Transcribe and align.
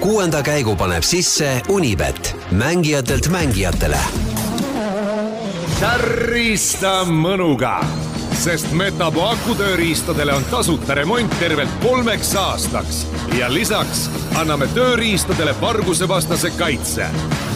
kuuenda 0.00 0.42
käigu 0.42 0.76
paneb 0.76 1.04
sisse 1.04 1.62
Unibet, 1.68 2.36
mängijatelt 2.50 3.28
mängijatele. 3.28 3.98
tärista 5.80 7.04
mõnuga, 7.04 7.84
sest 8.32 8.72
Metapo 8.72 9.26
akutööriistadele 9.28 10.32
on 10.32 10.44
tasuta 10.50 10.94
remont 10.94 11.36
tervelt 11.38 11.70
kolmeks 11.82 12.32
aastaks 12.36 13.02
ja 13.38 13.52
lisaks 13.52 14.06
anname 14.40 14.68
tööriistadele 14.74 15.54
vargusevastase 15.60 16.50
kaitse. 16.58 17.06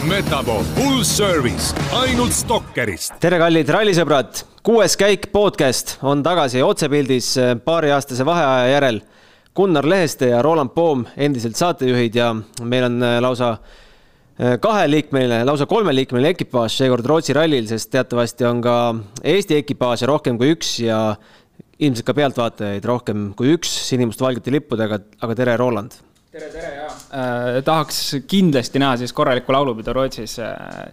Metapo 0.03 0.61
full 0.75 1.03
service 1.03 1.73
ainult 1.93 2.31
Stalkerist. 2.33 3.13
tere, 3.19 3.41
kallid 3.41 3.69
rallisõbrad, 3.69 4.45
kuues 4.63 4.97
käik 4.97 5.31
podcast 5.31 5.97
on 6.01 6.23
tagasi 6.23 6.61
otsepildis 6.61 7.35
paariaastase 7.65 8.25
vaheaja 8.25 8.71
järel. 8.77 9.01
Gunnar 9.55 9.87
Leheste 9.87 10.33
ja 10.33 10.41
Roland 10.43 10.73
Poom, 10.75 11.05
endiselt 11.15 11.55
saatejuhid 11.55 12.15
ja 12.15 12.33
meil 12.67 12.89
on 12.89 12.99
lausa 13.23 13.53
kaheliikmeline, 14.59 15.45
lausa 15.47 15.63
kolmeliikmeline 15.65 16.33
ekipaaž 16.35 16.75
seekord 16.75 17.07
Rootsi 17.07 17.33
rallil, 17.37 17.63
sest 17.69 17.87
teatavasti 17.93 18.43
on 18.49 18.59
ka 18.65 18.75
Eesti 19.23 19.61
ekipaaže 19.61 20.09
rohkem 20.11 20.35
kui 20.41 20.51
üks 20.57 20.73
ja 20.83 20.99
ilmselt 21.79 22.07
ka 22.07 22.15
pealtvaatajaid 22.15 22.85
rohkem 22.87 23.29
kui 23.37 23.53
üks 23.55 23.71
sinimustvalgete 23.89 24.53
lippudega, 24.55 24.99
aga 25.23 25.37
tere, 25.37 25.55
Roland! 25.59 25.97
tere, 26.31 26.49
tere 26.51 26.71
ja 26.75 26.87
äh, 27.15 27.59
tahaks 27.65 28.01
kindlasti 28.27 28.79
näha 28.81 28.97
siis 28.99 29.13
korralikku 29.15 29.55
laulupidu 29.55 29.93
Rootsis 29.95 30.37
äh, 30.43 30.89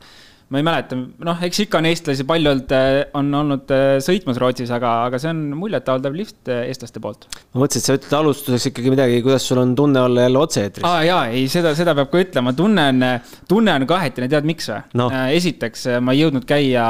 ma 0.53 0.61
ei 0.61 0.67
mäleta, 0.67 0.97
noh, 1.25 1.39
eks 1.47 1.63
ikka 1.65 1.81
on 1.81 1.87
eestlasi 1.89 2.27
palju 2.29 2.51
olnud, 2.51 2.73
on 3.17 3.29
olnud 3.39 3.71
äh, 3.73 3.95
sõitmas 4.05 4.37
Rootsis, 4.41 4.69
aga, 4.75 4.91
aga 5.07 5.21
see 5.23 5.31
on 5.33 5.41
muljetavaldav 5.57 6.17
lift 6.17 6.51
äh, 6.53 6.67
eestlaste 6.69 7.01
poolt. 7.01 7.25
ma 7.55 7.63
mõtlesin, 7.63 7.81
et 7.81 7.89
sa 7.89 7.97
ütled 7.97 8.17
alustuseks 8.19 8.69
ikkagi 8.69 8.93
midagi, 8.93 9.23
kuidas 9.25 9.47
sul 9.49 9.63
on 9.63 9.73
tunne 9.79 10.03
olla 10.05 10.27
jälle 10.27 10.43
otse-eetris. 10.43 10.85
aa 10.85 11.07
jaa, 11.09 11.23
ei, 11.33 11.47
seda, 11.53 11.73
seda 11.79 11.95
peab 11.97 12.11
ka 12.13 12.21
ütlema, 12.21 12.53
tunne 12.59 12.85
on, 12.93 13.07
tunne 13.49 13.77
on 13.81 13.87
kahetine, 13.89 14.29
tead 14.33 14.49
miks 14.49 14.69
või 14.69 14.83
no.? 15.01 15.07
Äh, 15.09 15.31
esiteks, 15.39 15.87
ma 16.05 16.13
ei 16.13 16.21
jõudnud 16.21 16.45
käia. 16.49 16.85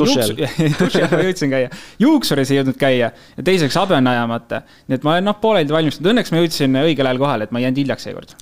duši 0.00 0.22
all. 0.24 0.46
duši 0.80 1.04
all 1.04 1.12
ma 1.12 1.26
jõudsin 1.26 1.52
käia, 1.52 1.72
juuksuris 2.00 2.54
ei 2.54 2.62
jõudnud 2.62 2.80
käia 2.80 3.12
ja 3.12 3.44
teiseks 3.44 3.76
habe 3.82 3.98
on 3.98 4.08
ajamata. 4.08 4.62
nii 4.86 5.00
et 5.00 5.04
ma 5.04 5.18
olen 5.18 5.28
noh, 5.28 5.36
pooleldi 5.42 5.76
valmistunud, 5.76 6.14
õnneks 6.14 6.32
ma 6.32 6.40
jõudsin 6.40 6.80
õigel 6.86 7.12
ajal 7.12 7.20
kohale, 7.26 7.50
et 7.50 7.52
ma 7.52 7.60
ei 7.60 7.68
jäänud 7.68 7.84
hiljaks 7.84 8.08
seekord 8.08 8.32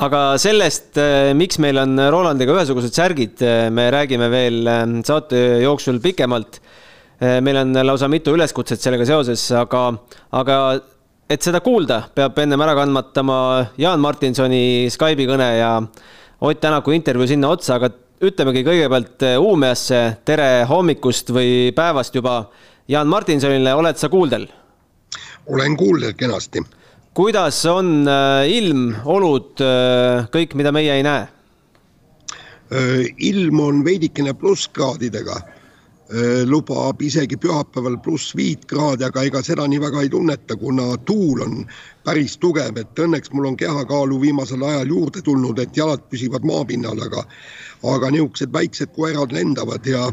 aga 0.00 0.20
sellest, 0.40 0.94
äh, 0.96 1.30
miks 1.36 1.58
meil 1.60 1.78
on 1.80 1.98
Rolandiga 2.12 2.54
ühesugused 2.56 2.94
särgid, 2.96 3.40
äh, 3.44 3.68
me 3.72 3.88
räägime 3.92 4.30
veel 4.32 4.68
äh, 4.68 4.84
saate 5.06 5.60
jooksul 5.64 6.00
pikemalt. 6.00 6.60
meil 7.20 7.56
on 7.60 7.76
lausa 7.84 8.06
mitu 8.08 8.32
üleskutset 8.32 8.80
sellega 8.80 9.04
seoses, 9.04 9.42
aga, 9.52 9.90
aga 10.32 10.54
et 11.28 11.44
seda 11.44 11.58
kuulda, 11.60 11.98
peab 12.16 12.38
ennem 12.40 12.62
ära 12.64 12.72
kandmatama 12.78 13.34
Jaan 13.76 14.00
Martinsoni 14.00 14.88
Skype'i 14.88 15.26
kõne 15.28 15.50
ja 15.58 15.74
Ott 16.40 16.62
Tänaku 16.64 16.94
intervjuu 16.96 17.28
sinna 17.28 17.50
otsa, 17.52 17.76
aga 17.76 17.90
ütlemegi 18.24 18.64
kõigepealt 18.64 19.26
Uumeasse 19.36 20.00
tere 20.24 20.64
hommikust 20.72 21.28
või 21.36 21.74
päevast 21.76 22.16
juba 22.16 22.46
Jaan 22.88 23.12
Martinsonile, 23.12 23.76
oled 23.76 24.00
sa 24.00 24.08
kuuldel? 24.08 24.48
olen 25.52 25.76
kuuldel 25.76 26.16
kenasti 26.16 26.64
kuidas 27.14 27.64
on 27.66 28.08
äh, 28.08 28.48
ilm, 28.50 28.94
olud, 29.04 29.58
äh, 29.64 30.26
kõik, 30.32 30.54
mida 30.58 30.72
meie 30.74 30.94
ei 30.94 31.06
näe? 31.06 31.26
Äh, 32.70 33.08
ilm 33.30 33.60
on 33.60 33.82
veidikene 33.86 34.34
plusskraadidega, 34.34 35.40
lubab 36.50 36.98
isegi 37.06 37.36
pühapäeval 37.38 38.00
pluss 38.02 38.32
viit 38.34 38.64
kraadi, 38.66 39.04
aga 39.06 39.22
ega 39.28 39.44
seda 39.46 39.62
nii 39.70 39.78
väga 39.78 40.00
ei 40.02 40.08
tunneta, 40.10 40.56
kuna 40.58 40.96
tuul 41.06 41.44
on 41.44 41.60
päris 42.02 42.34
tugev, 42.42 42.80
et 42.82 42.98
õnneks 42.98 43.30
mul 43.30 43.46
on 43.52 43.58
kehakaalu 43.60 44.18
viimasel 44.18 44.64
ajal 44.66 44.90
juurde 44.90 45.22
tulnud, 45.22 45.62
et 45.62 45.78
jalad 45.78 46.02
püsivad 46.10 46.42
maapinnal, 46.50 46.98
aga 47.06 47.22
aga 47.92 48.10
niisugused 48.10 48.50
väiksed 48.50 48.90
koerad 48.96 49.30
lendavad 49.30 49.86
ja 49.86 50.08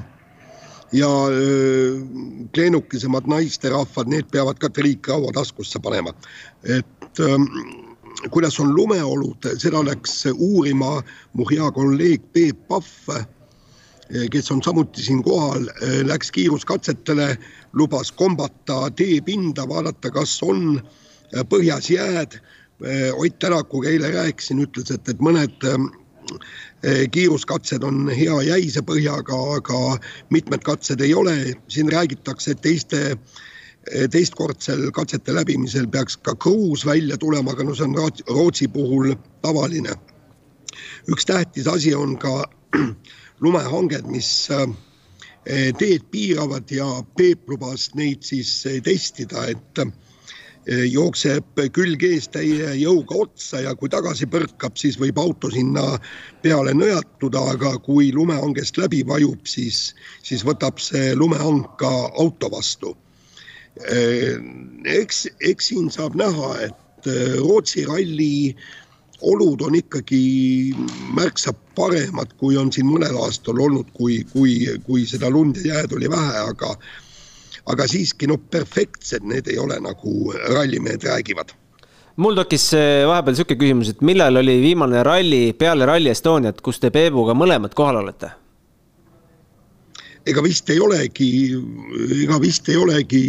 ja 0.92 1.10
öö, 1.30 2.00
kleenukisemad 2.54 3.28
naisterahvad, 3.28 4.08
need 4.08 4.30
peavad 4.32 4.60
ka 4.60 4.70
triikraua 4.70 5.32
taskusse 5.34 5.80
panema. 5.80 6.14
et 6.64 6.86
öö, 7.20 7.38
kuidas 8.32 8.60
on 8.60 8.76
lumeolud, 8.76 9.48
seda 9.58 9.84
läks 9.86 10.26
uurima 10.34 11.02
mu 11.34 11.46
hea 11.52 11.72
kolleeg 11.72 12.24
Peep 12.34 12.68
Pahv, 12.68 13.24
kes 14.32 14.52
on 14.52 14.64
samuti 14.64 15.04
siin 15.04 15.24
kohal, 15.24 15.68
läks 16.08 16.32
kiiruskatsetele, 16.32 17.38
lubas 17.74 18.12
kombata 18.12 18.90
teepinda, 18.96 19.68
vaadata, 19.70 20.12
kas 20.12 20.40
on 20.44 20.82
põhjas 21.50 21.92
jääd. 21.92 22.40
Ott 23.18 23.40
Tänakuga 23.40 23.90
eile 23.90 24.12
rääkisin, 24.14 24.62
ütles, 24.62 24.92
et, 24.94 25.10
et 25.10 25.22
mõned 25.22 25.64
Eh, 26.84 27.08
kiiruskatsed 27.12 27.84
on 27.84 28.10
hea 28.14 28.36
jäise 28.46 28.84
põhjaga, 28.86 29.38
aga 29.58 29.78
mitmed 30.30 30.62
katsed 30.68 31.02
ei 31.02 31.14
ole, 31.18 31.34
siin 31.74 31.90
räägitakse, 31.92 32.54
et 32.54 32.62
teiste 32.62 33.00
eh, 33.12 33.16
teistkordsel 34.12 34.92
katsete 34.92 35.36
läbimisel 35.36 35.88
peaks 35.88 36.18
ka 36.18 36.36
kruus 36.36 36.86
välja 36.86 37.18
tulema, 37.18 37.52
aga 37.52 37.64
no 37.64 37.76
see 37.76 37.88
on 37.88 37.96
Rootsi 38.28 38.68
puhul 38.68 39.14
tavaline. 39.42 39.96
üks 41.12 41.26
tähtis 41.26 41.68
asi 41.68 41.96
on 41.96 42.18
ka 42.18 42.44
lumehanged, 43.44 44.06
mis 44.12 44.50
eh, 44.52 45.74
teed 45.80 46.04
piiravad 46.12 46.72
ja 46.72 46.88
Peep 47.18 47.50
lubas 47.50 47.90
neid 47.96 48.24
siis 48.24 48.64
testida, 48.84 49.48
et 49.48 49.88
Eh, 50.68 50.84
jookseb 50.92 51.62
külg 51.72 52.02
ees 52.04 52.26
täie 52.28 52.74
jõuga 52.76 53.22
otsa 53.24 53.62
ja 53.64 53.72
kui 53.80 53.88
tagasi 53.88 54.28
põrkab, 54.28 54.76
siis 54.76 54.98
võib 55.00 55.16
auto 55.22 55.48
sinna 55.54 55.94
peale 56.44 56.74
nõjatuda, 56.76 57.44
aga 57.54 57.72
kui 57.86 58.10
lumehangest 58.12 58.76
läbi 58.76 59.00
vajub, 59.08 59.48
siis, 59.48 59.94
siis 60.28 60.44
võtab 60.44 60.82
see 60.84 61.14
lumehang 61.16 61.64
ka 61.80 61.92
auto 62.20 62.52
vastu. 62.52 62.92
Eh, 63.86 64.38
eks, 64.98 65.28
eks 65.42 65.72
siin 65.72 65.92
saab 65.94 66.18
näha, 66.20 66.54
et 66.68 67.10
eh, 67.10 67.38
Rootsi 67.42 67.86
ralli 67.88 68.56
olud 69.28 69.62
on 69.66 69.76
ikkagi 69.78 70.74
märksa 71.18 71.54
paremad, 71.78 72.34
kui 72.38 72.58
on 72.58 72.72
siin 72.74 72.90
mõnel 72.90 73.18
aastal 73.26 73.60
olnud, 73.62 73.90
kui, 73.98 74.22
kui, 74.34 74.60
kui 74.86 75.06
seda 75.10 75.30
lund 75.34 75.58
ja 75.64 75.80
jääd 75.80 75.96
oli 75.98 76.10
vähe, 76.14 76.42
aga 76.54 76.76
aga 77.68 77.88
siiski 77.90 78.30
noh, 78.30 78.40
perfektsed 78.40 79.26
need 79.28 79.50
ei 79.52 79.58
ole, 79.60 79.80
nagu 79.84 80.34
rallimehed 80.54 81.04
räägivad 81.04 81.52
mul 82.18 82.38
tekkis 82.38 82.72
vahepeal 83.10 83.36
niisugune 83.36 83.60
küsimus, 83.62 83.90
et 83.94 84.00
millal 84.06 84.40
oli 84.42 84.56
viimane 84.62 85.04
ralli 85.06 85.52
peale 85.58 85.86
Rally 85.86 86.14
Estoniat, 86.14 86.62
kus 86.66 86.80
te 86.82 86.94
Peebuga 86.94 87.36
mõlemad 87.38 87.76
kohal 87.78 88.00
olete? 88.00 88.32
Ega 90.28 90.44
vist 90.46 90.70
ei 90.74 90.80
olegi, 90.84 91.30
ega 92.24 92.40
vist 92.44 92.70
ei 92.70 92.78
olegi 92.80 93.22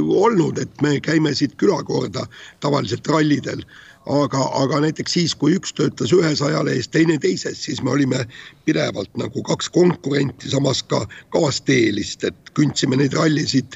olnud, 0.00 0.58
et 0.62 0.82
me 0.84 0.96
käime 1.04 1.34
siit 1.36 1.56
külakorda 1.60 2.26
tavaliselt 2.64 3.08
rallidel. 3.12 3.64
Aga, 4.06 4.38
aga 4.54 4.78
näiteks 4.84 5.16
siis, 5.16 5.32
kui 5.34 5.56
üks 5.58 5.72
töötas 5.74 6.12
ühes 6.14 6.38
ajalehes, 6.44 6.86
teine 6.94 7.16
teises, 7.18 7.58
siis 7.66 7.80
me 7.82 7.90
olime 7.90 8.20
pidevalt 8.68 9.10
nagu 9.18 9.42
kaks 9.48 9.66
konkurenti, 9.74 10.52
samas 10.52 10.84
ka 10.86 11.00
kaasteelist, 11.34 12.22
et 12.28 12.54
kündsime 12.54 13.00
neid 13.00 13.16
rallisid 13.18 13.74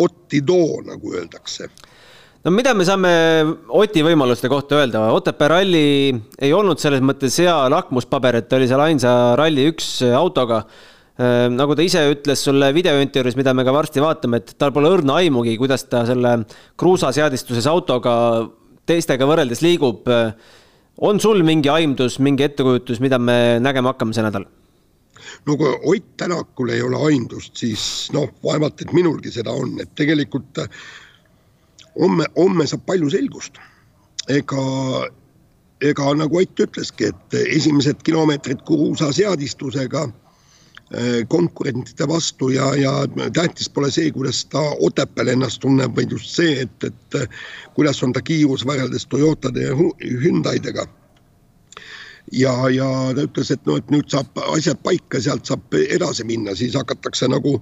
otti 0.00 0.40
too, 0.40 0.80
nagu 0.88 1.12
öeldakse. 1.12 1.68
No 2.46 2.52
mida 2.54 2.72
me 2.72 2.84
saame 2.86 3.10
Oti 3.76 4.00
võimaluste 4.06 4.48
kohta 4.48 4.78
öelda, 4.78 5.08
Otepää 5.12 5.50
ralli 5.52 6.14
ei 6.40 6.52
olnud 6.54 6.80
selles 6.80 7.02
mõttes 7.04 7.34
hea 7.42 7.56
lakmuspaber, 7.74 8.38
et 8.38 8.48
ta 8.48 8.56
oli 8.56 8.68
seal 8.70 8.84
ainsa 8.86 9.10
Rally1 9.36 10.14
autoga. 10.16 10.62
Ehm, 11.18 11.56
nagu 11.58 11.74
ta 11.74 11.82
ise 11.82 12.04
ütles 12.12 12.44
sulle 12.46 12.68
videointervjuus, 12.76 13.34
mida 13.38 13.50
me 13.56 13.64
ka 13.66 13.72
varsti 13.74 14.02
vaatame, 14.02 14.38
et 14.38 14.52
tal 14.54 14.70
pole 14.74 14.90
õrna 14.94 15.16
aimugi, 15.18 15.56
kuidas 15.58 15.88
ta 15.90 16.04
selle 16.06 16.44
kruusaseadistuses 16.78 17.66
autoga 17.66 18.12
teistega 18.86 19.26
võrreldes 19.26 19.64
liigub. 19.64 20.06
on 20.98 21.20
sul 21.20 21.42
mingi 21.42 21.68
aimdus, 21.68 22.18
mingi 22.22 22.46
ettekujutus, 22.46 23.00
mida 23.00 23.18
me 23.18 23.58
nägema 23.58 23.92
hakkame 23.92 24.14
see 24.14 24.22
nädal? 24.22 24.46
no 25.46 25.56
kui 25.56 25.74
Ott 25.90 26.16
Tänakul 26.16 26.70
ei 26.70 26.82
ole 26.82 27.02
aimdust, 27.10 27.56
siis 27.56 28.10
noh, 28.14 28.30
vaevalt, 28.44 28.80
et 28.80 28.92
minulgi 28.92 29.34
seda 29.34 29.50
on, 29.50 29.74
et 29.82 29.90
tegelikult 29.98 30.62
homme, 31.98 32.30
homme 32.36 32.66
saab 32.66 32.86
palju 32.86 33.10
selgust. 33.10 33.58
ega, 34.28 34.62
ega 35.82 36.14
nagu 36.14 36.38
Ott 36.38 36.60
ütleski, 36.60 37.10
et 37.10 37.38
esimesed 37.42 38.06
kilomeetrid 38.06 38.62
Kurusa 38.62 39.10
seadistusega 39.12 40.06
Äh, 40.06 40.27
konkurentide 41.28 42.08
vastu 42.08 42.48
ja, 42.48 42.74
ja 42.74 42.92
tähtis 43.36 43.68
pole 43.68 43.90
see, 43.92 44.10
kuidas 44.10 44.44
ta 44.48 44.62
Otepääl 44.80 45.34
ennast 45.34 45.60
tunneb, 45.60 45.96
vaid 45.96 46.14
just 46.16 46.30
see, 46.32 46.62
et, 46.62 46.84
et 46.84 47.16
kuidas 47.74 48.00
on 48.02 48.14
ta 48.16 48.22
kiirus 48.24 48.64
võrreldes 48.64 49.04
Toyotade 49.08 49.66
ja 49.66 49.74
Hyundai'dega. 49.76 50.86
ja, 52.32 52.54
ja 52.72 52.88
ta 53.14 53.26
ütles, 53.28 53.50
et 53.52 53.68
noh, 53.68 53.76
et 53.76 53.90
nüüd 53.92 54.08
saab 54.08 54.40
asjad 54.56 54.80
paika, 54.82 55.20
sealt 55.20 55.44
saab 55.46 55.76
edasi 55.76 56.24
minna, 56.24 56.56
siis 56.56 56.74
hakatakse 56.76 57.28
nagu 57.28 57.58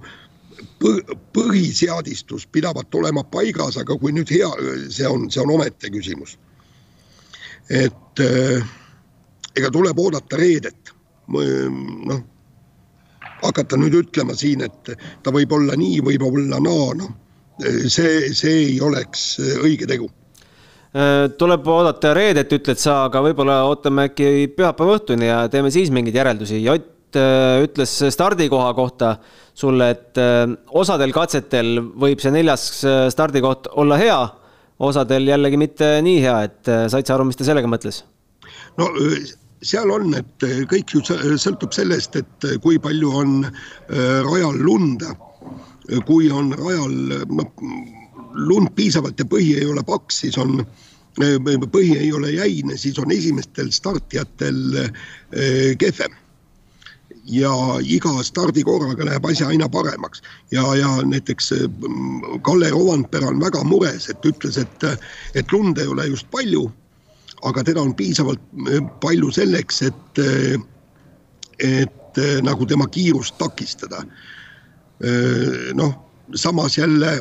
põhiseadistus 1.33 2.47
pidavat 2.51 2.95
olema 2.95 3.23
paigas, 3.23 3.77
aga 3.77 3.97
kui 3.99 4.11
nüüd 4.15 4.31
hea, 4.31 4.49
see 4.89 5.07
on, 5.07 5.27
see 5.31 5.41
on 5.43 5.51
omaette 5.57 5.91
küsimus. 5.93 6.37
et 7.69 8.19
äh, 8.23 8.63
ega 9.55 9.71
tuleb 9.71 9.99
oodata 9.99 10.37
reedet. 10.37 10.93
noh, 11.27 12.21
hakata 13.43 13.79
nüüd 13.79 13.95
ütlema 14.01 14.35
siin, 14.37 14.65
et 14.65 14.93
ta 15.23 15.33
võib 15.33 15.53
olla 15.57 15.77
nii, 15.79 16.01
võib 16.05 16.27
olla 16.27 16.61
naa, 16.63 16.91
noh, 16.97 17.15
see, 17.89 18.33
see 18.37 18.55
ei 18.67 18.77
oleks 18.81 19.33
õige 19.63 19.89
tegu 19.89 20.09
tuleb 21.37 21.67
oodata 21.69 22.13
reedet, 22.15 22.53
ütled 22.55 22.79
sa, 22.81 23.03
aga 23.05 23.21
võib-olla 23.21 23.57
ootame 23.67 24.07
äkki 24.07 24.47
pühapäeva 24.55 24.95
õhtuni 24.97 25.27
ja 25.27 25.41
teeme 25.51 25.69
siis 25.69 25.91
mingeid 25.93 26.15
järeldusi. 26.15 26.61
Jott 26.63 27.17
ütles 27.17 27.93
stardikoha 28.13 28.71
kohta 28.77 29.13
sulle, 29.57 29.89
et 29.93 30.19
osadel 30.75 31.13
katsetel 31.15 31.77
võib 31.97 32.21
see 32.23 32.33
neljas 32.35 32.67
stardikoht 33.13 33.69
olla 33.79 33.97
hea, 33.99 34.19
osadel 34.83 35.29
jällegi 35.31 35.59
mitte 35.59 35.91
nii 36.05 36.21
hea, 36.23 36.37
et 36.49 36.71
said 36.91 37.07
sa 37.07 37.15
aru, 37.15 37.27
mis 37.29 37.39
ta 37.39 37.47
sellega 37.47 37.69
mõtles? 37.69 38.03
no 38.77 38.89
seal 39.61 39.91
on, 39.91 40.13
et 40.17 40.45
kõik 40.71 40.93
ju 40.93 41.01
sõltub 41.37 41.73
sellest, 41.73 42.15
et 42.19 42.47
kui 42.61 42.77
palju 42.81 43.13
on 43.21 43.39
rajal 43.87 44.59
lund. 44.61 45.05
kui 46.05 46.27
on 46.31 46.51
rajal 46.51 46.93
noh, 47.31 47.63
lund 48.33 48.73
piisavalt 48.75 49.19
ja 49.19 49.25
põhi 49.25 49.55
ei 49.57 49.65
ole 49.65 49.83
paks, 49.87 50.19
siis 50.25 50.37
on, 50.37 50.65
põhi 51.17 51.97
ei 51.97 52.11
ole 52.13 52.31
jäine, 52.31 52.77
siis 52.77 52.99
on 52.99 53.11
esimestel 53.11 53.71
startijatel 53.71 54.91
kehvem 55.79 56.17
ja 57.27 57.51
iga 57.83 58.23
stardikorraga 58.23 59.05
läheb 59.05 59.25
asi 59.27 59.43
aina 59.43 59.67
paremaks 59.69 60.21
ja, 60.51 60.63
ja 60.75 60.89
näiteks 61.03 61.53
Kalle 62.41 62.69
Rovanpera 62.71 63.27
on 63.27 63.41
väga 63.41 63.63
mures, 63.67 64.09
et 64.09 64.25
ütles, 64.25 64.57
et, 64.57 64.85
et 65.35 65.51
lund 65.51 65.77
ei 65.77 65.87
ole 65.87 66.07
just 66.07 66.29
palju 66.31 66.69
aga 67.45 67.63
teda 67.63 67.81
on 67.81 67.93
piisavalt 67.95 68.41
eh, 68.71 68.81
palju 69.01 69.31
selleks, 69.33 69.81
et, 69.85 70.21
eh, 70.23 70.57
et 71.59 72.21
eh, 72.21 72.37
nagu 72.45 72.65
tema 72.65 72.87
kiirust 72.87 73.37
takistada. 73.37 74.03
noh, 75.77 75.91
samas 76.33 76.79
jälle 76.79 77.11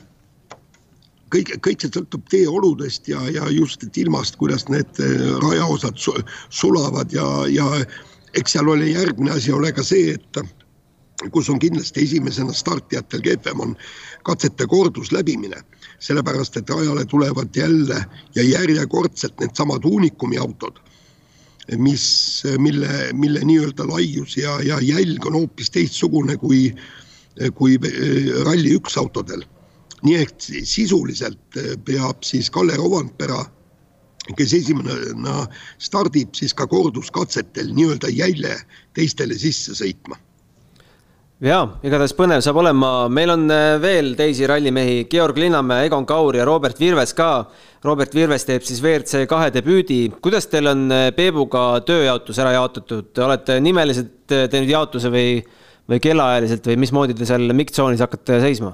kõik, 1.29 1.51
kõik 1.61 1.83
see 1.85 1.91
sõltub 1.93 2.23
teeoludest 2.33 3.11
ja, 3.11 3.21
ja 3.29 3.51
just 3.53 3.85
ilmast, 3.85 4.39
kuidas 4.41 4.65
need 4.73 4.97
rajaosad 5.43 6.01
sulavad 6.49 7.13
ja, 7.13 7.27
ja 7.53 7.67
eks 8.33 8.57
seal 8.57 8.73
oli 8.73 8.95
järgmine 8.95 9.35
asi 9.37 9.53
ole 9.53 9.75
ka 9.77 9.85
see, 9.85 10.15
et 10.17 10.41
kus 11.31 11.51
on 11.51 11.59
kindlasti 11.59 12.05
esimesena 12.05 12.53
startijatel 12.53 13.23
kehvem, 13.25 13.61
on 13.61 13.77
katsete 14.23 14.67
kordusläbimine. 14.67 15.63
sellepärast, 15.99 16.57
et 16.57 16.71
rajale 16.71 17.05
tulevad 17.05 17.49
jälle 17.57 18.05
ja 18.35 18.43
järjekordselt 18.43 19.41
needsamad 19.41 19.85
uunikumi 19.85 20.39
autod, 20.39 20.77
mis, 21.79 22.43
mille, 22.59 23.13
mille 23.13 23.41
nii-öelda 23.41 23.89
laius 23.89 24.37
ja, 24.37 24.61
ja 24.61 24.77
jälg 24.81 25.27
on 25.27 25.33
hoopis 25.33 25.71
teistsugune 25.71 26.37
kui, 26.37 26.75
kui 27.55 27.79
Rally1 28.45 28.99
autodel. 28.99 29.43
nii 30.03 30.17
ehk 30.17 30.35
sisuliselt 30.65 31.57
peab 31.85 32.23
siis 32.23 32.51
Kalle 32.51 32.77
Rovanpera 32.77 33.41
kes 34.37 34.53
esimene 34.53 34.93
stardib, 35.79 36.35
siis 36.35 36.55
ka 36.55 36.67
korduskatsetel 36.67 37.73
nii-öelda 37.73 38.13
jälje 38.13 38.59
teistele 38.93 39.35
sisse 39.39 39.73
sõitma 39.73 40.21
jaa, 41.45 41.65
igatahes 41.85 42.15
põnev 42.17 42.41
saab 42.45 42.61
olema, 42.63 42.91
meil 43.13 43.33
on 43.35 43.45
äh, 43.53 43.77
veel 43.83 44.15
teisi 44.17 44.47
rallimehi, 44.49 45.03
Georg 45.11 45.37
Linnamäe, 45.41 45.87
Egon 45.91 46.07
Kaur 46.09 46.39
ja 46.39 46.47
Robert 46.49 46.81
Virves 46.81 47.13
ka. 47.17 47.31
Robert 47.85 48.15
Virves 48.17 48.47
teeb 48.49 48.65
siis 48.65 48.81
WRC 48.83 49.27
kahe 49.29 49.51
debüüdi. 49.53 50.01
kuidas 50.23 50.49
teil 50.49 50.71
on 50.73 50.87
äh, 50.93 51.11
Peebuga 51.17 51.83
tööjaotus 51.87 52.41
ära 52.41 52.55
jaotatud, 52.57 53.13
olete 53.27 53.61
nimeliselt 53.61 54.33
äh, 54.33 54.47
teinud 54.53 54.73
jaotuse 54.73 55.13
või, 55.13 55.43
või 55.91 56.01
kellaajaliselt 56.01 56.73
või 56.73 56.81
mismoodi 56.87 57.19
te 57.19 57.29
seal 57.29 57.53
mikritsoonis 57.53 58.01
hakkate 58.07 58.41
seisma? 58.47 58.73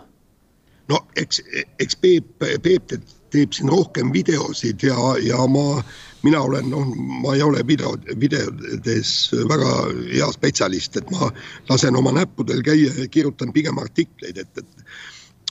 no 0.91 1.03
eks, 1.19 1.43
eks 1.83 1.99
Peep, 1.99 2.47
Peep 2.63 2.95
teeb 3.33 3.53
siin 3.57 3.71
rohkem 3.73 4.13
videosid 4.15 4.83
ja, 4.87 4.97
ja 5.25 5.43
ma 5.51 5.83
mina 6.23 6.41
olen, 6.41 6.69
noh, 6.71 6.93
ma 7.23 7.35
ei 7.35 7.43
ole 7.43 7.63
video, 7.67 7.95
videodes 8.21 9.15
väga 9.51 9.73
hea 10.13 10.29
spetsialist, 10.35 10.97
et 10.97 11.11
ma 11.15 11.31
lasen 11.71 11.97
oma 11.99 12.13
näppudel 12.15 12.63
käia 12.67 12.93
ja 12.99 13.09
kirjutan 13.11 13.53
pigem 13.53 13.81
artikleid, 13.83 14.39
et, 14.39 14.63
et 14.63 14.87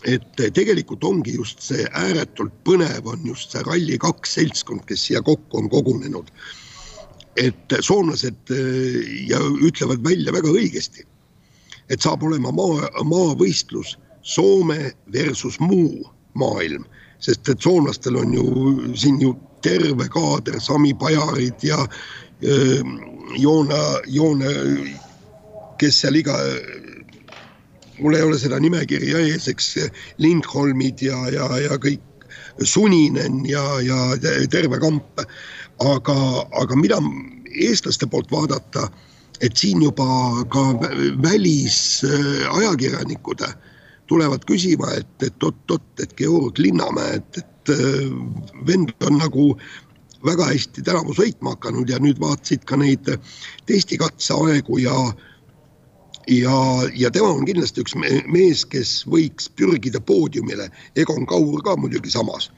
et 0.01 0.39
tegelikult 0.55 1.03
ongi 1.05 1.35
just 1.35 1.59
see 1.61 1.83
ääretult 1.93 2.53
põnev 2.65 3.05
on 3.05 3.21
just 3.25 3.51
see 3.53 3.61
Rally2 3.67 4.25
seltskond, 4.25 4.81
kes 4.89 5.03
siia 5.07 5.21
kokku 5.21 5.59
on 5.59 5.69
kogunenud. 5.69 6.31
et 7.37 7.73
soomlased 7.79 8.49
ja 9.29 9.37
ütlevad 9.63 10.01
välja 10.03 10.33
väga 10.33 10.49
õigesti, 10.51 11.05
et 11.89 12.01
saab 12.01 12.23
olema 12.23 12.51
maa, 12.51 12.89
maavõistlus 13.03 13.97
Soome 14.21 14.91
versus 15.13 15.59
muu 15.59 16.09
maailm, 16.33 16.85
sest 17.19 17.49
et 17.49 17.61
soomlastel 17.61 18.17
on 18.17 18.33
ju 18.33 18.45
siin 18.95 19.21
ju 19.21 19.35
terve 19.61 20.09
kaader, 20.09 20.59
Sami 20.59 20.93
Pajarid 20.93 21.63
ja 21.63 21.87
Joona, 23.37 24.01
Joone, 24.07 24.49
kes 25.79 26.01
seal 26.01 26.15
iga, 26.17 26.37
mul 27.99 28.15
ei 28.17 28.23
ole 28.25 28.39
seda 28.41 28.59
nimekirja 28.61 29.17
ees, 29.27 29.47
eks 29.51 29.75
Lindholmid 30.21 31.01
ja, 31.05 31.17
ja, 31.33 31.45
ja 31.61 31.77
kõik, 31.81 32.01
Suninen 32.61 33.45
ja, 33.47 33.63
ja 33.81 34.17
terve 34.51 34.79
kamp. 34.81 35.21
aga, 35.81 36.15
aga 36.61 36.75
mida 36.77 37.01
eestlaste 37.57 38.05
poolt 38.05 38.31
vaadata, 38.31 38.89
et 39.41 39.57
siin 39.57 39.81
juba 39.81 40.05
ka 40.53 40.77
välisajakirjanikud 41.23 43.41
tulevad 44.11 44.43
küsima, 44.49 44.91
et, 44.99 45.13
et 45.23 45.47
oot-oot, 45.47 45.87
et 46.03 46.13
Georg 46.19 46.59
Linnamäe, 46.59 47.21
et, 47.21 47.41
et 47.41 47.73
äh, 47.75 48.11
vend 48.67 48.91
on 49.07 49.19
nagu 49.21 49.51
väga 50.25 50.51
hästi 50.51 50.83
tänavu 50.85 51.15
sõitma 51.17 51.55
hakanud 51.55 51.89
ja 51.89 51.97
nüüd 52.03 52.19
vaatasid 52.21 52.65
ka 52.69 52.77
neid 52.77 53.07
testikatseaegu 53.69 54.77
ja 54.83 54.95
ja, 56.29 56.55
ja 56.93 57.09
tema 57.11 57.31
on 57.33 57.47
kindlasti 57.47 57.81
üks 57.81 57.95
mees, 58.29 58.63
kes 58.69 59.01
võiks 59.09 59.49
pürgida 59.57 60.01
poodiumile, 60.05 60.69
Egon 60.95 61.25
Kaur 61.29 61.63
ka 61.65 61.75
muidugi 61.79 62.13
samas. 62.13 62.51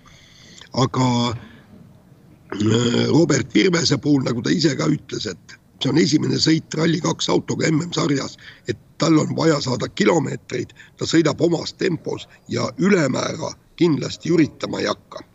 aga 0.74 1.08
äh, 1.30 3.08
Robert 3.14 3.54
Virvese 3.54 3.98
puhul, 3.98 4.24
nagu 4.26 4.42
ta 4.42 4.50
ise 4.50 4.76
ka 4.76 4.88
ütles, 4.90 5.28
et 5.30 5.58
see 5.84 5.92
on 5.92 6.00
esimene 6.02 6.40
sõit 6.42 6.76
Rally2 6.76 7.30
autoga 7.30 7.70
MM-sarjas, 7.70 8.38
et 8.68 8.80
tal 9.04 9.20
on 9.20 9.36
vaja 9.36 9.60
saada 9.64 9.90
kilomeetreid, 9.92 10.72
ta 10.98 11.10
sõidab 11.10 11.42
omas 11.44 11.76
tempos 11.76 12.28
ja 12.48 12.70
ülemäära 12.78 13.52
kindlasti 13.80 14.32
üritama 14.32 14.80
ei 14.80 14.88
hakka. 14.92 15.26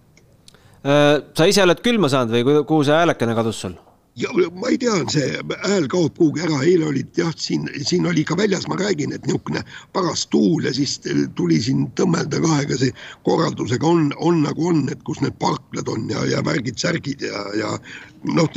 Äh, 0.89 1.19
sa 1.37 1.49
ise 1.51 1.67
oled 1.67 1.85
külma 1.85 2.09
saanud 2.09 2.33
või 2.39 2.65
kuhu 2.65 2.87
see 2.87 2.97
häälekene 2.97 3.37
kadus 3.37 3.61
sul? 3.67 3.77
ja 4.19 4.29
ma 4.59 4.71
ei 4.73 4.79
tea, 4.83 4.95
see 5.13 5.27
hääl 5.63 5.87
kaob 5.91 6.17
kuhugi 6.19 6.43
ära, 6.47 6.59
eile 6.67 6.89
olid 6.91 7.19
jah, 7.19 7.31
siin, 7.39 7.69
siin 7.87 8.07
oli 8.11 8.25
ka 8.27 8.37
väljas, 8.39 8.67
ma 8.71 8.79
räägin, 8.81 9.13
et 9.15 9.27
niisugune 9.27 9.63
paras 9.95 10.25
tuul 10.33 10.67
ja 10.67 10.73
siis 10.75 10.97
tuli 11.39 11.61
siin 11.63 11.87
tõmmelda 11.99 12.41
ka, 12.43 12.61
ega 12.65 12.79
see 12.81 12.95
korraldusega 13.29 13.87
on, 13.87 14.09
on 14.19 14.43
nagu 14.47 14.71
on, 14.73 14.85
et 14.93 15.05
kus 15.07 15.23
need 15.23 15.39
parklad 15.43 15.91
on 15.93 16.09
ja, 16.11 16.25
ja 16.33 16.43
värgid-särgid 16.47 17.23
ja, 17.29 17.45
ja 17.61 17.75
noh, 18.35 18.51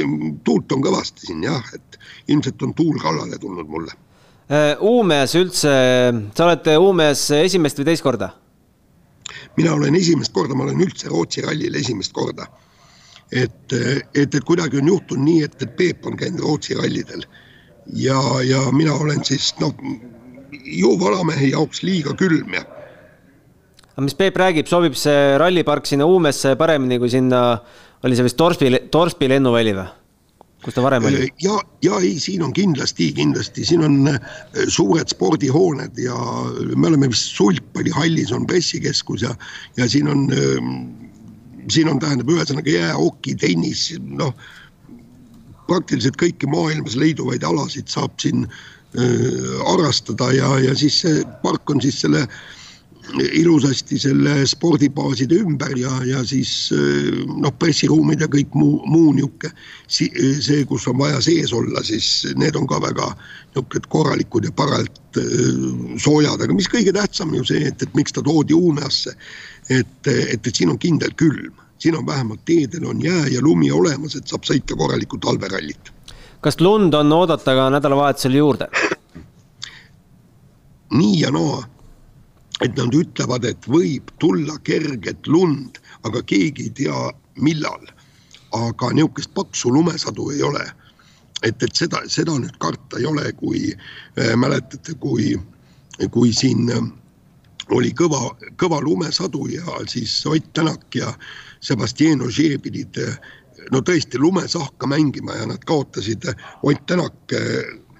tuult 0.48 0.74
on 0.74 0.86
kõvasti 0.86 1.30
siin 1.30 1.46
jah, 1.46 1.74
et 1.78 2.00
ilmselt 2.34 2.66
on 2.66 2.74
tuul 2.78 2.98
kallale 3.04 3.38
tulnud 3.42 3.70
mulle. 3.70 3.94
Äh, 4.52 4.76
Uumeas 4.84 5.32
üldse, 5.40 5.72
sa 6.36 6.46
oled 6.48 6.66
Uumeas 6.76 7.24
esimest 7.38 7.78
või 7.80 7.88
teist 7.88 8.04
korda? 8.04 8.34
mina 9.58 9.74
olen 9.74 9.96
esimest 9.96 10.34
korda, 10.36 10.56
ma 10.56 10.66
olen 10.66 10.82
üldse 10.84 11.08
Rootsi 11.12 11.44
rallil 11.46 11.76
esimest 11.80 12.12
korda. 12.16 12.48
et, 13.32 13.74
et, 13.74 14.36
et 14.36 14.44
kuidagi 14.44 14.82
on 14.82 14.90
juhtunud 14.92 15.24
nii, 15.24 15.44
et, 15.48 15.56
et 15.64 15.72
Peep 15.78 16.06
on 16.06 16.18
käinud 16.20 16.44
Rootsi 16.44 16.76
rallidel 16.76 17.24
ja, 17.96 18.20
ja 18.44 18.66
mina 18.76 18.94
olen 18.94 19.24
siis 19.24 19.54
noh, 19.62 19.72
ju 20.52 20.92
vanamehe 21.00 21.54
jaoks 21.54 21.84
liiga 21.88 22.12
külm 22.20 22.58
ja. 22.58 22.66
aga 23.94 24.04
mis 24.04 24.18
Peep 24.20 24.36
räägib, 24.36 24.68
sobib 24.68 25.00
see 25.00 25.38
rallipark 25.40 25.88
sinna 25.88 26.10
Uumesse 26.12 26.58
paremini 26.60 27.00
kui 27.00 27.12
sinna, 27.14 27.62
oli 28.04 28.20
see 28.20 28.28
vist 28.28 28.40
Torsby, 28.40 28.76
Torsby 28.92 29.32
lennuväli 29.32 29.80
või? 29.80 29.88
Kus 30.64 30.76
ta 30.78 30.84
varem 30.86 31.06
oli? 31.10 31.28
ja, 31.44 31.58
ja 31.84 32.00
ei, 32.00 32.16
siin 32.22 32.44
on 32.46 32.54
kindlasti, 32.54 33.12
kindlasti, 33.18 33.66
siin 33.66 33.84
on 33.86 34.14
äh, 34.14 34.20
suured 34.68 35.10
spordihooned 35.12 35.98
ja 36.02 36.18
me 36.76 36.92
oleme 36.92 37.10
vist 37.12 37.36
sulgpallihallis 37.38 38.34
on 38.36 38.48
pressikeskus 38.50 39.26
ja, 39.26 39.36
ja 39.80 39.90
siin 39.90 40.10
on, 40.12 40.28
ähm, 40.38 40.74
siin 41.70 41.90
on, 41.90 42.00
tähendab, 42.02 42.30
ühesõnaga 42.34 42.74
jäähoki, 42.74 43.36
tennis, 43.42 43.90
noh, 44.02 44.36
praktiliselt 45.70 46.20
kõiki 46.20 46.50
maailmas 46.52 46.98
leiduvaid 47.00 47.46
alasid 47.48 47.90
saab 47.92 48.18
siin 48.22 48.46
äh, 48.46 49.30
harrastada 49.66 50.32
ja, 50.36 50.56
ja 50.70 50.78
siis 50.78 51.02
see 51.06 51.22
park 51.46 51.70
on 51.74 51.82
siis 51.84 52.02
selle 52.06 52.28
ilusasti 53.34 54.00
selle 54.00 54.46
spordibaaside 54.48 55.36
ümber 55.42 55.74
ja, 55.78 55.92
ja 56.06 56.22
siis 56.28 56.70
noh, 57.28 57.54
pressiruumid 57.60 58.22
ja 58.22 58.30
kõik 58.32 58.54
muu, 58.56 58.80
muu 58.86 59.14
niisugune, 59.18 59.52
see, 59.92 60.62
kus 60.70 60.88
on 60.88 61.00
vaja 61.02 61.22
sees 61.24 61.54
olla, 61.54 61.84
siis 61.84 62.28
need 62.40 62.56
on 62.60 62.68
ka 62.70 62.80
väga 62.84 63.10
niisugused 63.12 63.90
korralikud 63.92 64.48
ja 64.48 64.54
parajalt 64.56 65.20
soojad, 66.02 66.46
aga 66.46 66.56
mis 66.56 66.70
kõige 66.72 66.94
tähtsam 66.96 67.34
ju 67.36 67.44
see, 67.48 67.66
et, 67.68 67.82
et 67.84 67.98
miks 67.98 68.16
ta 68.16 68.24
toodi 68.26 68.56
Uumeasse. 68.56 69.16
et, 69.70 70.08
et, 70.08 70.48
et 70.48 70.56
siin 70.56 70.72
on 70.72 70.80
kindel 70.80 71.12
külm, 71.18 71.58
siin 71.82 71.98
on 71.98 72.06
vähemalt 72.06 72.46
teedel 72.46 72.86
on 72.86 73.04
jää 73.04 73.28
ja 73.32 73.42
lumi 73.42 73.72
olemas, 73.72 74.16
et 74.16 74.28
saab 74.28 74.48
sõita 74.48 74.78
korralikku 74.78 75.18
talverallit. 75.18 75.92
kas 76.42 76.62
lund 76.62 76.94
on 76.94 77.12
oodata 77.12 77.56
ka 77.56 77.70
nädalavahetusel 77.70 78.40
juurde? 78.40 78.68
nii 80.92 81.20
ja 81.20 81.32
naa 81.32 81.64
et 82.62 82.78
nad 82.78 82.94
ütlevad, 82.96 83.46
et 83.48 83.68
võib 83.70 84.12
tulla 84.22 84.58
kerget 84.68 85.28
lund, 85.28 85.80
aga 86.08 86.22
keegi 86.30 86.70
ei 86.70 86.76
tea, 86.84 87.10
millal. 87.36 87.90
aga 88.52 88.90
niisugust 88.92 89.32
paksu 89.34 89.70
lumesadu 89.72 90.26
ei 90.32 90.42
ole. 90.44 90.66
et, 91.42 91.64
et 91.64 91.76
seda, 91.76 92.02
seda 92.06 92.36
nüüd 92.38 92.58
karta 92.60 93.00
ei 93.00 93.06
ole, 93.06 93.32
kui 93.34 93.72
äh, 93.74 94.36
mäletate, 94.38 94.94
kui, 95.00 95.34
kui 96.12 96.34
siin 96.34 96.70
äh, 96.70 96.84
oli 97.72 97.94
kõva, 97.98 98.36
kõva 98.62 98.82
lumesadu 98.84 99.48
ja 99.50 99.80
siis 99.88 100.26
Ott 100.26 100.54
Tänak 100.54 100.96
ja 100.96 101.14
Sebastian 101.62 102.22
Ogier 102.22 102.60
pidid 102.60 103.00
äh, 103.02 103.18
no 103.72 103.82
tõesti 103.82 104.20
lumesahka 104.20 104.88
mängima 104.88 105.40
ja 105.40 105.48
nad 105.50 105.66
kaotasid, 105.66 106.28
Ott 106.62 106.86
Tänak 106.86 107.34
äh, 107.34 107.42
Äh, 107.42 107.91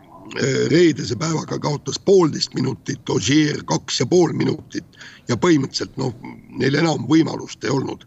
reedese 0.72 1.16
päevaga 1.20 1.60
kaotas 1.60 2.00
poolteist 2.00 2.54
minutit, 2.56 3.10
Ogier 3.10 3.64
kaks 3.68 4.00
ja 4.00 4.06
pool 4.06 4.34
minutit. 4.38 4.86
Ja 5.30 5.38
põhimõtteliselt 5.40 5.98
noh, 6.00 6.14
neil 6.60 6.76
enam 6.80 7.08
võimalust 7.10 7.64
ei 7.66 7.74
olnud. 7.74 8.06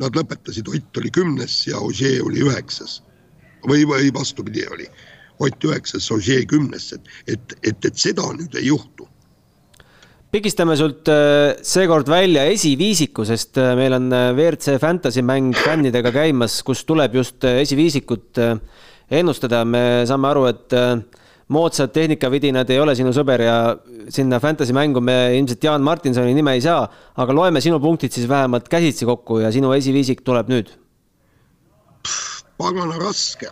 Nad 0.00 0.16
lõpetasid, 0.16 0.68
Ott 0.68 1.00
oli 1.00 1.10
kümnes 1.12 1.66
ja 1.66 1.80
Ogier 1.80 2.22
oli 2.24 2.44
üheksas. 2.44 3.00
Või, 3.68 3.86
või 3.88 4.12
vastupidi 4.14 4.66
oli, 4.70 4.88
Ott 5.38 5.64
üheksas, 5.64 6.10
Ogier 6.12 6.44
kümnes, 6.48 6.92
et, 6.92 7.08
et, 7.26 7.56
et, 7.62 7.84
et 7.84 7.96
seda 7.98 8.28
nüüd 8.36 8.54
ei 8.58 8.68
juhtu. 8.70 9.08
Pigistame 10.32 10.78
sult 10.80 11.10
äh, 11.12 11.58
seekord 11.60 12.08
välja 12.08 12.46
esiviisiku, 12.48 13.24
sest 13.28 13.58
äh, 13.60 13.74
meil 13.76 13.92
on 13.98 14.08
WRC 14.08 14.78
Fantasy 14.80 15.20
mäng 15.20 15.52
fännidega 15.52 16.12
käimas, 16.14 16.62
kus 16.64 16.86
tuleb 16.88 17.18
just 17.20 17.44
esiviisikut 17.44 18.40
ennustada, 19.12 19.60
me 19.68 20.06
saame 20.08 20.30
aru, 20.30 20.46
et 20.48 20.78
moodsad 21.52 21.92
tehnikavidinad 21.94 22.70
ei 22.70 22.80
ole 22.80 22.94
sinu 22.98 23.12
sõber 23.14 23.44
ja 23.44 23.56
sinna 24.12 24.40
fantasy 24.42 24.74
mängu 24.76 25.00
me 25.04 25.14
ilmselt 25.36 25.64
Jaan 25.64 25.84
Martinsoni 25.84 26.34
nime 26.34 26.56
ei 26.56 26.64
saa, 26.64 26.86
aga 27.16 27.36
loeme 27.36 27.60
sinu 27.60 27.80
punktid 27.80 28.14
siis 28.14 28.28
vähemalt 28.28 28.68
käsitsi 28.72 29.08
kokku 29.08 29.40
ja 29.42 29.52
sinu 29.52 29.72
esiviisik 29.76 30.24
tuleb 30.24 30.50
nüüd. 30.52 30.72
pagana 32.58 32.98
raske. 32.98 33.48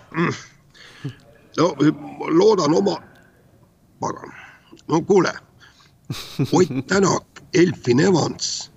no 1.59 1.71
loodan 2.29 2.75
oma, 2.75 2.99
pagan, 4.01 4.35
no 4.89 5.03
kuule, 5.03 5.33
Ott 6.53 6.87
Tänak, 6.87 7.43
Elfin 7.55 8.01
Evans, 8.01 8.71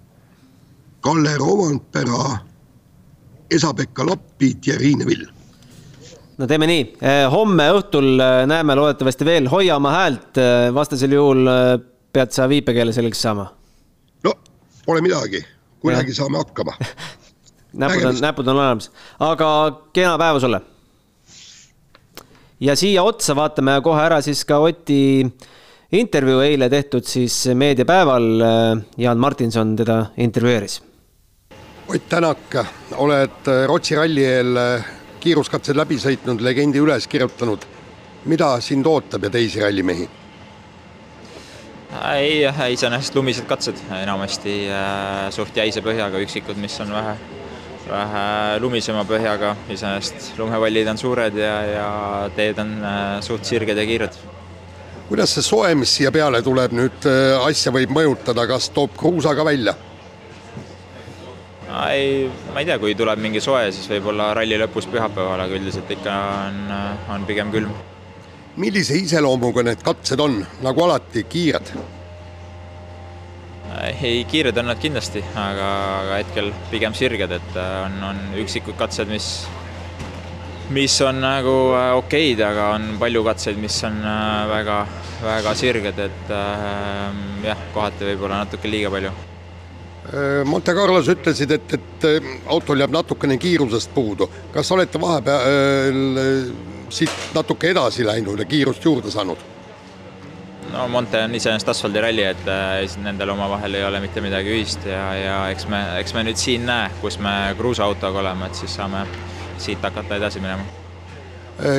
Kalle 1.02 1.38
Romandpera, 1.38 2.40
Esa-Pekka 3.50 4.06
Lappit 4.06 4.68
ja 4.68 4.78
Riine 4.78 5.06
Vill 5.06 5.33
no 6.38 6.48
teeme 6.50 6.68
nii, 6.70 6.84
eh, 7.02 7.24
homme 7.32 7.68
õhtul 7.78 8.14
eh, 8.18 8.44
näeme 8.50 8.76
loodetavasti 8.78 9.28
veel, 9.28 9.50
hoia 9.52 9.78
oma 9.78 9.94
häält, 9.94 10.38
eh, 10.42 10.68
vastasel 10.74 11.14
juhul 11.16 11.50
pead 12.14 12.34
sa 12.34 12.48
viipekeele 12.50 12.94
selgeks 12.96 13.22
saama. 13.26 13.48
no 14.26 14.34
pole 14.86 15.02
midagi, 15.06 15.44
kuidagi 15.82 16.16
saame 16.16 16.42
hakkama 16.42 16.78
näpud 17.84 18.06
on, 18.10 18.22
näpud 18.26 18.48
on 18.48 18.62
olemas, 18.62 18.92
aga 19.20 19.50
kena 19.94 20.16
päeva 20.22 20.42
sulle. 20.42 20.62
ja 22.60 22.76
siia 22.80 23.04
otsa 23.04 23.36
vaatame 23.38 23.80
kohe 23.86 24.02
ära 24.02 24.22
siis 24.22 24.46
ka 24.46 24.58
Oti 24.64 25.28
intervjuu 25.94 26.40
eile 26.42 26.70
tehtud 26.70 27.06
siis 27.06 27.36
meediapäeval. 27.54 28.24
Jaan 28.98 29.20
Martinson 29.22 29.76
teda 29.76 30.06
intervjueeris. 30.18 30.80
Ott 31.88 32.10
Tänak, 32.10 32.56
oled 32.98 33.52
Rootsi 33.68 33.96
ralli 33.96 34.26
eel 34.26 34.58
kiiruskatsed 35.24 35.78
läbi 35.80 36.00
sõitnud, 36.02 36.44
legendi 36.44 36.82
üles 36.84 37.08
kirjutanud. 37.08 37.70
mida 38.26 38.56
sind 38.64 38.86
ootab 38.88 39.24
ja 39.24 39.30
teisi 39.30 39.60
rallimehi? 39.60 40.08
ei, 42.16 42.44
iseenesest 42.74 43.16
lumised 43.16 43.46
katsed, 43.48 43.80
enamasti 44.02 44.56
äh, 44.72 45.30
suht 45.36 45.58
jäise 45.58 45.84
põhjaga, 45.86 46.22
üksikud, 46.24 46.58
mis 46.58 46.76
on 46.82 46.92
vähe, 46.96 47.16
vähe 47.90 48.26
lumisema 48.64 49.04
põhjaga, 49.08 49.54
iseenesest 49.70 50.38
lumepallid 50.40 50.90
on 50.90 51.02
suured 51.02 51.38
ja, 51.38 51.56
ja 51.70 51.90
teed 52.36 52.60
on 52.64 52.76
äh, 52.82 53.18
suht 53.26 53.46
sirged 53.46 53.78
ja 53.78 53.86
kiired. 53.86 54.18
kuidas 55.08 55.36
see 55.36 55.46
soe, 55.46 55.76
mis 55.76 55.96
siia 56.00 56.12
peale 56.12 56.42
tuleb 56.42 56.74
nüüd 56.74 57.10
äh, 57.10 57.38
asja 57.46 57.76
võib 57.76 57.94
mõjutada, 57.94 58.48
kas 58.50 58.72
toob 58.74 58.98
kruusa 58.98 59.36
ka 59.38 59.46
välja? 59.46 59.76
Ei, 61.90 62.30
ma 62.54 62.62
ei 62.62 62.68
tea, 62.68 62.78
kui 62.82 62.94
tuleb 62.98 63.22
mingi 63.24 63.42
soe, 63.44 63.66
siis 63.74 63.90
võib-olla 63.92 64.32
ralli 64.38 64.60
lõpus 64.62 64.88
pühapäeval, 64.92 65.46
aga 65.46 65.58
üldiselt 65.58 65.90
ikka 65.96 66.14
on, 66.46 66.62
on 67.16 67.26
pigem 67.30 67.52
külm. 67.54 67.74
millise 68.62 68.98
iseloomuga 69.02 69.64
need 69.66 69.82
katsed 69.86 70.22
on, 70.22 70.42
nagu 70.62 70.86
alati, 70.86 71.26
kiired? 71.30 71.74
ei, 73.82 74.24
kiired 74.30 74.58
on 74.62 74.70
nad 74.70 74.80
kindlasti, 74.82 75.24
aga, 75.40 75.72
aga 76.04 76.22
hetkel 76.22 76.54
pigem 76.72 76.94
sirged, 76.98 77.34
et 77.40 77.58
äh, 77.58 77.74
on, 77.88 78.00
on 78.12 78.22
üksikud 78.44 78.78
katsed, 78.80 79.10
mis, 79.10 79.32
mis 80.76 81.00
on 81.02 81.24
nagu 81.24 81.58
äh, 81.74 81.90
okeid, 81.98 82.46
aga 82.46 82.70
on 82.78 82.94
palju 83.02 83.26
katseid, 83.32 83.60
mis 83.62 83.82
on 83.90 84.00
äh, 84.06 84.48
väga, 84.54 84.80
väga 85.26 85.58
sirged, 85.58 86.02
et 86.08 86.34
äh, 86.38 87.22
jah, 87.50 87.70
kohati 87.74 88.12
võib-olla 88.14 88.44
natuke 88.46 88.70
liiga 88.72 88.94
palju 88.94 89.14
Äh, 89.14 89.33
Monte 90.46 90.74
Carlos 90.76 91.08
ütlesid, 91.08 91.52
et, 91.52 91.74
et 91.74 92.06
äh, 92.06 92.26
autol 92.52 92.82
jääb 92.84 92.92
natukene 92.92 93.38
kiirusest 93.40 93.94
puudu. 93.94 94.28
kas 94.52 94.72
olete 94.72 95.00
vahepeal 95.02 96.20
äh, 96.20 96.52
siit 96.90 97.32
natuke 97.34 97.72
edasi 97.72 98.06
läinud 98.06 98.40
ja 98.40 98.46
kiirust 98.46 98.86
juurde 98.86 99.12
saanud? 99.12 99.38
no 100.74 100.88
Monte 100.88 101.24
on 101.24 101.36
iseenesest 101.36 101.70
asfaldiralli, 101.70 102.24
et 102.24 102.48
äh, 102.52 102.98
nendel 103.04 103.32
omavahel 103.32 103.80
ei 103.80 103.86
ole 103.88 104.04
mitte 104.04 104.22
midagi 104.22 104.52
ühist 104.52 104.86
ja, 104.86 105.08
ja 105.16 105.42
eks 105.56 105.68
me, 105.72 105.82
eks 106.04 106.14
me 106.14 106.28
nüüd 106.28 106.42
siin 106.42 106.68
näe, 106.68 106.92
kus 107.02 107.18
me 107.24 107.56
kruusaautoga 107.58 108.20
oleme, 108.20 108.52
et 108.52 108.60
siis 108.60 108.76
saame 108.76 109.08
siit 109.58 109.82
hakata 109.82 110.20
edasi 110.20 110.44
minema. 110.44 110.68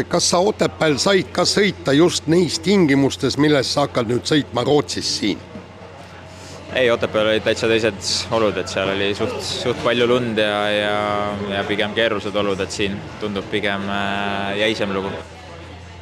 kas 0.09 0.31
sa 0.31 0.41
Otepääl 0.41 0.97
said 0.99 1.29
ka 1.33 1.45
sõita 1.45 1.93
just 1.93 2.27
neis 2.27 2.57
tingimustes, 2.59 3.37
milles 3.37 3.75
sa 3.75 3.85
hakkad 3.85 4.09
nüüd 4.09 4.25
sõitma 4.25 4.65
Rootsis 4.65 5.19
siin? 5.19 5.51
Ei, 6.75 6.91
Otepääl 6.91 7.27
olid 7.27 7.45
täitsa 7.45 7.69
teised 7.71 8.01
olud, 8.35 8.57
et 8.59 8.69
seal 8.69 8.91
oli 8.91 9.13
suht, 9.15 9.37
suht 9.47 9.81
palju 9.85 10.07
lund 10.11 10.39
ja, 10.39 10.61
ja, 10.71 10.97
ja 11.53 11.65
pigem 11.69 11.95
keerulised 11.95 12.37
olud, 12.37 12.61
et 12.61 12.75
siin 12.75 12.97
tundub 13.21 13.47
pigem 13.51 13.87
äh, 13.91 14.57
jäisem 14.59 14.95
lugu. 14.95 15.11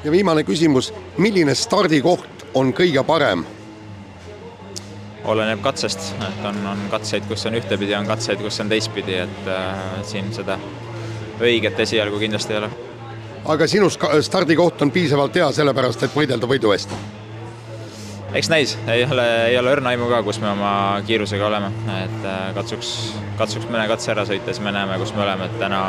ja 0.05 0.11
viimane 0.11 0.45
küsimus, 0.45 0.93
milline 1.19 1.55
stardikoht 1.55 2.47
on 2.55 2.73
kõige 2.73 3.05
parem? 3.07 3.45
oleneb 5.25 5.61
katsest, 5.63 6.15
et 6.19 6.47
on, 6.49 6.57
on 6.67 6.87
katseid, 6.91 7.29
kus 7.29 7.47
on 7.47 7.55
ühtepidi, 7.55 7.95
on 7.95 8.09
katseid, 8.09 8.41
kus 8.43 8.61
on 8.61 8.73
teistpidi, 8.73 9.21
et 9.27 9.51
äh, 9.53 10.01
siin 10.09 10.33
seda 10.35 10.59
õiget 11.43 11.79
esialgu 11.85 12.19
kindlasti 12.19 12.57
ei 12.57 12.63
ole. 12.63 12.71
aga 13.45 13.69
sinu 13.69 13.91
stardikoht 13.93 14.83
on 14.83 14.91
piisavalt 14.91 15.37
hea, 15.37 15.53
sellepärast 15.53 16.09
et 16.09 16.17
võidelda 16.17 16.49
võidu 16.49 16.73
eest 16.73 16.97
eks 18.35 18.49
näis, 18.49 18.79
ei 18.89 19.05
ole, 19.05 19.27
ei 19.51 19.59
ole 19.59 19.75
õrna 19.77 19.93
aimu 19.93 20.09
ka, 20.11 20.23
kus 20.27 20.41
me 20.41 20.51
oma 20.53 20.73
kiirusega 21.07 21.47
oleme, 21.47 21.69
et 21.99 22.25
äh, 22.25 22.41
katsuks, 22.57 22.93
katsuks 23.39 23.69
mõne 23.71 23.85
katse 23.91 24.13
ära 24.15 24.25
sõita, 24.29 24.53
siis 24.53 24.65
me 24.65 24.73
näeme, 24.75 24.97
kus 25.03 25.13
me 25.17 25.25
oleme, 25.27 25.51
et 25.51 25.59
täna 25.61 25.83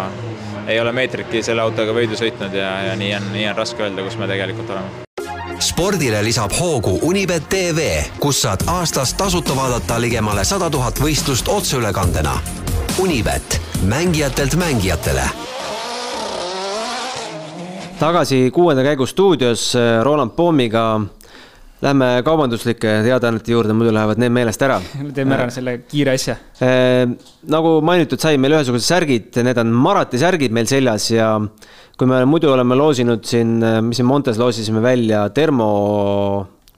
ei 0.67 0.79
ole 0.79 0.91
meetritki 0.95 1.43
selle 1.43 1.63
autoga 1.63 1.95
võidu 1.95 2.19
sõitnud 2.19 2.55
ja, 2.55 2.73
ja 2.89 2.99
nii 2.99 3.15
on, 3.19 3.31
nii 3.35 3.47
on 3.51 3.57
raske 3.57 3.83
öelda, 3.83 4.03
kus 4.05 4.19
me 4.19 4.29
tegelikult 4.31 4.75
oleme 4.75 5.03
spordile 5.63 6.19
lisab 6.25 6.51
hoogu 6.57 6.97
Unibet 7.07 7.45
tv, 7.49 7.85
kus 8.19 8.41
saad 8.43 8.65
aastas 8.67 9.13
tasuta 9.15 9.55
vaadata 9.55 9.95
ligemale 10.01 10.43
sada 10.43 10.67
tuhat 10.69 10.99
võistlust 10.99 11.47
otseülekandena. 11.47 12.35
Unibet, 12.99 13.61
mängijatelt 13.87 14.57
mängijatele. 14.59 15.23
tagasi 17.99 18.51
kuuenda 18.51 18.83
käigu 18.83 19.05
stuudios 19.05 19.73
Roland 20.03 20.31
Poomiga 20.35 20.99
Lähme 21.83 22.07
kaubanduslike 22.23 22.91
teadaannete 23.03 23.51
juurde, 23.51 23.75
muidu 23.75 23.91
lähevad 23.91 24.21
need 24.21 24.31
meelest 24.31 24.61
ära. 24.63 24.79
teeme 25.17 25.35
ära 25.35 25.49
selle 25.51 25.77
kiire 25.89 26.15
asja. 26.15 26.37
Äh, 26.63 27.03
nagu 27.51 27.75
mainitud 27.85 28.21
sai, 28.23 28.37
meil 28.39 28.55
ühesugused 28.55 28.87
särgid, 28.87 29.43
need 29.43 29.59
on 29.59 29.73
Marati 29.83 30.21
särgid 30.21 30.55
meil 30.55 30.69
seljas 30.71 31.09
ja 31.11 31.35
kui 31.99 32.09
me 32.09 32.23
muidu 32.25 32.49
oleme 32.53 32.77
loosinud 32.79 33.27
siin, 33.27 33.59
mis 33.85 34.01
me 34.01 34.09
Montes 34.09 34.39
loosisime 34.41 34.81
välja 34.83 35.27
termo 35.35 35.69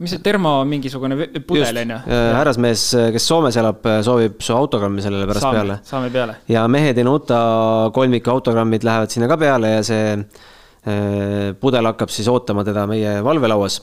mis 0.04 0.12
see 0.12 0.20
termo 0.24 0.58
mingisugune 0.68 1.16
pudel 1.48 1.78
on 1.86 1.94
ju? 1.94 2.00
härrasmees, 2.36 2.84
kes 3.16 3.28
Soomes 3.30 3.56
elab, 3.62 3.86
soovib 4.04 4.42
su 4.44 4.56
autogrammi 4.56 5.04
sellele 5.04 5.28
pärast 5.30 5.46
saame, 5.46 5.62
peale. 5.62 5.78
saame 5.88 6.10
peale. 6.12 6.36
ja 6.52 6.66
Mehed 6.72 7.00
ei 7.00 7.08
nuta 7.08 7.38
kolmiku 7.96 8.34
autogrammid 8.34 8.84
lähevad 8.84 9.14
sinna 9.14 9.30
ka 9.32 9.38
peale 9.40 9.72
ja 9.78 9.86
see 9.88 10.10
äh, 10.12 11.54
pudel 11.62 11.88
hakkab 11.94 12.12
siis 12.12 12.28
ootama 12.32 12.66
teda 12.68 12.84
meie 12.92 13.22
valvelauas. 13.24 13.80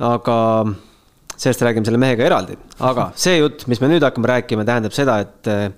Aga 0.00 0.38
sellest 1.36 1.64
räägime 1.64 1.88
selle 1.88 2.00
mehega 2.00 2.24
eraldi, 2.28 2.56
aga 2.80 3.10
see 3.24 3.38
jutt, 3.40 3.66
mis 3.70 3.82
me 3.82 3.90
nüüd 3.92 4.04
hakkame 4.06 4.30
rääkima, 4.30 4.66
tähendab 4.68 4.94
seda, 4.96 5.18
et 5.24 5.50
äh, 5.50 5.68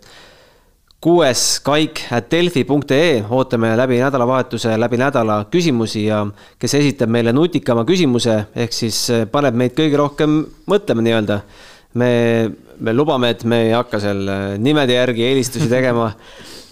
kuues 1.05 1.41
kaik 1.65 2.01
at 2.17 2.31
delfi.ee, 2.33 3.19
ootame 3.29 3.75
läbi 3.77 3.99
nädalavahetuse, 4.01 4.73
läbi 4.81 4.97
nädala 5.01 5.43
küsimusi 5.53 6.07
ja 6.07 6.23
kes 6.61 6.79
esitab 6.79 7.13
meile 7.13 7.35
nutikama 7.37 7.85
küsimuse, 7.89 8.39
ehk 8.57 8.73
siis 8.73 9.03
eh, 9.13 9.27
paneb 9.29 9.59
meid 9.61 9.77
kõige 9.77 10.01
rohkem 10.01 10.41
mõtlema 10.71 11.05
nii-öelda. 11.05 11.41
me, 12.01 12.09
me 12.81 12.95
lubame, 12.95 13.31
et 13.35 13.45
me 13.45 13.61
ei 13.67 13.75
hakka 13.77 14.01
seal 14.01 14.25
eh, 14.29 14.47
nimede 14.59 14.97
järgi 14.97 15.27
eelistusi 15.29 15.69
tegema, 15.69 16.09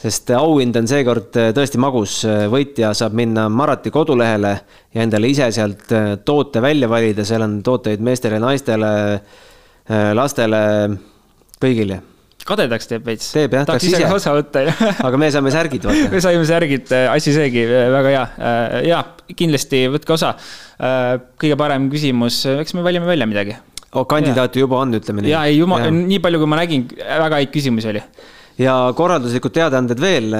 sest 0.02 0.32
auhind 0.34 0.76
on 0.80 0.90
seekord 0.90 1.38
eh, 1.38 1.50
tõesti 1.56 1.80
magus. 1.82 2.20
võitja 2.52 2.92
saab 2.98 3.14
minna 3.18 3.48
Marati 3.48 3.90
kodulehele 3.94 4.52
ja 4.94 5.06
endale 5.06 5.30
ise 5.30 5.50
sealt 5.54 5.92
toote 6.24 6.62
välja 6.62 6.90
valida, 6.90 7.24
seal 7.24 7.46
on 7.46 7.60
tooteid 7.62 8.02
meestele, 8.02 8.42
naistele, 8.42 8.94
lastele, 10.14 10.62
kõigile 11.62 12.02
kadedaks 12.46 12.88
teeb 12.90 13.06
veits. 13.06 13.30
teeb 13.34 13.54
jah. 13.54 13.66
tahaks 13.68 13.86
ise 13.88 14.02
ka 14.02 14.16
osa 14.16 14.34
võtta 14.36 14.64
aga 15.06 15.20
me 15.20 15.30
saime 15.34 15.52
särgid 15.54 15.86
vaata. 15.86 16.10
me 16.12 16.22
saime 16.24 16.46
särgid, 16.48 16.90
äh, 16.94 17.08
asi 17.12 17.34
seegi, 17.34 17.64
äh, 17.66 17.88
väga 17.92 18.14
hea. 18.14 18.24
Äh, 18.50 18.78
ja 18.90 19.02
kindlasti 19.38 19.84
võtke 19.92 20.16
osa. 20.16 20.34
kõige 21.40 21.56
parem 21.58 21.86
küsimus, 21.92 22.42
eks 22.58 22.74
me 22.74 22.82
valime 22.84 23.06
välja 23.06 23.28
midagi. 23.30 23.56
oh, 23.92 24.06
kandidaate 24.08 24.62
juba 24.62 24.80
on, 24.82 24.96
ütleme 24.98 25.24
nii. 25.24 25.34
ja 25.34 25.44
ei, 25.48 25.60
jumal, 25.60 25.86
nii 25.94 26.20
palju, 26.24 26.42
kui 26.42 26.50
ma 26.50 26.62
nägin, 26.62 26.88
väga 26.98 27.42
häid 27.42 27.52
küsimusi 27.54 27.92
oli 27.92 28.02
ja 28.58 28.74
korralduslikud 28.96 29.54
teadaanded 29.54 30.00
veel. 30.00 30.34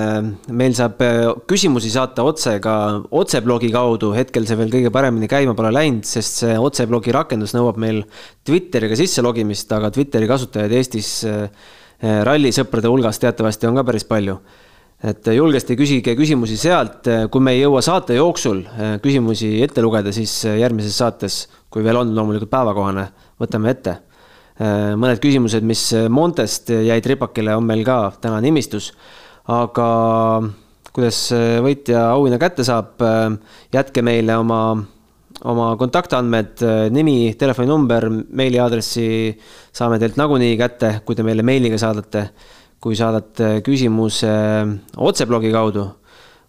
meil 0.49 0.75
saab 0.75 1.01
küsimusi 1.49 1.91
saata 1.91 2.25
otse 2.29 2.59
ka 2.61 2.75
otseblogi 3.11 3.71
kaudu, 3.73 4.13
hetkel 4.17 4.47
see 4.47 4.59
veel 4.61 4.73
kõige 4.73 4.91
paremini 4.93 5.29
käima 5.29 5.55
pole 5.55 5.73
läinud, 5.73 6.05
sest 6.05 6.43
see 6.45 6.59
otseblogi 6.59 7.15
rakendus 7.15 7.55
nõuab 7.57 7.79
meil 7.81 8.03
Twitteriga 8.45 8.99
sisse 8.99 9.23
logimist, 9.23 9.73
aga 9.73 9.91
Twitteri 9.95 10.29
kasutajaid 10.29 10.77
Eestis 10.77 11.15
Eh, 12.03 12.19
rallisõprade 12.27 12.91
hulgas 12.91 13.21
teatavasti 13.23 13.69
on 13.69 13.79
ka 13.79 13.87
päris 13.87 14.05
palju. 14.05 14.41
et 15.03 15.27
julgesti 15.35 15.75
küsige 15.75 16.13
küsimusi 16.15 16.55
sealt, 16.57 17.09
kui 17.31 17.43
me 17.43 17.57
ei 17.57 17.65
jõua 17.65 17.81
saate 17.83 18.15
jooksul 18.15 18.61
küsimusi 19.03 19.49
ette 19.65 19.83
lugeda, 19.83 20.13
siis 20.15 20.45
järgmises 20.45 20.95
saates, 20.95 21.49
kui 21.69 21.83
veel 21.83 21.99
on 21.99 22.13
loomulikult 22.15 22.51
päevakohane, 22.51 23.09
võtame 23.43 23.71
ette. 23.71 23.97
Eh, 24.63 24.93
mõned 24.95 25.19
küsimused, 25.23 25.65
mis 25.67 25.89
Montest 26.13 26.71
jäid 26.71 27.07
ripakile, 27.09 27.57
on 27.59 27.67
meil 27.67 27.83
ka 27.87 28.13
täna 28.23 28.39
nimistus, 28.45 28.93
aga 29.51 29.87
kuidas 30.93 31.19
võitja 31.65 32.11
auhinna 32.13 32.39
kätte 32.39 32.67
saab, 32.69 33.01
jätke 33.73 34.05
meile 34.05 34.37
oma 34.39 34.63
oma 35.49 35.73
kontaktandmed, 35.81 36.63
nimi, 36.95 37.33
telefoninumber, 37.39 38.07
meiliaadressi 38.37 39.07
saame 39.75 39.99
teilt 39.99 40.19
nagunii 40.21 40.57
kätte, 40.61 40.93
kui 41.07 41.19
te 41.19 41.27
meile 41.27 41.43
meiliga 41.47 41.81
saadate. 41.81 42.29
kui 42.83 42.97
saadate 42.99 43.61
küsimuse 43.63 44.29
otseblogi 44.99 45.53
kaudu, 45.55 45.85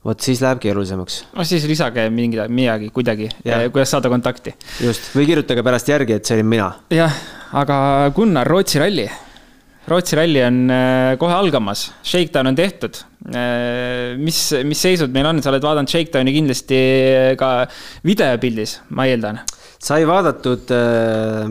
vot 0.04 0.24
siis 0.24 0.42
läheb 0.44 0.62
keerulisemaks. 0.64 1.20
no 1.34 1.46
siis 1.48 1.66
lisage 1.70 2.08
mingi, 2.14 2.40
midagi 2.52 2.90
kuidagi, 2.94 3.30
kuidas 3.44 3.94
saada 3.96 4.12
kontakti. 4.12 4.56
just, 4.84 5.12
või 5.16 5.28
kirjutage 5.30 5.64
pärast 5.66 5.92
järgi, 5.92 6.20
et 6.20 6.26
see 6.28 6.40
olin 6.40 6.50
mina. 6.56 6.72
jah, 6.94 7.22
aga 7.64 7.78
Gunnar, 8.16 8.48
Rootsi 8.48 8.82
ralli 8.84 9.08
Rootsi 9.88 10.16
ralli 10.16 10.40
on 10.44 10.60
äh, 10.72 11.14
kohe 11.20 11.34
algamas, 11.36 11.90
Shakedown 12.08 12.54
on 12.54 12.56
tehtud. 12.56 13.02
Äh, 13.36 14.14
mis, 14.16 14.40
mis 14.64 14.80
seisud 14.80 15.12
meil 15.12 15.28
on, 15.28 15.42
sa 15.44 15.52
oled 15.52 15.66
vaadanud 15.66 15.92
Shakedowni 15.92 16.36
kindlasti 16.36 16.80
ka 17.40 17.56
videopildis, 18.08 18.80
ma 18.96 19.10
eeldan? 19.12 19.44
sai 19.84 20.06
vaadatud, 20.08 20.70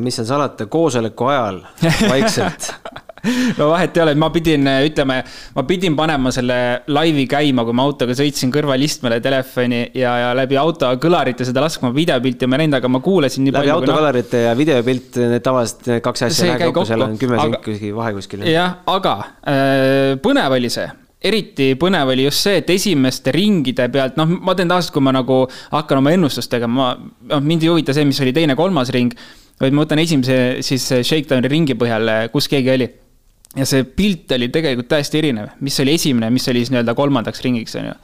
mis 0.01 0.17
seal 0.17 0.25
salata, 0.25 0.65
koosoleku 0.73 1.27
ajal 1.29 1.59
vaikselt 2.09 2.71
no 3.59 3.69
vahet 3.71 3.97
ei 3.97 4.03
ole, 4.05 4.15
ma 4.19 4.29
pidin, 4.35 4.67
ütleme, 4.87 5.19
ma 5.57 5.65
pidin 5.69 5.97
panema 5.99 6.33
selle 6.35 6.57
laivi 6.93 7.27
käima, 7.31 7.65
kui 7.67 7.77
ma 7.77 7.87
autoga 7.87 8.17
sõitsin 8.19 8.53
kõrvalistmele 8.55 9.21
telefoni 9.23 9.83
ja, 9.99 10.15
ja 10.25 10.33
läbi 10.37 10.59
auto 10.61 10.91
kõlarite 11.03 11.47
seda 11.49 11.63
laskma 11.65 11.93
videopilti 11.95 12.49
ma 12.49 12.59
ei 12.59 12.65
näinud, 12.65 12.81
aga 12.81 12.91
ma 12.91 13.03
kuulasin 13.05 13.47
nii 13.47 13.55
läbi 13.55 13.61
palju. 13.61 13.77
läbi 13.77 13.93
autokõlarite 13.93 14.43
ja 14.47 14.57
videopilt, 14.59 15.21
need 15.35 15.45
tavaliselt 15.45 15.93
need 15.93 16.07
kaks 16.09 16.27
asja 16.29 16.49
ei 16.49 16.55
lähe 16.55 16.73
kokku, 16.73 16.89
seal 16.89 17.07
on 17.07 17.15
kümme 17.21 17.39
senti 17.39 17.95
vahe 17.95 18.17
kuskil. 18.17 18.43
jah, 18.51 18.81
aga 18.91 19.15
äh, 19.47 20.19
põnev 20.23 20.59
oli 20.59 20.73
see 20.73 20.89
eriti 21.23 21.69
põnev 21.79 22.11
oli 22.11 22.27
just 22.27 22.43
see, 22.43 22.59
et 22.59 22.71
esimeste 22.75 23.31
ringide 23.35 23.87
pealt, 23.95 24.19
noh, 24.19 24.27
ma 24.43 24.57
teen 24.59 24.71
tavaliselt, 24.71 24.95
kui 24.97 25.05
ma 25.07 25.15
nagu 25.15 25.45
hakkan 25.71 26.01
oma 26.01 26.15
ennustust 26.17 26.51
tegema, 26.51 26.91
ma, 26.97 27.13
noh, 27.31 27.45
mind 27.47 27.63
ei 27.63 27.71
huvita 27.71 27.95
see, 27.95 28.07
mis 28.09 28.19
oli 28.25 28.35
teine-kolmas 28.35 28.91
ring, 28.95 29.15
vaid 29.63 29.77
ma 29.77 29.85
võtan 29.85 30.03
esimese 30.03 30.39
siis 30.67 30.89
Shakedowni 30.91 31.51
ringi 31.53 31.79
põhjal, 31.79 32.11
kus 32.35 32.51
keegi 32.51 32.75
oli 32.75 32.91
ja 33.59 33.67
see 33.69 33.85
pilt 33.85 34.33
oli 34.33 34.49
tegelikult 34.53 34.88
täiesti 34.93 35.21
erinev, 35.21 35.53
mis 35.65 35.77
oli 35.83 35.97
esimene, 35.99 36.31
mis 36.33 36.49
oli 36.49 36.62
siis 36.62 36.73
nii-öelda 36.73 36.95
kolmandaks 36.97 37.45
ringiks, 37.45 37.77
on 37.81 37.91
ju. 37.91 37.99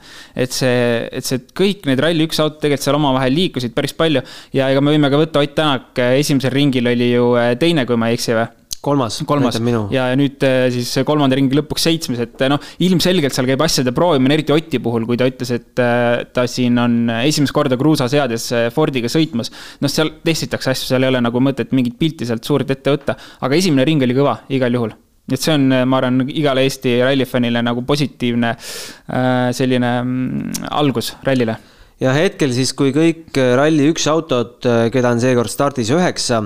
et 0.45 0.53
see, 0.53 0.77
et 1.09 1.25
see 1.25 1.41
kõik 1.57 1.89
need 1.89 2.01
Rally1 2.05 2.43
autod 2.43 2.61
tegelikult 2.61 2.85
seal 2.85 2.99
omavahel 2.99 3.33
liikusid 3.33 3.73
päris 3.77 3.95
palju. 3.97 4.21
Ja 4.53 4.69
ega 4.69 4.83
me 4.83 4.93
võime 4.93 5.09
ka 5.09 5.19
võtta 5.21 5.41
Ott 5.41 5.57
Tänak, 5.57 5.97
esimesel 6.19 6.53
ringil 6.53 6.87
oli 6.87 7.11
ju 7.15 7.33
äh, 7.39 7.55
teine, 7.59 7.87
kui 7.89 7.97
ma 7.99 8.11
ei 8.11 8.19
eksi 8.19 8.37
või? 8.37 8.47
kolmas, 8.79 9.17
kolmas. 9.27 9.57
ja, 9.91 10.05
nüüd 10.15 10.45
äh, 10.47 10.69
siis 10.71 10.93
kolmanda 11.03 11.35
ringi 11.35 11.57
lõpuks 11.57 11.83
seitsmes, 11.89 12.21
et 12.23 12.45
noh, 12.47 12.61
ilmselgelt 12.85 13.35
seal 13.35 13.49
käib 13.49 13.65
asjade 13.65 13.91
proovimine, 13.97 14.37
eriti 14.37 14.55
Oti 14.55 14.79
puhul, 14.79 15.03
kui 15.09 15.19
ta 15.19 15.27
ütles, 15.27 15.51
et 15.57 15.81
äh, 15.83 16.21
ta 16.31 16.45
siin 16.47 16.79
on 16.79 17.01
esimest 17.17 17.57
korda 17.57 17.75
kruusaseades 17.81 18.47
Fordiga 18.77 19.11
sõitmas. 19.11 19.51
noh, 19.81 19.91
seal 19.91 20.13
testitakse 20.23 20.71
asju, 20.77 20.93
seal 20.93 21.03
ei 21.03 21.11
ole 21.11 21.25
nagu 21.25 21.43
mõtet 21.43 21.75
mingit 21.75 21.99
pilti 21.99 22.29
sealt 22.29 22.47
suurt 22.47 22.71
ette 22.71 22.95
võtta, 22.95 23.17
aga 23.41 23.59
esimene 23.59 23.89
ring 23.89 24.07
oli 24.07 24.15
kõva 24.21 24.39
igal 24.53 24.79
juhul 24.79 24.95
et 25.35 25.43
see 25.43 25.55
on, 25.55 25.67
ma 25.89 25.99
arvan, 25.99 26.23
igale 26.29 26.63
Eesti 26.67 26.97
rallifännile 27.03 27.61
nagu 27.65 27.83
positiivne 27.87 28.53
äh, 28.53 29.49
selline 29.55 29.91
mm, 30.01 30.69
algus 30.79 31.13
rallile. 31.25 31.57
ja 31.99 32.13
hetkel 32.15 32.53
siis, 32.55 32.73
kui 32.77 32.93
kõik 32.95 33.35
Rally1 33.35 34.07
autod, 34.13 34.57
äh, 34.69 34.87
keda 34.93 35.13
on 35.15 35.21
seekord 35.23 35.51
stardis 35.51 35.91
üheksa, 35.95 36.43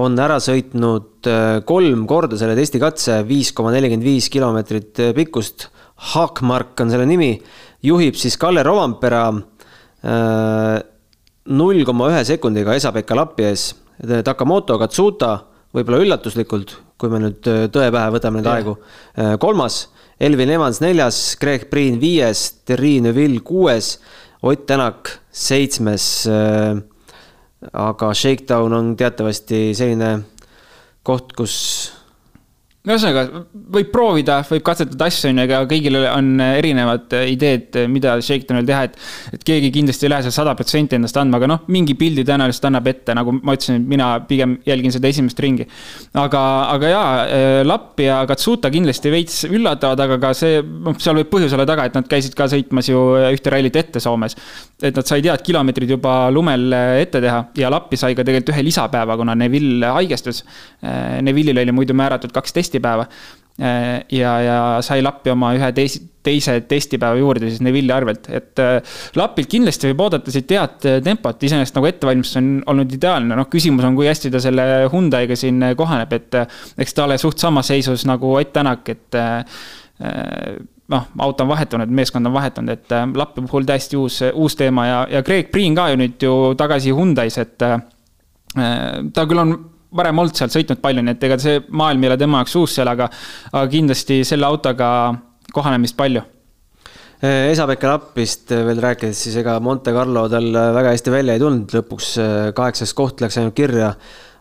on 0.00 0.18
ära 0.22 0.38
sõitnud 0.42 1.28
äh, 1.30 1.58
kolm 1.66 2.06
korda 2.10 2.38
selle 2.40 2.56
testikatse, 2.58 3.20
viis 3.28 3.52
koma 3.56 3.74
nelikümmend 3.74 4.06
viis 4.06 4.30
kilomeetrit 4.32 5.02
pikkust. 5.16 5.68
Haakmark 6.14 6.80
on 6.80 6.88
selle 6.92 7.04
nimi, 7.04 7.34
juhib 7.84 8.16
siis 8.16 8.38
Kalle 8.40 8.62
Rovampera 8.64 9.26
null 11.50 11.84
koma 11.84 12.06
ühe 12.08 12.22
sekundiga 12.24 12.72
Esa-Pekka 12.72 13.18
Lappi 13.18 13.44
ees. 13.50 13.66
Takamoto 14.24 14.78
Katsuta 14.80 15.34
võib-olla 15.76 16.00
üllatuslikult, 16.04 16.72
kui 17.00 17.12
me 17.12 17.22
nüüd 17.22 17.48
äh, 17.48 17.64
tõe 17.72 17.88
pähe 17.94 18.12
võtame 18.14 18.40
neid 18.40 18.50
aegu. 18.52 18.76
Äh, 19.16 19.34
kolmas, 19.40 19.86
Elvin 20.20 20.52
Evans 20.52 20.82
neljas, 20.84 21.18
Greg 21.40 21.68
Priin 21.72 22.00
viies, 22.02 22.46
Terri 22.68 22.98
Neville 23.04 23.40
kuues, 23.44 23.94
Ott 24.44 24.66
Tänak 24.68 25.14
seitsmes. 25.32 26.10
Äh, 26.28 26.80
aga 27.76 28.12
Shakedown 28.16 28.72
on 28.72 28.92
teatavasti 28.96 29.70
selline 29.76 30.14
koht, 31.04 31.34
kus 31.36 31.56
ühesõnaga, 32.80 33.42
võib 33.74 33.90
proovida, 33.92 34.38
võib 34.48 34.62
katsetada 34.64 35.04
asju, 35.10 35.28
on 35.28 35.36
ju, 35.42 35.42
aga 35.44 35.58
kõigil 35.68 35.98
on 36.00 36.28
erinevad 36.40 37.12
ideed, 37.28 37.76
mida 37.92 38.14
Shakedownil 38.24 38.64
teha, 38.70 38.86
et. 38.88 38.94
et 39.36 39.42
keegi 39.44 39.68
kindlasti 39.74 40.06
ei 40.06 40.12
lähe 40.14 40.24
seal 40.24 40.32
sada 40.32 40.54
protsenti 40.56 40.96
endast 40.96 41.18
andma, 41.20 41.36
aga 41.36 41.50
noh, 41.50 41.66
mingi 41.68 41.92
pildi 42.00 42.24
tõenäoliselt 42.24 42.64
annab 42.70 42.88
ette, 42.88 43.12
nagu 43.18 43.34
ma 43.36 43.52
ütlesin, 43.58 43.84
mina 43.90 44.06
pigem 44.28 44.54
jälgin 44.64 44.94
seda 44.94 45.10
esimest 45.12 45.42
ringi. 45.44 45.66
aga, 46.22 46.44
aga 46.76 46.94
jaa, 46.94 47.10
äh, 47.26 47.58
Lapp 47.68 48.00
ja 48.00 48.22
Katsuta 48.30 48.70
kindlasti 48.72 49.12
veits 49.12 49.42
üllatavad, 49.50 50.00
aga 50.06 50.16
ka 50.24 50.32
see, 50.40 50.64
noh, 50.64 50.96
seal 50.96 51.20
võib 51.20 51.28
põhjus 51.34 51.58
olla 51.58 51.68
taga, 51.68 51.84
et 51.84 52.00
nad 52.00 52.08
käisid 52.08 52.32
ka 52.38 52.48
sõitmas 52.48 52.88
ju 52.88 53.04
ühte 53.28 53.52
rallit 53.52 53.76
ette 53.76 54.00
Soomes. 54.00 54.38
et 54.80 54.96
nad 54.96 55.04
said 55.04 55.28
head 55.28 55.44
kilomeetrid 55.44 55.90
juba 55.98 56.30
lumel 56.32 56.72
ette 56.72 57.20
teha 57.20 57.44
ja 57.60 57.68
Lappi 57.68 58.00
sai 58.00 58.16
ka 58.16 58.24
tegelikult 58.24 58.54
ühe 58.54 58.64
lisapäeva, 58.64 59.20
kuna 59.20 59.36
Neville 59.36 59.92
haigestus. 60.00 60.40
Äh, 60.80 61.20
Neville'il 61.20 61.60
oli 61.60 61.76
muidu 61.76 61.92
määratud 61.92 62.32
kaksteist 62.32 62.69
testipäeva. 62.70 63.06
Äh, 63.60 64.04
ja, 64.08 64.40
ja 64.40 64.58
sai 64.80 65.02
Lappi 65.04 65.28
oma 65.34 65.50
ühe 65.52 65.66
teise, 65.76 66.00
teise 66.24 66.54
testipäeva 66.64 67.18
juurde 67.20 67.50
siis 67.50 67.60
Neville'i 67.60 67.92
arvelt, 67.92 68.30
et 68.32 68.60
äh, 68.62 68.78
Lapilt 69.20 69.50
kindlasti 69.52 69.90
võib 69.90 70.00
oodata 70.06 70.32
siit 70.32 70.54
head 70.54 70.86
äh, 70.88 71.00
tempot, 71.04 71.42
iseenesest 71.44 71.76
nagu 71.76 71.88
ettevalmistus 71.90 72.38
on 72.40 72.46
olnud 72.72 72.94
ideaalne, 72.96 73.36
noh, 73.36 73.48
küsimus 73.52 73.84
on, 73.84 73.98
kui 73.98 74.08
hästi 74.08 74.30
ta 74.32 74.40
selle 74.40 74.64
Hyundai'ga 74.88 75.36
siin 75.36 75.60
kohaneb, 75.76 76.14
et 76.16 76.38
eks 76.80 76.96
ta 76.96 77.04
ole 77.04 77.18
suht 77.20 77.42
samas 77.42 77.68
seisus 77.68 78.06
nagu 78.08 78.32
Ott 78.38 78.54
Tänak, 78.56 78.88
et 78.88 79.18
noh, 80.90 81.04
auto 81.20 81.44
on 81.44 81.50
vahetunud, 81.52 81.92
meeskond 82.00 82.30
on 82.30 82.34
vahetunud, 82.38 82.72
et 82.72 82.96
Lappi 83.20 83.44
puhul 83.44 83.68
täiesti 83.68 84.00
uus, 84.00 84.22
uus 84.32 84.56
teema 84.56 84.86
ja, 84.88 85.02
ja 85.18 85.22
Greg 85.26 85.52
Priin 85.52 85.76
ka 85.76 85.90
ju 85.92 86.00
nüüd 86.00 86.16
ju 86.24 86.38
tagasi 86.56 86.96
Hyundai's, 86.96 87.36
et 87.44 87.60
ta 87.60 89.28
küll 89.28 89.44
on 89.44 89.54
varem 89.96 90.20
olnud 90.22 90.36
seal 90.36 90.52
sõitnud 90.52 90.82
palju, 90.82 91.04
nii 91.04 91.16
et 91.16 91.24
ega 91.28 91.38
see 91.42 91.62
maailm 91.68 92.04
ei 92.04 92.12
ole 92.12 92.18
tema 92.20 92.42
jaoks 92.42 92.58
uus 92.60 92.76
seal, 92.78 92.90
aga, 92.90 93.08
aga 93.52 93.64
kindlasti 93.72 94.20
selle 94.28 94.46
autoga 94.48 94.90
kohanemist 95.54 95.98
palju. 95.98 96.22
Esa-Pekka 97.20 97.90
Lappist 97.90 98.54
veel 98.54 98.78
rääkides, 98.80 99.18
siis 99.26 99.34
ega 99.42 99.58
Monte 99.60 99.92
Carlo 99.92 100.22
tal 100.32 100.48
väga 100.54 100.94
hästi 100.94 101.12
välja 101.12 101.34
ei 101.36 101.42
tulnud, 101.42 101.74
lõpuks 101.76 102.14
kaheksas 102.56 102.94
koht 102.96 103.20
läks 103.20 103.36
ainult 103.40 103.58
kirja, 103.58 103.90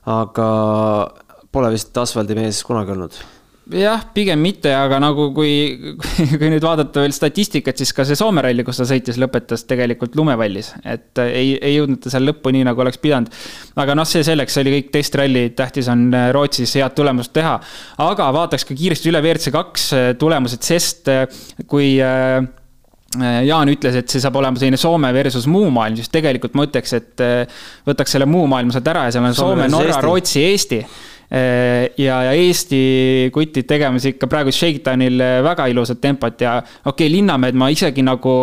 aga 0.08 0.48
pole 1.52 1.74
vist 1.74 1.98
asfaldimees 1.98 2.64
kunagi 2.64 2.96
olnud 2.96 3.20
jah, 3.76 4.02
pigem 4.14 4.42
mitte, 4.42 4.72
aga 4.74 5.00
nagu 5.02 5.30
kui, 5.36 5.52
kui 6.40 6.50
nüüd 6.52 6.64
vaadata 6.66 7.04
veel 7.04 7.14
statistikat, 7.16 7.78
siis 7.80 7.94
ka 7.96 8.06
see 8.08 8.18
Soome 8.18 8.44
ralli, 8.44 8.66
kus 8.66 8.82
ta 8.82 8.88
sõitis, 8.90 9.20
lõpetas 9.22 9.66
tegelikult 9.70 10.16
lumevallis. 10.18 10.72
et 10.84 11.22
ei, 11.26 11.56
ei 11.58 11.76
jõudnud 11.78 12.02
ta 12.04 12.14
seal 12.14 12.26
lõppu 12.30 12.54
nii, 12.56 12.66
nagu 12.68 12.82
oleks 12.84 13.02
pidanud. 13.02 13.34
aga 13.80 13.98
noh, 13.98 14.08
see 14.10 14.24
selleks, 14.26 14.56
see 14.56 14.66
oli 14.66 14.76
kõik 14.78 14.94
testralli, 14.96 15.44
tähtis 15.58 15.90
on 15.92 16.08
äh, 16.14 16.30
Rootsis 16.36 16.76
head 16.80 16.96
tulemust 16.98 17.34
teha. 17.36 17.58
aga 18.06 18.32
vaataks 18.36 18.66
ka 18.70 18.78
kiiresti 18.78 19.12
üle 19.12 19.22
WRC 19.24 19.54
kaks 19.56 19.92
äh, 19.94 20.08
tulemused, 20.20 20.66
sest 20.66 21.12
äh, 21.12 21.28
kui 21.68 21.98
Jaan 23.10 23.66
ütles, 23.72 23.96
et 23.98 24.12
see 24.14 24.22
saab 24.22 24.36
olema 24.38 24.60
selline 24.62 24.78
Soome 24.78 25.10
versus 25.16 25.48
muu 25.50 25.72
maailm, 25.74 25.96
siis 25.98 26.12
tegelikult 26.14 26.54
ma 26.54 26.68
ütleks, 26.68 26.92
et 26.94 27.24
võtaks 27.90 28.14
selle 28.14 28.28
muu 28.30 28.44
maailma 28.46 28.76
sealt 28.76 28.92
ära 28.92 29.08
ja 29.08 29.16
seal 29.16 29.26
on 29.26 29.34
Soome, 29.34 29.66
Soome 29.66 29.70
Norra, 29.74 29.96
Rootsi, 30.06 30.44
Eesti 30.46 30.84
Äh, 30.84 31.18
ja, 31.30 32.16
ja 32.26 32.32
Eesti 32.34 33.30
kutid 33.34 33.68
tegemas 33.70 34.08
ikka 34.10 34.28
praegu 34.32 34.54
Shakedownil 34.56 35.22
äh, 35.22 35.36
väga 35.46 35.68
ilusat 35.70 36.02
tempot 36.02 36.42
ja 36.42 36.58
okei 36.60 36.90
okay,, 36.90 37.12
Linnamäed 37.14 37.58
ma 37.60 37.70
isegi 37.70 38.02
nagu 38.06 38.36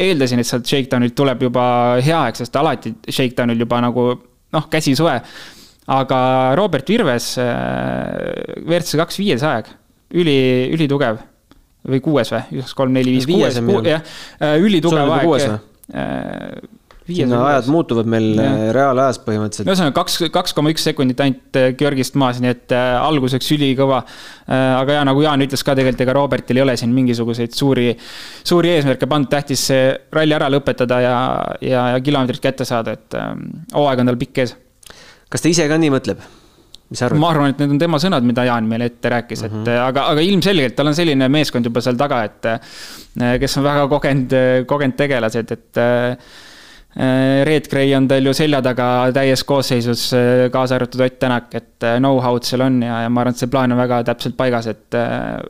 eeldasin, 0.00 0.40
et 0.40 0.48
sealt 0.48 0.68
Shakedownilt 0.68 1.16
tuleb 1.18 1.44
juba 1.44 1.64
hea 2.00 2.16
aeg, 2.16 2.38
sest 2.40 2.56
alati 2.56 2.94
Shakedownil 3.04 3.60
juba 3.66 3.82
nagu 3.84 4.06
noh, 4.56 4.70
käsisoe. 4.72 5.18
aga 5.90 6.20
Robert 6.56 6.88
Virves, 6.88 7.34
äh, 7.42 8.64
WRC 8.64 8.96
kaks 9.00 9.18
viies 9.18 9.44
aeg, 9.44 9.68
üli, 10.14 10.38
ülitugev. 10.76 11.18
Või 11.90 12.02
kuues 12.04 12.28
või, 12.28 12.60
üks, 12.60 12.74
kolm, 12.76 12.92
neli, 12.92 13.14
viis, 13.16 13.24
kuues, 13.24 13.56
jah, 13.88 14.02
ülitugev 14.60 15.12
aeg 15.16 15.30
sinna 17.16 17.40
ajad 17.48 17.68
muutuvad 17.72 18.08
meil 18.10 18.28
ja. 18.38 18.46
Äh, 18.48 18.62
reaalajas 18.74 19.20
põhimõtteliselt. 19.24 19.68
ühesõnaga 19.68 19.94
kaks, 20.00 20.18
kaks 20.32 20.56
koma 20.56 20.72
üks 20.72 20.84
sekundit 20.86 21.20
ainult 21.24 21.58
äh, 21.58 21.70
Georgist 21.78 22.16
maas, 22.20 22.40
nii 22.42 22.52
et 22.54 22.74
äh, 22.76 22.96
alguseks 23.00 23.50
ülikõva. 23.56 24.02
aga 24.50 24.96
ja 24.96 25.04
nagu 25.06 25.22
Jaan 25.22 25.44
ütles 25.44 25.62
ka 25.62 25.76
tegelikult, 25.78 26.02
ega 26.02 26.14
Robertil 26.16 26.58
ei 26.58 26.64
ole 26.64 26.74
siin 26.80 26.90
mingisuguseid 26.94 27.54
suuri, 27.54 27.92
suuri 28.42 28.72
eesmärke 28.74 29.06
pandud, 29.10 29.30
tähtis 29.30 29.62
see 29.70 29.92
ralli 30.12 30.34
ära 30.34 30.48
lõpetada 30.50 30.98
ja, 31.04 31.14
ja, 31.62 31.84
ja 31.94 32.02
kilomeetrid 32.02 32.42
kätte 32.42 32.66
saada, 32.66 32.96
et 32.98 33.14
hooaeg 33.76 34.02
on 34.02 34.10
tal 34.10 34.18
pikk 34.18 34.42
ees. 34.42 34.56
kas 35.30 35.44
ta 35.44 35.52
ise 35.52 35.68
ka 35.70 35.78
nii 35.78 35.94
mõtleb? 35.94 36.26
ma 36.90 37.30
arvan, 37.30 37.52
et 37.52 37.62
need 37.62 37.76
on 37.76 37.78
tema 37.78 38.00
sõnad, 38.02 38.26
mida 38.26 38.42
Jaan 38.48 38.66
meile 38.66 38.90
ette 38.90 39.12
rääkis, 39.12 39.44
et 39.46 39.52
mm 39.52 39.62
-hmm. 39.62 39.86
aga, 39.86 40.08
aga 40.10 40.20
ilmselgelt 40.26 40.74
tal 40.74 40.90
on 40.90 40.98
selline 40.98 41.28
meeskond 41.30 41.64
juba 41.64 41.80
seal 41.80 41.94
taga, 41.96 42.24
et 42.24 42.48
kes 43.40 43.58
on 43.58 43.64
väga 43.64 43.88
kogenud, 43.88 44.34
kogenud 44.66 44.96
tegelased, 44.98 45.52
et 45.54 45.84
Red 46.96 47.68
Gray 47.70 47.92
on 47.94 48.08
tal 48.10 48.26
ju 48.26 48.32
selja 48.34 48.58
taga 48.66 48.86
täies 49.14 49.44
koosseisus, 49.46 50.08
äh, 50.18 50.48
kaasa 50.50 50.74
arvatud 50.74 51.04
Ott 51.06 51.20
Tänak, 51.22 51.52
et 51.54 51.86
äh, 51.86 51.98
know-how'd 52.02 52.46
seal 52.46 52.64
on 52.66 52.80
ja, 52.82 53.04
ja 53.04 53.12
ma 53.12 53.22
arvan, 53.22 53.36
et 53.36 53.42
see 53.42 53.50
plaan 53.52 53.70
on 53.70 53.78
väga 53.78 54.00
täpselt 54.08 54.34
paigas, 54.38 54.66
et, 54.72 54.98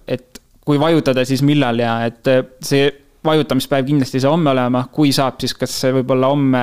et 0.05 0.43
kui 0.67 0.81
vajutada, 0.81 1.25
siis 1.25 1.41
millal 1.47 1.81
ja 1.81 1.97
et 2.11 2.29
see 2.65 2.91
vajutamispäev 3.25 3.89
kindlasti 3.89 4.21
ei 4.21 4.27
saa 4.27 4.35
homme 4.35 4.53
olema, 4.53 4.85
kui 4.93 5.15
saab, 5.17 5.41
siis 5.41 5.57
kas 5.57 5.73
see 5.81 5.97
võib 5.97 6.13
olla 6.13 6.29
homme, 6.29 6.63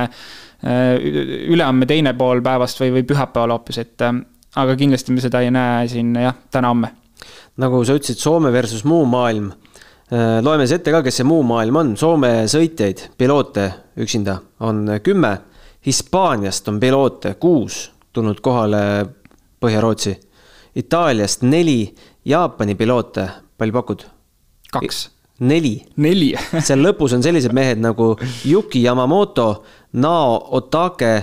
ülehomme 0.62 1.86
teine 1.90 2.16
pool 2.18 2.42
päevast 2.46 2.80
või, 2.82 2.96
või 2.96 3.06
pühapäeval 3.10 3.54
hoopis, 3.54 3.82
et 3.82 4.06
aga 4.06 4.78
kindlasti 4.78 5.13
me 5.13 5.22
seda 5.22 5.42
ei 5.46 5.52
näe 5.54 5.86
siin 5.90 6.16
jah, 6.18 6.38
täna-homme. 6.54 6.94
nagu 7.62 7.84
sa 7.86 7.98
ütlesid, 7.98 8.22
Soome 8.22 8.54
versus 8.54 8.86
muu 8.86 9.06
maailm 9.10 9.52
Äh, 9.52 9.66
loeme 10.12 10.63
siis 10.65 10.78
ette 10.80 10.91
ka, 10.93 11.02
kes 11.04 11.20
see 11.20 11.28
muu 11.28 11.43
maailm 11.43 11.82
on. 11.82 11.93
Soome 12.00 12.32
sõitjaid, 12.48 13.10
piloote 13.17 13.67
üksinda 14.00 14.38
on 14.63 14.86
kümme. 15.04 15.34
Hispaaniast 15.86 16.67
on 16.72 16.80
piloote 16.80 17.34
kuus 17.39 17.88
tulnud 18.15 18.39
kohale 18.43 18.84
Põhja-Rootsi. 19.63 20.13
Itaaliast 20.78 21.43
neli, 21.43 21.96
Jaapani 22.26 22.76
piloote, 22.76 23.28
palju 23.58 23.74
pakud? 23.74 24.08
kaks. 24.72 25.10
neli. 25.39 25.86
neli 25.96 26.32
seal 26.65 26.82
lõpus 26.84 27.15
on 27.15 27.24
sellised 27.24 27.54
mehed 27.56 27.82
nagu 27.82 28.15
Yuki 28.46 28.84
Yamamoto, 28.84 29.63
Nao 30.02 30.38
Otake, 30.58 31.13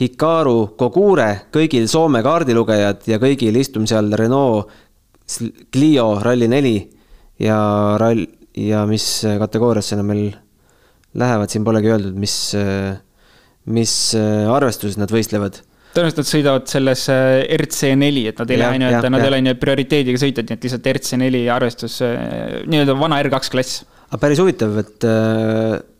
Hikaru 0.00 0.74
Kogure, 0.78 1.46
kõigil 1.54 1.86
Soome 1.90 2.22
kaardilugejad 2.24 3.06
ja 3.10 3.20
kõigil 3.22 3.56
istumise 3.60 3.98
all 3.98 4.14
Renault 4.18 4.70
Clio 5.72 6.08
Rally4 6.20 6.72
ja 7.42 7.58
rall 8.00 8.26
ja 8.54 8.84
mis 8.86 9.06
kategooriasse 9.40 9.98
nad 9.98 10.06
meil 10.06 10.34
lähevad, 11.14 11.50
siin 11.50 11.64
polegi 11.66 11.90
öeldud, 11.94 12.16
mis, 12.18 12.36
mis 13.70 13.94
arvestuses 14.18 14.98
nad 15.00 15.12
võistlevad 15.14 15.62
tõenäoliselt 15.94 16.20
nad 16.20 16.28
sõidavad 16.28 16.70
selles 16.70 17.02
RC4, 17.54 18.22
et 18.32 18.40
nad 18.42 18.50
ei 18.50 18.58
lähe 18.58 18.78
nii-öelda, 18.82 19.10
nad 19.14 19.22
ei 19.22 19.30
ole 19.30 19.40
nii-öelda 19.44 19.62
prioriteediga 19.62 20.20
sõitjad, 20.20 20.48
nii 20.48 20.58
et 20.58 20.64
lihtsalt 20.66 20.88
RC4 20.90 21.42
arvestus, 21.54 21.98
nii-öelda 22.66 22.96
vana 22.98 23.20
R2 23.22 23.52
klass. 23.54 23.84
aga 24.08 24.20
päris 24.24 24.42
huvitav, 24.42 24.74
et 24.82 25.06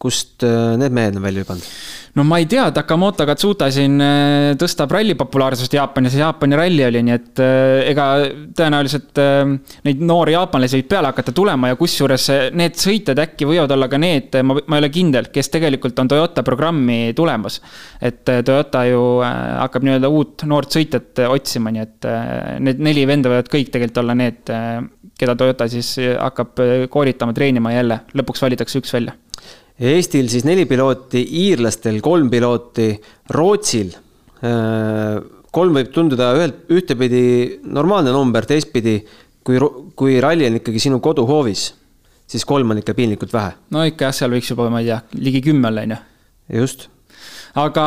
kust 0.02 0.42
need 0.42 0.96
mehed 0.98 1.20
on 1.20 1.26
välja 1.28 1.46
hüpanud? 1.46 1.68
No 2.14 2.22
ma 2.22 2.38
ei 2.38 2.46
tea, 2.46 2.68
Takamoto 2.70 3.24
Katsuta 3.26 3.66
siin 3.74 3.98
äh, 4.02 4.52
tõstab 4.58 4.92
ralli 4.94 5.16
populaarsust 5.18 5.74
Jaapanis 5.74 6.14
ja 6.14 6.28
Jaapani 6.28 6.58
ralli 6.58 6.84
oli, 6.86 7.02
nii 7.08 7.14
et 7.14 7.42
äh, 7.42 7.80
ega 7.90 8.06
tõenäoliselt 8.54 9.18
äh, 9.22 9.42
neid 9.86 10.04
noori 10.06 10.36
jaapanlasi 10.36 10.78
võib 10.78 10.90
peale 10.92 11.10
hakata 11.10 11.34
tulema 11.34 11.72
ja 11.72 11.78
kusjuures 11.80 12.28
need 12.54 12.78
sõitjad 12.78 13.18
äkki 13.24 13.48
võivad 13.50 13.74
olla 13.74 13.88
ka 13.90 13.98
need, 13.98 14.38
ma, 14.46 14.58
ma 14.62 14.78
ei 14.78 14.84
ole 14.84 14.92
kindel, 14.94 15.30
kes 15.34 15.50
tegelikult 15.56 15.98
on 16.04 16.12
Toyota 16.12 16.46
programmi 16.46 17.00
tulemas. 17.18 17.58
et 18.00 18.22
Toyota 18.22 18.84
ju 18.86 19.02
hakkab 19.24 19.86
nii-öelda 19.86 20.12
uut 20.12 20.46
noort 20.50 20.74
sõitjat 20.74 21.24
otsima, 21.26 21.74
nii 21.74 21.82
et 21.82 22.08
need 22.62 22.82
neli 22.84 23.06
venda 23.10 23.32
võivad 23.32 23.50
kõik 23.50 23.74
tegelikult 23.74 24.02
olla 24.04 24.14
need, 24.18 24.54
keda 25.18 25.34
Toyota 25.38 25.66
siis 25.70 25.96
hakkab 25.98 26.62
koolitama, 26.94 27.34
treenima 27.34 27.74
jälle, 27.74 28.04
lõpuks 28.14 28.46
valitakse 28.46 28.78
üks 28.78 28.94
välja 28.94 29.18
Eestil 29.74 30.28
siis 30.30 30.44
neli 30.46 30.68
pilooti, 30.70 31.24
iirlastel 31.44 31.98
kolm 32.04 32.28
pilooti, 32.30 32.92
Rootsil 33.34 33.90
äh, 33.90 35.16
kolm 35.54 35.78
võib 35.78 35.90
tunduda 35.94 36.30
ühelt, 36.38 36.62
ühtepidi 36.70 37.24
normaalne 37.66 38.14
number, 38.14 38.46
teistpidi 38.46 39.00
kui, 39.44 39.58
kui 39.98 40.20
ralli 40.22 40.46
on 40.46 40.60
ikkagi 40.60 40.82
sinu 40.86 41.00
koduhoovis, 41.02 41.66
siis 42.30 42.46
kolm 42.46 42.70
on 42.70 42.82
ikka 42.82 42.94
piinlikult 42.94 43.34
vähe. 43.34 43.54
no 43.74 43.82
ikka 43.86 44.08
jah, 44.08 44.18
seal 44.22 44.34
võiks 44.34 44.54
juba, 44.54 44.70
ma 44.70 44.82
ei 44.82 44.92
tea, 44.92 45.02
ligi 45.18 45.42
kümme 45.50 45.70
olla, 45.70 45.86
on 45.88 45.96
ju. 45.96 46.02
just 46.60 46.88
aga 47.54 47.84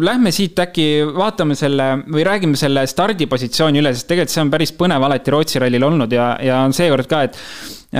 lähme 0.00 0.32
siit 0.32 0.58
äkki 0.62 0.86
vaatame 1.12 1.56
selle 1.58 1.90
või 2.08 2.24
räägime 2.24 2.56
selle 2.56 2.86
stardipositsiooni 2.88 3.82
üle, 3.82 3.92
sest 3.92 4.08
tegelikult 4.08 4.32
see 4.32 4.44
on 4.44 4.52
päris 4.54 4.72
põnev 4.78 5.04
alati 5.04 5.34
Rootsi 5.34 5.60
rallil 5.60 5.84
olnud 5.84 6.12
ja, 6.14 6.30
ja 6.40 6.62
on 6.64 6.72
seekord 6.76 7.08
ka, 7.10 7.20
et 7.28 7.36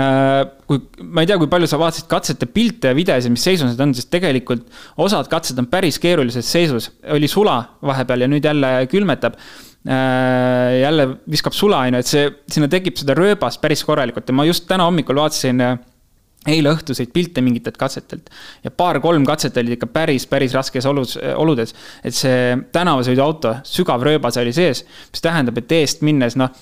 äh, 0.00 0.38
kui, 0.64 0.80
ma 1.04 1.24
ei 1.24 1.28
tea, 1.28 1.36
kui 1.40 1.50
palju 1.52 1.68
sa 1.68 1.80
vaatasid 1.80 2.08
katsete 2.08 2.48
pilte 2.48 2.94
ja 2.94 2.96
videosid, 2.96 3.34
mis 3.34 3.44
seisus 3.44 3.68
need 3.68 3.84
on, 3.84 3.92
sest 3.96 4.08
tegelikult 4.14 4.64
osad 5.04 5.28
katsed 5.32 5.60
on 5.60 5.68
päris 5.68 6.00
keerulises 6.00 6.48
seisus. 6.48 6.88
oli 7.12 7.28
sula 7.28 7.60
vahepeal 7.84 8.24
ja 8.24 8.30
nüüd 8.32 8.48
jälle 8.48 8.74
külmetab 8.92 9.36
äh,. 9.36 10.80
jälle 10.80 11.10
viskab 11.30 11.52
sula, 11.52 11.84
on 11.84 11.98
ju, 11.98 12.04
et 12.04 12.14
see, 12.14 12.30
sinna 12.48 12.70
tekib 12.72 12.96
seda 13.00 13.16
rööbast 13.18 13.60
päris 13.60 13.84
korralikult 13.84 14.32
ja 14.32 14.40
ma 14.40 14.48
just 14.48 14.64
täna 14.70 14.88
hommikul 14.88 15.20
vaatasin 15.20 15.60
äh, 15.60 15.76
eile 16.50 16.72
õhtuseid 16.74 17.12
pilte 17.14 17.42
mingitelt 17.44 17.78
katsetelt 17.80 18.30
ja 18.64 18.72
paar-kolm 18.74 19.24
katset 19.28 19.56
olid 19.60 19.76
ikka 19.78 19.88
päris, 19.92 20.26
päris 20.30 20.54
raskes 20.56 20.86
olus, 20.86 21.16
oludes. 21.36 21.74
et 22.04 22.14
see 22.14 22.54
tänavasõiduauto, 22.72 23.56
sügav 23.68 24.04
rööbas 24.04 24.38
oli 24.40 24.52
sees, 24.56 24.84
mis 25.12 25.24
tähendab, 25.24 25.58
et 25.60 25.72
eest 25.72 26.04
minnes, 26.06 26.36
noh, 26.40 26.52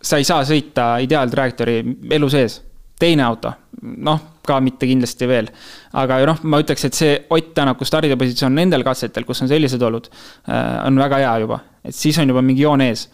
sa 0.00 0.20
ei 0.20 0.26
saa 0.26 0.44
sõita 0.48 0.96
ideaaltrajektoori 1.04 1.78
elu 2.16 2.28
sees. 2.32 2.60
teine 3.00 3.24
auto, 3.24 3.52
noh, 3.80 4.20
ka 4.44 4.58
mitte 4.60 4.86
kindlasti 4.86 5.28
veel. 5.28 5.48
aga 5.92 6.20
noh, 6.28 6.42
ma 6.42 6.60
ütleks, 6.60 6.84
et 6.84 6.94
see 6.94 7.16
Ott 7.30 7.54
Tänaku 7.54 7.84
stardipositsioon 7.84 8.54
nendel 8.54 8.84
katsetel, 8.84 9.24
kus 9.24 9.42
on 9.42 9.48
sellised 9.48 9.82
olud, 9.82 10.10
äh, 10.48 10.86
on 10.86 10.98
väga 10.98 11.22
hea 11.24 11.38
juba, 11.46 11.60
et 11.84 11.94
siis 11.96 12.18
on 12.18 12.28
juba 12.28 12.42
mingi 12.44 12.62
joon 12.62 12.84
ees 12.84 13.08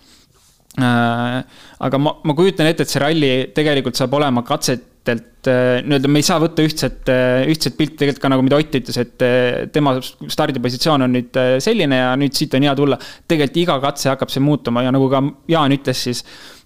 äh, 0.80 1.40
aga 1.78 1.98
ma, 1.98 2.16
ma 2.24 2.36
kujutan 2.36 2.68
ette, 2.68 2.84
et 2.84 2.92
see 2.92 3.02
ralli 3.02 3.32
tegelikult 3.56 3.96
saab 3.96 4.14
olema 4.18 4.42
katset 4.46 4.95
et 5.12 5.48
äh, 5.50 5.78
nii-öelda 5.84 6.10
me 6.10 6.20
ei 6.20 6.26
saa 6.26 6.40
võtta 6.42 6.64
ühtset, 6.66 7.08
äh, 7.12 7.44
ühtset 7.50 7.76
pilti 7.78 8.00
tegelikult 8.00 8.22
ka 8.24 8.30
nagu, 8.32 8.44
mida 8.46 8.58
Ott 8.60 8.76
ütles, 8.78 8.98
et 9.00 9.24
äh, 9.24 9.64
tema 9.72 9.96
stardipositsioon 10.02 11.06
on 11.06 11.16
nüüd 11.16 11.40
selline 11.62 12.00
ja 12.00 12.12
nüüd 12.18 12.36
siit 12.36 12.54
on 12.58 12.66
hea 12.66 12.74
tulla. 12.78 12.98
tegelikult 13.28 13.62
iga 13.62 13.78
katse 13.84 14.10
hakkab 14.12 14.32
see 14.32 14.44
muutuma 14.44 14.84
ja 14.86 14.92
nagu 14.94 15.08
ka 15.12 15.22
Jaan 15.52 15.74
ütles, 15.76 16.02
siis 16.08 16.22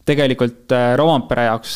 tegelikult 0.09 0.73
Rovampere 0.97 1.45
jaoks 1.45 1.75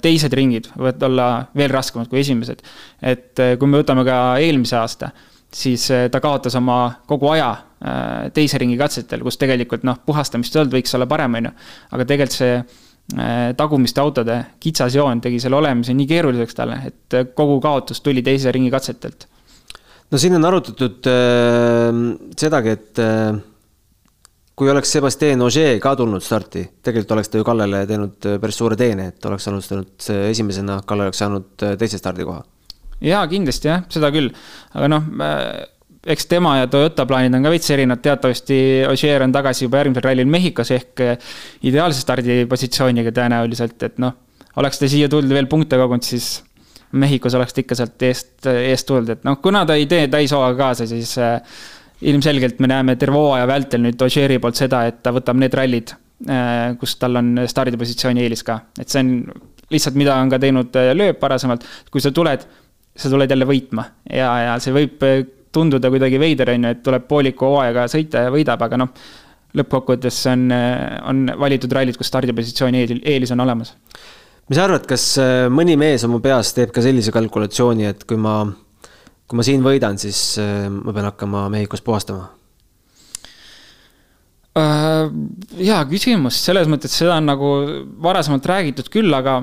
teised 0.00 0.32
ringid 0.38 0.68
võivad 0.76 1.02
olla 1.08 1.26
veel 1.58 1.72
raskemad 1.74 2.08
kui 2.08 2.22
esimesed. 2.22 2.62
et 3.02 3.42
kui 3.58 3.68
me 3.68 3.82
võtame 3.82 4.06
ka 4.06 4.18
eelmise 4.40 4.78
aasta, 4.78 5.10
siis 5.52 5.88
ta 6.12 6.22
kaotas 6.22 6.54
oma 6.56 7.02
kogu 7.10 7.28
aja 7.34 7.50
teise 8.32 8.62
ringi 8.62 8.78
katsetel, 8.80 9.20
kus 9.26 9.36
tegelikult 9.36 9.84
noh, 9.84 9.98
puhastamist 10.06 10.54
ei 10.54 10.62
olnud, 10.62 10.78
võiks 10.78 10.94
olla 10.96 11.10
parem, 11.10 11.36
on 11.40 11.50
ju. 11.50 11.54
aga 11.98 12.08
tegelikult 12.08 12.38
see 12.38 12.54
tagumiste 13.56 14.00
autode 14.02 14.36
kitsas 14.58 14.96
joon 14.98 15.20
tegi 15.22 15.38
selle 15.38 15.54
olemise 15.60 15.94
nii 15.94 16.08
keeruliseks 16.10 16.56
talle, 16.58 16.80
et 16.88 17.16
kogu 17.38 17.60
kaotus 17.62 18.00
tuli 18.02 18.24
teise 18.26 18.50
ringi 18.50 18.70
katsetelt. 18.70 19.28
no 20.10 20.18
siin 20.18 20.34
on 20.34 20.48
arutatud 20.48 21.06
äh, 21.06 22.00
sedagi, 22.34 22.74
et 22.74 23.02
äh, 23.04 23.38
kui 24.56 24.70
oleks 24.72 24.90
Sebastian 24.96 25.44
Ogier 25.44 25.76
ka 25.82 25.92
tulnud 25.98 26.24
starti, 26.24 26.64
tegelikult 26.82 27.16
oleks 27.16 27.30
ta 27.30 27.40
ju 27.40 27.46
Kallele 27.46 27.82
teinud 27.88 28.28
äh, 28.28 28.38
päris 28.40 28.58
suure 28.58 28.78
teene, 28.80 29.10
et 29.12 29.28
oleks 29.28 29.48
alustanud 29.52 30.08
äh, 30.12 30.28
esimesena, 30.32 30.80
Kalle 30.88 31.06
oleks 31.06 31.20
saanud 31.20 31.66
äh, 31.66 31.74
teise 31.80 32.00
stardikoha. 32.00 32.40
jaa, 33.04 33.24
kindlasti 33.28 33.68
jah, 33.68 33.84
seda 33.92 34.10
küll, 34.14 34.30
aga 34.72 34.88
noh, 34.88 35.10
eks 36.06 36.28
tema 36.30 36.56
ja 36.60 36.68
Toyota 36.70 37.06
plaanid 37.08 37.34
on 37.34 37.46
ka 37.46 37.52
veits 37.52 37.70
erinevad, 37.74 38.02
teatavasti 38.04 38.58
Ogier 38.90 39.24
on 39.24 39.34
tagasi 39.34 39.66
juba 39.66 39.82
järgmisel 39.82 40.06
rallil 40.06 40.30
Mehhikos 40.30 40.70
ehk 40.76 41.02
ideaalse 41.66 42.02
stardipositsiooniga 42.04 43.12
tõenäoliselt, 43.16 43.78
et 43.88 43.98
noh, 44.02 44.14
oleks 44.60 44.80
ta 44.80 44.90
siia 44.90 45.10
tulnud 45.12 45.34
veel 45.34 45.48
punkte 45.50 45.78
kogunud, 45.80 46.06
siis 46.06 46.40
Mehhikos 46.96 47.34
oleks 47.34 47.56
ta 47.56 47.62
ikka 47.64 47.78
sealt 47.78 48.06
eest, 48.06 48.46
eest 48.46 48.86
tulnud, 48.88 49.16
et 49.16 49.26
noh, 49.26 49.40
kuna 49.42 49.64
ta 49.66 49.74
ei 49.78 49.88
tee 49.90 50.06
täishooga 50.12 50.54
kaasa, 50.58 50.86
siis 50.88 51.16
ilmselgelt 52.06 52.60
me 52.62 52.70
näeme 52.70 52.96
terve 53.00 53.18
hooaja 53.18 53.48
vältel 53.48 53.82
nüüd 53.84 54.02
Ogieri 54.06 54.38
poolt 54.42 54.58
seda, 54.58 54.84
et 54.88 55.02
ta 55.02 55.12
võtab 55.16 55.40
need 55.42 55.54
rallid, 55.58 55.92
äh, 56.30 56.76
kus 56.80 56.96
tal 57.00 57.18
on 57.18 57.34
stardipositsiooni 57.48 58.22
eelis 58.24 58.46
ka, 58.46 58.60
et 58.80 58.92
see 58.92 59.02
on 59.02 59.14
lihtsalt, 59.74 59.98
mida 59.98 60.14
on 60.20 60.30
ka 60.30 60.38
teinud 60.42 60.76
Lööp 60.94 61.22
varasemalt, 61.22 61.66
kui 61.90 62.04
sa 62.04 62.12
tuled, 62.14 62.44
sa 62.96 63.10
tuled 63.10 63.30
jälle 63.30 63.48
võitma. 63.48 63.88
Ja, 64.06 64.30
ja 64.44 64.52
see 64.62 64.74
võib 64.74 65.02
tunduda 65.56 65.90
kuidagi 65.92 66.20
veider, 66.20 66.52
on 66.54 66.68
ju, 66.68 66.74
et 66.76 66.82
tuleb 66.84 67.08
pooliku 67.08 67.48
hooajaga 67.54 67.86
sõita 67.92 68.26
ja 68.26 68.34
võidab, 68.34 68.62
aga 68.68 68.82
noh, 68.84 68.92
lõppkokkuvõttes 69.56 70.20
on, 70.28 70.44
on 71.08 71.24
valitud 71.40 71.72
rallid, 71.72 71.96
kus 71.96 72.12
stardipositsiooni 72.12 72.84
eelis 73.00 73.32
on 73.32 73.40
olemas. 73.46 73.72
mis 74.48 74.60
sa 74.60 74.68
arvad, 74.68 74.84
kas 74.86 75.08
mõni 75.50 75.78
mees 75.80 76.04
oma 76.04 76.20
peas 76.20 76.52
teeb 76.54 76.74
ka 76.76 76.84
sellise 76.84 77.14
kalkulatsiooni, 77.14 77.88
et 77.88 78.04
kui 78.04 78.20
ma 78.20 78.42
kui 79.26 79.38
ma 79.38 79.46
siin 79.46 79.64
võidan, 79.64 79.98
siis 79.98 80.38
äh, 80.42 80.66
ma 80.70 80.94
pean 80.94 81.08
hakkama 81.10 81.46
Mehhikos 81.52 81.82
puhastama? 81.86 82.30
Äh, 84.56 85.10
hea 85.58 85.80
küsimus, 85.90 86.38
selles 86.46 86.70
mõttes 86.70 86.94
seda 86.96 87.18
on 87.18 87.28
nagu 87.28 87.52
varasemalt 88.02 88.46
räägitud 88.48 88.90
küll, 88.92 89.12
aga, 89.16 89.40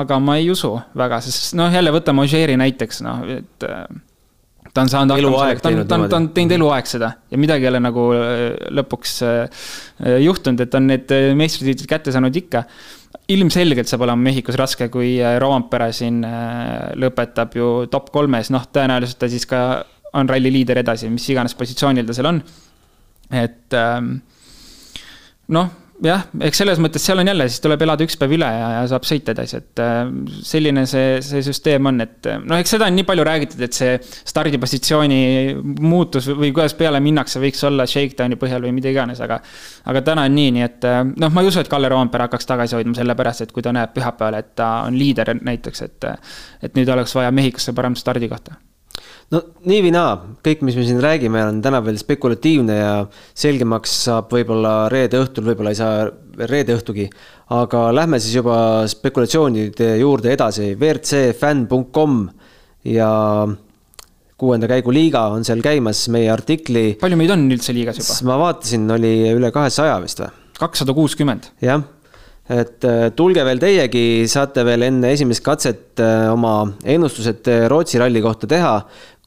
aga 0.00 0.20
ma 0.22 0.38
ei 0.40 0.48
usu 0.52 0.72
väga, 0.98 1.20
sest 1.24 1.54
noh, 1.60 1.70
jälle 1.72 1.92
võtame 1.94 2.24
Ožeeri 2.24 2.56
näiteks, 2.60 3.02
noh, 3.06 3.22
et 3.36 3.68
äh, 3.68 3.84
ta 4.74 4.84
on 4.84 4.92
saanud 4.92 5.16
hakkama 5.16 5.42
sellega, 5.42 5.62
ta 5.64 5.70
on, 5.72 5.82
ta 5.88 5.98
on, 5.98 6.06
ta 6.10 6.18
on 6.20 6.30
teinud 6.36 6.56
eluaeg 6.58 6.88
seda. 6.90 7.12
Ja 7.30 7.40
midagi 7.40 7.66
ei 7.66 7.72
ole 7.72 7.82
nagu 7.82 8.06
lõpuks 8.78 9.18
juhtunud, 10.26 10.64
et 10.66 10.78
on 10.78 10.90
need 10.92 11.14
meistritiitlid 11.38 11.90
kätte 11.90 12.14
saanud 12.14 12.36
ikka. 12.42 12.64
Ilmselgelt 13.30 13.90
saab 13.90 14.04
olema 14.06 14.22
Mehhikos 14.26 14.58
raske, 14.58 14.88
kui 14.90 15.16
äh, 15.22 15.36
Roampere 15.42 15.90
siin 15.94 16.20
äh, 16.26 16.90
lõpetab 16.98 17.54
ju 17.58 17.70
top 17.90 18.10
kolmes, 18.14 18.50
noh, 18.54 18.64
tõenäoliselt 18.74 19.20
ta 19.22 19.28
siis 19.30 19.46
ka 19.50 19.60
on 20.18 20.30
ralli 20.30 20.50
liider 20.50 20.80
edasi, 20.82 21.10
mis 21.10 21.28
iganes 21.30 21.54
positsioonil 21.58 22.06
ta 22.06 22.16
seal 22.16 22.30
on. 22.30 22.40
et 23.30 23.76
ähm, 23.78 24.16
noh, 25.54 25.70
jah, 26.04 26.24
eks 26.46 26.60
selles 26.62 26.80
mõttes 26.82 27.04
seal 27.04 27.20
on 27.22 27.28
jälle, 27.30 27.46
siis 27.50 27.62
tuleb 27.64 27.82
elada 27.84 28.04
üks 28.06 28.16
päev 28.20 28.34
üle 28.36 28.48
ja, 28.48 28.68
ja 28.76 28.84
saab 28.90 29.06
sõita 29.08 29.34
edasi, 29.34 29.60
et 29.60 29.82
äh, 29.82 29.98
selline 30.46 30.84
see, 30.88 31.18
see 31.24 31.42
süsteem 31.44 31.90
on, 31.90 32.00
et 32.04 32.28
äh, 32.30 32.38
noh, 32.40 32.60
eks 32.60 32.74
seda 32.76 32.88
on 32.88 32.96
nii 32.98 33.06
palju 33.08 33.26
räägitud, 33.26 33.64
et 33.66 33.76
see 33.76 33.98
stardipositsiooni 34.30 35.20
muutus 35.82 36.30
või 36.30 36.54
kuidas 36.56 36.76
peale 36.78 37.02
minnakse, 37.04 37.42
võiks 37.42 37.62
olla 37.68 37.86
shakedowni 37.90 38.40
põhjal 38.40 38.64
või 38.66 38.74
mida 38.78 38.92
iganes, 38.92 39.20
aga 39.24 39.40
aga 39.90 40.04
täna 40.06 40.26
on 40.28 40.36
nii, 40.38 40.56
nii 40.56 40.66
et 40.66 40.88
äh, 40.88 41.02
noh, 41.10 41.34
ma 41.34 41.44
ei 41.44 41.52
usu, 41.52 41.62
et 41.62 41.70
Kalle 41.72 41.92
Roompere 41.92 42.28
hakkaks 42.28 42.48
tagasi 42.48 42.78
hoidma 42.78 42.96
sellepärast, 42.98 43.46
et 43.46 43.54
kui 43.56 43.64
ta 43.66 43.74
näeb 43.76 43.94
pühapäeval, 43.96 44.40
et 44.40 44.54
ta 44.58 44.72
on 44.88 44.98
liider 44.98 45.34
näiteks, 45.40 45.86
et 45.88 46.10
et 46.64 46.76
nüüd 46.76 46.88
oleks 46.92 47.14
vaja 47.16 47.32
Mehhikosse 47.34 47.74
parem 47.76 47.96
stardikohta 47.98 48.56
no 49.34 49.42
nii 49.70 49.82
või 49.86 49.92
naa, 49.94 50.14
kõik, 50.44 50.64
mis 50.66 50.78
me 50.78 50.84
siin 50.86 51.00
räägime, 51.02 51.42
on 51.52 51.60
täna 51.64 51.80
veel 51.84 51.98
spekulatiivne 52.00 52.76
ja 52.78 52.94
selgemaks 53.38 53.94
saab 54.06 54.32
võib-olla 54.34 54.74
reede 54.92 55.20
õhtul, 55.22 55.46
võib-olla 55.50 55.74
ei 55.74 55.78
saa 55.78 56.08
reede 56.50 56.76
õhtugi. 56.78 57.08
aga 57.54 57.88
lähme 57.94 58.20
siis 58.22 58.36
juba 58.38 58.86
spekulatsioonide 58.90 59.96
juurde 60.00 60.32
edasi, 60.34 60.72
WRCfan.com 60.74 62.20
ja 62.90 63.10
kuuenda 64.40 64.68
käigu 64.70 64.92
liiga 64.94 65.26
on 65.34 65.44
seal 65.44 65.62
käimas, 65.62 66.06
meie 66.08 66.30
artikli. 66.32 66.94
palju 67.00 67.20
meid 67.20 67.34
on 67.34 67.46
üldse 67.50 67.76
liigas 67.76 68.00
juba? 68.00 68.18
ma 68.32 68.42
vaatasin, 68.46 68.90
oli 68.98 69.14
üle 69.34 69.52
kahesaja 69.54 69.98
vist 70.02 70.24
või? 70.24 70.36
kakssada 70.60 70.96
kuuskümmend. 70.96 71.52
jah 71.64 71.86
et 72.50 72.82
äh, 72.86 73.10
tulge 73.14 73.44
veel 73.46 73.60
teiegi, 73.62 74.26
saate 74.30 74.64
veel 74.66 74.88
enne 74.88 75.12
esimest 75.14 75.44
katset 75.46 76.00
äh, 76.02 76.26
oma 76.32 76.64
ennustused 76.82 77.46
äh, 77.50 77.66
Rootsi 77.70 78.00
ralli 78.02 78.22
kohta 78.24 78.48
teha 78.50 78.74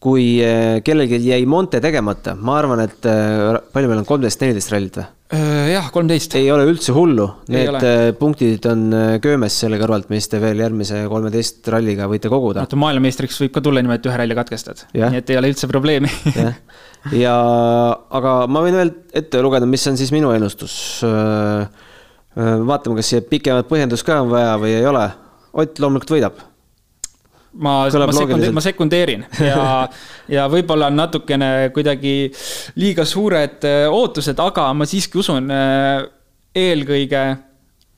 kui 0.04 0.38
eh, 0.44 0.82
kellelgi 0.84 1.20
jäi 1.24 1.44
Monte 1.50 1.80
tegemata, 1.84 2.36
ma 2.36 2.58
arvan, 2.60 2.84
et 2.84 3.08
eh, 3.08 3.60
palju 3.74 3.90
meil 3.90 4.02
on, 4.02 4.08
kolmteist, 4.08 4.42
neliteist 4.44 4.74
rallit 4.74 5.00
või? 5.00 5.06
Äh, 5.34 5.70
jah, 5.72 5.88
kolmteist. 5.96 6.36
ei 6.38 6.50
ole 6.54 6.66
üldse 6.68 6.94
hullu, 6.96 7.30
need 7.54 7.78
eh, 7.88 8.10
punktid 8.20 8.68
on 8.70 8.84
köömes 9.24 9.56
selle 9.64 9.80
kõrvalt, 9.82 10.12
mis 10.14 10.28
te 10.30 10.42
veel 10.44 10.60
järgmise 10.60 11.06
kolmeteist 11.12 11.72
ralliga 11.72 12.10
võite 12.12 12.32
koguda. 12.34 12.68
oota, 12.68 12.80
maailmameistriks 12.84 13.40
võib 13.46 13.56
ka 13.56 13.64
tulla 13.64 13.84
niimoodi, 13.84 14.04
et 14.04 14.12
ühe 14.12 14.20
ralli 14.24 14.38
katkestad, 14.38 14.86
nii 14.98 15.24
et 15.24 15.34
ei 15.34 15.40
ole 15.40 15.54
üldse 15.54 15.72
probleemi 15.72 16.12
jah, 16.36 16.54
ja 17.24 17.36
aga 18.20 18.38
ma 18.52 18.68
võin 18.68 18.80
veel 18.84 18.96
ette 19.24 19.44
lugeda, 19.46 19.70
mis 19.70 19.88
on 19.88 20.00
siis 20.00 20.12
minu 20.16 20.36
ennustus. 20.36 20.78
vaatame, 22.36 22.98
kas 23.00 23.14
siia 23.14 23.24
pikemat 23.24 23.72
põhjendust 23.72 24.06
ka 24.08 24.24
on 24.26 24.34
vaja 24.34 24.58
või 24.60 24.74
ei 24.76 24.88
ole. 24.90 25.12
Ott 25.54 25.78
loomulikult 25.80 26.16
võidab 26.16 26.50
ma, 27.54 27.74
ma 27.90 28.14
sekundeerin, 28.14 28.54
ma 28.54 28.62
sekundeerin 28.64 29.26
ja, 29.46 29.64
ja 30.36 30.48
võib-olla 30.52 30.90
on 30.90 30.98
natukene 30.98 31.50
kuidagi 31.76 32.32
liiga 32.82 33.06
suured 33.06 33.66
äh, 33.68 33.86
ootused, 33.92 34.40
aga 34.40 34.70
ma 34.78 34.88
siiski 34.90 35.20
usun 35.22 35.52
äh, 35.54 36.04
eelkõige 36.56 37.24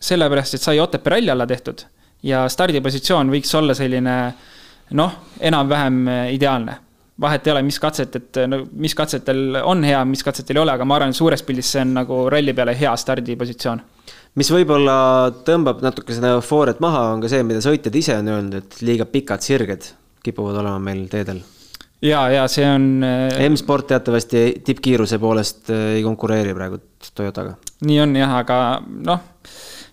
sellepärast, 0.06 0.58
et 0.58 0.66
sai 0.66 0.80
Otepää 0.84 1.16
ralli 1.16 1.32
alla 1.32 1.48
tehtud 1.48 1.86
ja 2.26 2.46
stardipositsioon 2.52 3.32
võiks 3.32 3.54
olla 3.58 3.76
selline 3.78 4.16
noh, 4.98 5.22
enam-vähem 5.40 6.02
äh, 6.08 6.26
ideaalne. 6.36 6.82
vahet 7.22 7.48
ei 7.48 7.52
ole, 7.54 7.62
mis 7.64 7.80
katset, 7.80 8.16
et 8.16 8.38
no 8.48 8.66
mis 8.76 8.96
katsetel 8.96 9.62
on 9.64 9.84
hea, 9.88 10.04
mis 10.06 10.24
katsetel 10.24 10.58
ei 10.58 10.66
ole, 10.66 10.74
aga 10.76 10.86
ma 10.86 10.98
arvan, 10.98 11.16
et 11.16 11.16
suures 11.16 11.44
pildis 11.48 11.72
see 11.72 11.86
on 11.86 11.94
nagu 12.02 12.26
ralli 12.30 12.54
peale 12.54 12.76
hea 12.76 12.96
stardipositsioon 12.96 13.82
mis 14.40 14.52
võib-olla 14.52 14.96
tõmbab 15.48 15.84
natuke 15.86 16.16
seda 16.16 16.34
eufooriat 16.36 16.82
maha, 16.84 17.10
on 17.14 17.24
ka 17.24 17.32
see, 17.32 17.44
mida 17.48 17.62
sõitjad 17.64 17.96
ise 17.96 18.18
on 18.20 18.32
öelnud, 18.32 18.58
et 18.62 18.82
liiga 18.86 19.08
pikad 19.10 19.46
sirged 19.46 19.92
kipuvad 20.26 20.58
olema 20.62 20.80
meil 20.82 21.06
teedel. 21.12 21.42
ja, 22.04 22.26
ja 22.34 22.48
see 22.52 22.66
on. 22.68 22.90
Äh, 23.06 23.46
M-sport 23.48 23.88
teatavasti 23.94 24.48
tippkiiruse 24.66 25.20
poolest 25.22 25.72
äh, 25.74 25.96
ei 26.00 26.04
konkureeri 26.06 26.56
praegu 26.58 26.82
Toyotaga. 27.16 27.56
nii 27.86 28.02
on 28.04 28.18
jah, 28.18 28.36
aga 28.42 28.60
noh, 28.84 29.24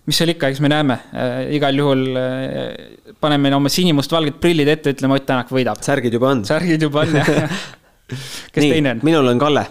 mis 0.09 0.19
seal 0.19 0.33
ikka, 0.33 0.51
eks 0.51 0.61
me 0.63 0.71
näeme 0.73 0.99
äh,, 1.13 1.37
igal 1.55 1.79
juhul 1.79 2.03
äh, 2.19 3.15
paneme 3.23 3.53
oma 3.55 3.71
sinimustvalged 3.71 4.41
prillid 4.43 4.71
ette, 4.75 4.95
ütleme 4.97 5.15
Ott 5.19 5.29
Tänak 5.29 5.53
võidab. 5.53 5.79
särgid 5.85 6.19
juba 6.19 6.33
on. 6.35 6.43
särgid 6.49 6.83
juba 6.89 7.05
on 7.05 7.19
jah 7.21 7.33
kes 8.53 8.59
nii, 8.59 8.71
teine 8.75 8.97
on? 8.97 9.03
minul 9.07 9.31
on 9.31 9.39
Kalle. 9.39 9.67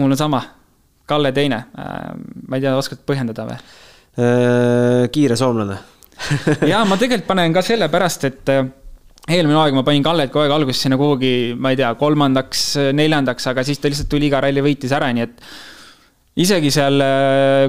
mul 0.00 0.16
on 0.16 0.18
sama 0.18 0.40
Kalle 1.08 1.34
teine, 1.36 1.58
äh, 1.76 2.14
ma 2.48 2.56
ei 2.56 2.64
tea, 2.64 2.72
oskad 2.78 3.02
põhjendada 3.04 3.44
või? 3.48 3.58
Äh, 4.14 5.02
kiire 5.12 5.36
soomlane 5.36 5.80
ja 6.70 6.84
ma 6.86 6.96
tegelikult 6.96 7.26
panen 7.26 7.52
ka 7.52 7.64
sellepärast, 7.66 8.24
et 8.28 8.52
äh, 8.54 8.62
eelmine 9.28 9.58
aeg 9.60 9.76
ma 9.76 9.82
panin 9.84 10.04
Kallet 10.06 10.32
kogu 10.32 10.44
aeg 10.46 10.54
alguses 10.54 10.84
sinna 10.84 10.96
kuhugi, 11.00 11.52
ma 11.58 11.74
ei 11.74 11.80
tea, 11.80 11.90
kolmandaks, 12.00 12.64
neljandaks, 12.96 13.48
aga 13.50 13.64
siis 13.66 13.82
ta 13.82 13.90
lihtsalt 13.90 14.08
tuli 14.12 14.30
iga 14.30 14.40
ralli 14.44 14.62
võitis 14.64 14.94
ära, 14.94 15.10
nii 15.12 15.26
et 15.26 15.42
isegi 16.44 16.70
seal, 16.74 17.02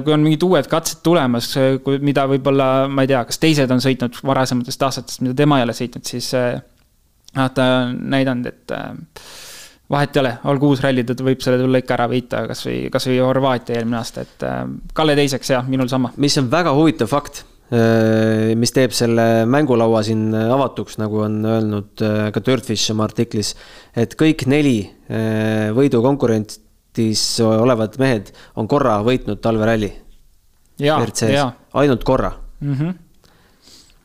kui 0.04 0.14
on 0.14 0.24
mingid 0.24 0.42
uued 0.46 0.68
katsed 0.70 1.02
tulemas, 1.06 1.52
mida 2.02 2.24
võib-olla, 2.30 2.86
ma 2.90 3.04
ei 3.04 3.10
tea, 3.10 3.20
kas 3.28 3.40
teised 3.42 3.72
on 3.72 3.82
sõitnud 3.82 4.20
varasematest 4.26 4.86
aastatest, 4.88 5.22
mida 5.24 5.36
tema 5.38 5.60
ei 5.60 5.66
ole 5.66 5.74
sõitnud, 5.76 6.06
siis 6.08 6.32
noh, 6.34 7.50
ta 7.54 7.68
on 7.84 7.98
näidanud, 8.14 8.50
et 8.52 8.76
vahet 9.92 10.16
ei 10.16 10.22
ole, 10.22 10.32
olgu 10.50 10.70
uus 10.72 10.80
ralli, 10.84 11.04
ta 11.06 11.14
võib 11.24 11.42
selle 11.44 11.60
tulla 11.60 11.80
ikka 11.82 11.94
ära 11.96 12.06
võita, 12.10 12.42
kasvõi, 12.50 12.78
kasvõi 12.92 13.18
Horvaatia 13.22 13.78
eelmine 13.78 13.98
aasta, 14.00 14.24
et 14.26 14.46
äh, 14.46 14.62
Kalle 14.96 15.14
teiseks 15.18 15.52
jah, 15.54 15.68
minul 15.70 15.90
sama. 15.92 16.12
mis 16.22 16.36
on 16.40 16.50
väga 16.50 16.72
huvitav 16.76 17.10
fakt, 17.10 17.34
äh, 17.70 18.54
mis 18.58 18.74
teeb 18.74 18.92
selle 18.96 19.26
mängulaua 19.50 20.02
siin 20.06 20.24
avatuks, 20.34 20.98
nagu 21.02 21.22
on 21.28 21.38
öelnud 21.52 22.06
äh, 22.06 22.28
ka 22.34 22.42
Dirtfish 22.48 22.94
oma 22.94 23.06
artiklis, 23.06 23.54
et 23.96 24.18
kõik 24.18 24.46
neli 24.50 24.78
võidukonkurentsis 25.06 27.20
olevad 27.46 27.94
mehed 28.02 28.32
on 28.58 28.66
korra 28.66 28.96
võitnud 29.06 29.38
talveralli. 29.38 29.92
ainult 31.78 32.02
korra 32.04 32.32
mm 32.60 32.74
-hmm.. 32.74 32.94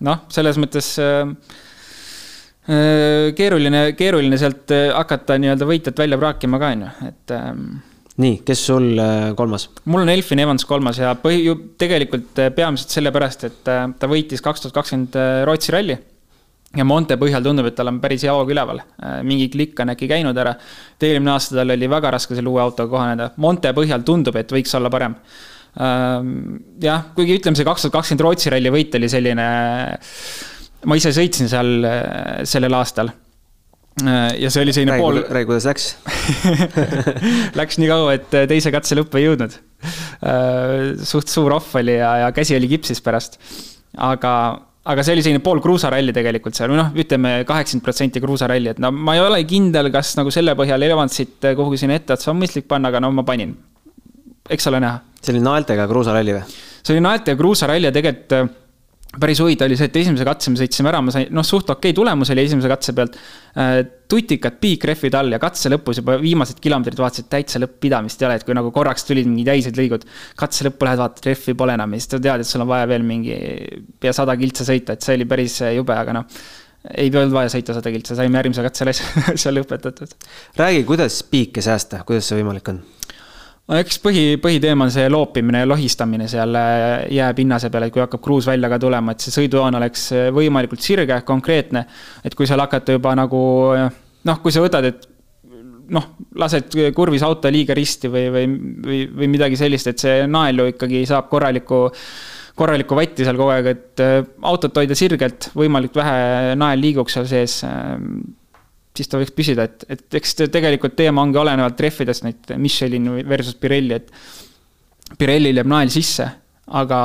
noh, 0.08 0.18
selles 0.30 0.58
mõttes 0.62 0.94
äh, 1.02 1.26
keeruline, 2.66 3.80
keeruline 3.98 4.38
sealt 4.38 4.70
hakata 4.94 5.40
nii-öelda 5.42 5.66
võitjat 5.66 5.98
välja 6.04 6.20
praakima 6.22 6.60
ka, 6.62 6.70
on 6.76 6.84
ju, 6.86 6.92
et 7.10 7.34
ähm, 7.34 7.66
nii, 8.22 8.36
kes 8.46 8.68
sul 8.70 9.02
kolmas? 9.40 9.66
mul 9.90 10.04
on 10.04 10.14
Elfin 10.14 10.44
Evans 10.44 10.68
kolmas 10.70 11.02
ja 11.02 11.16
põhi, 11.18 11.42
tegelikult 11.82 12.38
peamiselt 12.56 12.94
sellepärast, 12.94 13.50
et 13.50 13.66
ta 13.66 14.12
võitis 14.12 14.46
kaks 14.46 14.68
tuhat 14.68 14.78
kakskümmend 14.78 15.18
Rootsi 15.50 15.74
ralli 15.74 15.98
ja 16.78 16.86
Monte 16.88 17.18
põhjal 17.20 17.44
tundub, 17.46 17.68
et 17.68 17.76
tal 17.78 17.92
on 17.92 18.00
päris 18.04 18.24
hea 18.26 18.34
hoog 18.36 18.52
üleval. 18.54 18.82
Äh, 19.04 19.20
mingi 19.28 19.50
klikk 19.52 19.80
on 19.84 19.94
äkki 19.94 20.10
käinud 20.12 20.38
ära. 20.38 20.56
eelmine 21.02 21.34
aasta 21.34 21.58
tal 21.60 21.76
oli 21.76 21.90
väga 21.90 22.14
raske 22.16 22.38
selle 22.38 22.52
uue 22.52 22.62
autoga 22.64 22.92
kohaneda. 22.92 23.32
Monte 23.38 23.74
põhjal 23.76 24.06
tundub, 24.08 24.38
et 24.40 24.52
võiks 24.52 24.76
olla 24.78 24.92
parem. 24.94 25.18
Ähm, 25.82 26.32
jah, 26.84 27.12
kuigi 27.16 27.40
ütleme, 27.40 27.60
see 27.60 27.68
kaks 27.68 27.86
tuhat 27.88 27.98
kakskümmend 28.00 28.26
Rootsi 28.28 28.54
ralli 28.54 28.72
võit 28.74 28.96
oli 28.96 29.10
selline, 29.12 29.48
ma 30.86 30.98
ise 30.98 31.12
sõitsin 31.16 31.52
seal 31.52 31.86
äh, 31.88 32.42
sellel 32.50 32.76
aastal 32.78 33.12
äh, 33.12 34.32
ja 34.42 34.50
see 34.54 34.64
oli 34.66 34.74
selline 34.76 34.96
räägi, 34.96 35.04
pool. 35.04 35.22
räägi, 35.38 35.50
kuidas 35.50 35.68
läks 35.70 35.90
Läks 37.60 37.80
nii 37.82 37.92
kaua, 37.92 38.16
et 38.18 38.34
teise 38.50 38.74
katse 38.74 38.98
lõppu 38.98 39.20
ei 39.20 39.28
jõudnud. 39.28 39.56
suht 41.08 41.32
suur 41.32 41.54
ohv 41.58 41.78
oli 41.82 41.98
ja, 41.98 42.12
ja 42.26 42.34
käsi 42.36 42.56
oli 42.58 42.70
kipsis 42.72 43.02
pärast. 43.04 43.40
aga 43.98 44.34
aga 44.82 45.04
see 45.06 45.14
oli 45.14 45.24
selline 45.26 45.44
pool 45.46 45.62
kruusaralli 45.62 46.14
tegelikult 46.16 46.58
seal 46.58 46.72
või 46.72 46.80
noh, 46.80 46.90
ütleme 46.98 47.34
kaheksakümmend 47.46 47.86
protsenti 47.86 48.22
kruusaralli, 48.24 48.72
et 48.74 48.80
no 48.82 48.90
ma 48.94 49.14
ei 49.18 49.22
ole 49.22 49.44
kindel, 49.50 49.92
kas 49.94 50.16
nagu 50.18 50.34
selle 50.34 50.56
põhjal 50.58 50.88
Evansit 50.88 51.52
kuhugi 51.58 51.84
sinna 51.84 52.00
etteotsa 52.00 52.32
on 52.34 52.40
mõistlik 52.42 52.66
panna, 52.70 52.90
aga 52.90 53.04
no 53.04 53.12
ma 53.14 53.26
panin. 53.28 53.54
eks 54.50 54.68
ole 54.72 54.82
näha. 54.82 55.02
see 55.22 55.36
oli 55.36 55.44
naeltega 55.46 55.86
kruusaralli 55.90 56.38
või? 56.40 56.58
see 56.82 56.96
oli 56.96 57.06
naeltega 57.06 57.38
kruusaralli 57.38 57.90
ja 57.90 57.94
tegelikult 57.94 58.58
päris 59.20 59.42
huvitav 59.44 59.68
oli 59.68 59.76
see, 59.76 59.90
et 59.90 59.98
esimese 60.00 60.26
katse 60.28 60.52
me 60.54 60.60
sõitsime 60.60 60.92
ära, 60.92 61.02
ma 61.04 61.12
sain, 61.12 61.28
noh, 61.36 61.44
suht 61.44 61.68
okei 61.74 61.92
okay 61.92 61.98
tulemus 61.98 62.32
oli 62.32 62.46
esimese 62.46 62.72
katse 62.72 62.96
pealt. 62.96 63.18
Äh, 63.60 63.74
tutikad 64.12 64.58
piikrehvid 64.64 65.16
all 65.20 65.36
ja 65.36 65.40
katse 65.40 65.72
lõpus 65.72 66.00
juba 66.00 66.18
viimased 66.22 66.60
kilomeetrid 66.64 67.00
vaatasid 67.00 67.28
täitsa 67.32 67.60
lõpp-pidamist 67.64 68.24
ei 68.24 68.30
ole, 68.30 68.40
et 68.40 68.48
kui 68.48 68.56
nagu 68.56 68.72
korraks 68.76 69.08
tulid 69.08 69.28
mingid 69.28 69.52
jäised 69.52 69.80
lõigud. 69.80 70.08
katse 70.40 70.68
lõppu 70.68 70.88
lähed, 70.88 71.04
vaatad, 71.04 71.28
rehvi 71.28 71.56
pole 71.60 71.76
enam 71.76 71.96
ja 71.96 72.00
siis 72.00 72.12
sa 72.12 72.20
tead, 72.24 72.44
et 72.44 72.48
sul 72.48 72.64
on 72.64 72.72
vaja 72.72 72.88
veel 72.92 73.08
mingi 73.08 73.38
pea 74.00 74.16
sada 74.16 74.36
kiltsa 74.40 74.68
sõita, 74.68 74.96
et 74.96 75.08
see 75.08 75.20
oli 75.20 75.28
päris 75.28 75.60
jube, 75.76 75.96
aga 75.96 76.20
noh 76.22 76.42
ei 76.98 77.12
olnud 77.14 77.36
vaja 77.36 77.52
sõita 77.54 77.76
sada 77.78 77.92
kiltsa, 77.94 78.18
saime 78.18 78.40
järgmise 78.40 78.64
katse 78.66 78.88
asja 78.90 79.54
lõpetatud. 79.58 80.16
räägi, 80.58 80.84
kuidas 80.88 81.22
piike 81.30 81.62
säästa, 81.62 82.02
kuidas 82.08 82.32
see 82.32 82.40
võimalik 82.40 82.74
on? 82.74 82.82
No 83.72 83.80
eks 83.80 84.02
põhi, 84.04 84.26
põhiteema 84.42 84.88
on 84.88 84.94
see 84.94 85.08
loopimine 85.12 85.64
ja 85.64 85.70
lohistamine 85.70 86.28
seal 86.32 86.58
äh, 86.60 87.06
jääpinnase 87.16 87.72
peal, 87.72 87.88
et 87.88 87.96
kui 87.96 88.04
hakkab 88.04 88.24
kruus 88.24 88.50
välja 88.50 88.70
ka 88.72 88.80
tulema, 88.82 89.16
et 89.16 89.24
see 89.24 89.36
sõidujoon 89.38 89.80
oleks 89.80 90.10
äh, 90.18 90.28
võimalikult 90.36 90.84
sirge, 90.84 91.22
konkreetne. 91.28 91.86
et 92.26 92.36
kui 92.36 92.50
seal 92.50 92.62
hakata 92.64 92.98
juba 92.98 93.16
nagu 93.18 93.42
noh, 93.78 94.44
kui 94.44 94.54
sa 94.54 94.64
võtad, 94.64 94.90
et 94.92 95.08
noh, 95.92 96.12
lased 96.40 96.76
kurvis 96.96 97.24
auto 97.28 97.52
liiga 97.52 97.76
risti 97.78 98.12
või, 98.12 98.28
või, 98.34 98.52
või, 98.86 99.00
või 99.22 99.32
midagi 99.38 99.60
sellist, 99.60 99.92
et 99.92 100.04
see 100.04 100.28
nael 100.28 100.62
ju 100.64 100.70
ikkagi 100.76 101.04
saab 101.10 101.32
korraliku 101.32 101.88
korralikku 102.62 102.96
vatti 102.98 103.26
seal 103.26 103.40
kogu 103.40 103.54
aeg, 103.54 103.72
et 103.72 104.04
äh, 104.04 104.20
autot 104.48 104.76
hoida 104.82 104.98
sirgelt, 104.98 105.50
võimalikult 105.58 106.04
vähe 106.04 106.60
nael 106.60 106.84
liiguks 106.84 107.16
seal 107.18 107.28
sees 107.30 107.62
siis 108.98 109.10
ta 109.12 109.20
võiks 109.22 109.34
püsida, 109.36 109.66
et, 109.68 109.86
et 109.90 110.20
eks 110.20 110.36
tegelikult 110.52 110.96
teema 111.00 111.24
ongi 111.24 111.40
olenevalt 111.42 111.80
rehvidest, 111.80 112.26
neid 112.28 112.56
Michelin 112.60 113.12
versus 113.28 113.56
Pirelli, 113.60 114.00
et 114.00 115.18
Pirellil 115.20 115.60
jääb 115.60 115.70
nael 115.72 115.92
sisse, 115.94 116.28
aga 116.82 117.02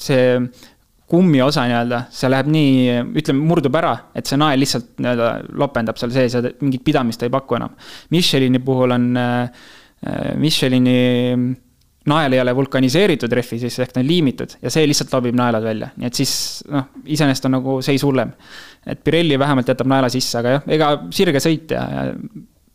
see 0.00 0.40
kummi 1.06 1.38
osa 1.42 1.64
nii-öelda, 1.68 2.00
see 2.10 2.30
läheb 2.30 2.48
nii, 2.50 2.78
ütleme, 3.20 3.44
murdub 3.46 3.76
ära, 3.78 3.92
et 4.18 4.26
see 4.26 4.38
nael 4.40 4.58
lihtsalt 4.62 4.96
nii-öelda 4.98 5.28
lopendab 5.62 5.98
seal 6.00 6.14
sees 6.14 6.34
ja 6.34 6.42
mingit 6.60 6.82
pidamist 6.86 7.22
ei 7.22 7.30
paku 7.32 7.58
enam. 7.60 7.76
Michelini 8.10 8.58
puhul 8.66 8.94
on 8.96 9.06
äh, 9.20 9.68
Michelini 10.42 10.96
nael 12.10 12.36
ei 12.36 12.40
ole 12.40 12.54
vulkaniseeritud 12.56 13.32
rehvi 13.38 13.58
sisse 13.62 13.82
ehk 13.84 13.94
ta 13.94 14.02
on 14.02 14.08
liimitud 14.08 14.56
ja 14.62 14.72
see 14.72 14.86
lihtsalt 14.86 15.14
lobib 15.16 15.36
naelad 15.38 15.64
välja, 15.66 15.92
nii 15.96 16.10
et 16.10 16.18
siis 16.18 16.34
noh, 16.70 16.90
iseenesest 17.04 17.48
on 17.48 17.56
nagu 17.58 17.78
seis 17.84 18.04
hullem. 18.06 18.32
et 18.86 19.02
Pirelli 19.04 19.38
vähemalt 19.38 19.68
jätab 19.68 19.88
naela 19.90 20.10
sisse, 20.12 20.38
aga 20.38 20.56
jah, 20.56 20.68
ega 20.78 20.90
sirge 21.14 21.42
sõit 21.42 21.74
ja, 21.74 21.86
ja 21.96 22.04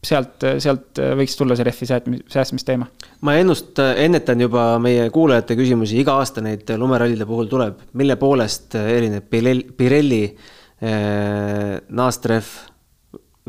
sealt, 0.02 0.46
sealt 0.62 1.02
võiks 1.18 1.36
tulla 1.38 1.56
see 1.58 1.68
rehvi 1.68 1.88
säästmisteema. 2.32 2.88
ma 3.22 3.36
ennust, 3.40 3.80
ennetan 3.80 4.42
juba 4.42 4.66
meie 4.84 5.10
kuulajate 5.14 5.58
küsimusi, 5.60 6.00
iga 6.02 6.18
aasta 6.22 6.44
neid 6.44 6.70
lumerallide 6.78 7.28
puhul 7.30 7.50
tuleb, 7.52 7.86
mille 8.00 8.18
poolest 8.22 8.76
erineb 8.82 9.30
Pirelli, 9.30 9.68
Pirelli 9.78 10.24
eh, 10.26 11.78
naastrehv 11.90 12.52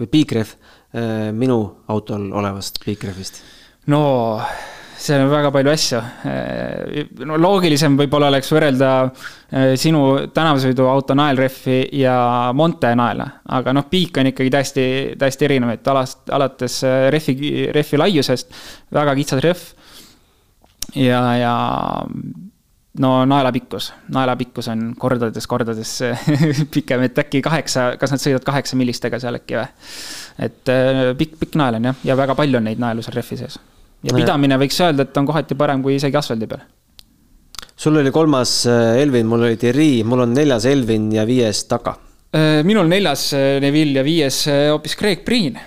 või 0.03 0.13
piikrehv 0.13 0.53
eh, 0.53 1.33
minu 1.37 1.59
autol 1.93 2.31
olevast 2.31 2.83
piikrehvist? 2.85 3.43
no 3.93 4.05
seal 5.03 5.25
on 5.25 5.31
väga 5.33 5.51
palju 5.55 5.73
asju. 5.73 6.01
no 7.27 7.39
loogilisem 7.41 7.97
võib-olla 7.99 8.31
oleks 8.31 8.53
võrrelda 8.55 8.91
eh, 9.07 9.73
sinu 9.81 10.03
tänavasõiduauto 10.35 11.17
naelrehvi 11.19 11.79
ja 12.01 12.15
Monte 12.57 12.93
naela, 12.99 13.29
aga 13.59 13.75
noh, 13.77 13.89
piik 13.91 14.21
on 14.21 14.31
ikkagi 14.33 14.53
täiesti, 14.53 14.85
täiesti 15.19 15.49
erinev, 15.49 15.75
et 15.77 15.93
alast, 15.93 16.23
alates 16.31 16.79
eh, 16.87 17.09
rehvi, 17.15 17.53
rehvi 17.75 18.01
laiusest, 18.05 18.55
väga 18.95 19.17
kitsas 19.19 19.43
rehv. 19.45 19.67
ja, 20.99 21.21
ja 21.41 21.57
no 23.03 23.13
naela 23.25 23.53
pikkus, 23.53 23.91
naela 24.13 24.37
pikkus 24.37 24.69
on 24.69 24.93
kordades, 25.01 25.47
kordades 25.51 25.99
pikem, 26.75 27.09
et 27.09 27.19
äkki 27.25 27.43
kaheksa, 27.43 27.93
kas 27.99 28.15
nad 28.15 28.23
sõidavad 28.23 28.47
kaheksa 28.53 28.79
millistega 28.79 29.21
seal 29.23 29.41
äkki 29.41 29.59
või? 29.59 29.69
et 30.47 30.75
pikk, 31.19 31.37
pikk 31.43 31.61
nael 31.61 31.81
on 31.81 31.93
jah, 31.93 32.09
ja 32.13 32.19
väga 32.21 32.39
palju 32.39 32.61
on 32.61 32.71
neid 32.71 32.83
naelu 32.83 33.05
seal 33.05 33.19
rehvi 33.19 33.43
sees 33.43 33.61
ja 34.03 34.17
pidamine 34.17 34.59
võiks 34.61 34.79
öelda, 34.83 35.07
et 35.07 35.19
on 35.19 35.27
kohati 35.29 35.59
parem 35.59 35.83
kui 35.85 35.97
isegi 35.99 36.19
asfaldi 36.19 36.49
peal. 36.51 36.63
sul 37.77 37.99
oli 37.99 38.13
kolmas 38.15 38.63
äh, 38.71 39.01
Elvin, 39.03 39.27
mul 39.27 39.49
oli 39.49 39.59
Thierry, 39.59 40.03
mul 40.07 40.27
on 40.27 40.35
neljas 40.35 40.67
Elvin 40.71 41.11
ja 41.15 41.27
viies 41.27 41.65
Taka. 41.71 41.97
Äh, 42.35 42.61
minul 42.67 42.91
neljas 42.91 43.31
äh, 43.37 43.59
Neville 43.63 44.01
ja 44.01 44.07
viies 44.07 44.45
hoopis 44.49 44.99
Craig 44.99 45.25
Priin. 45.27 45.61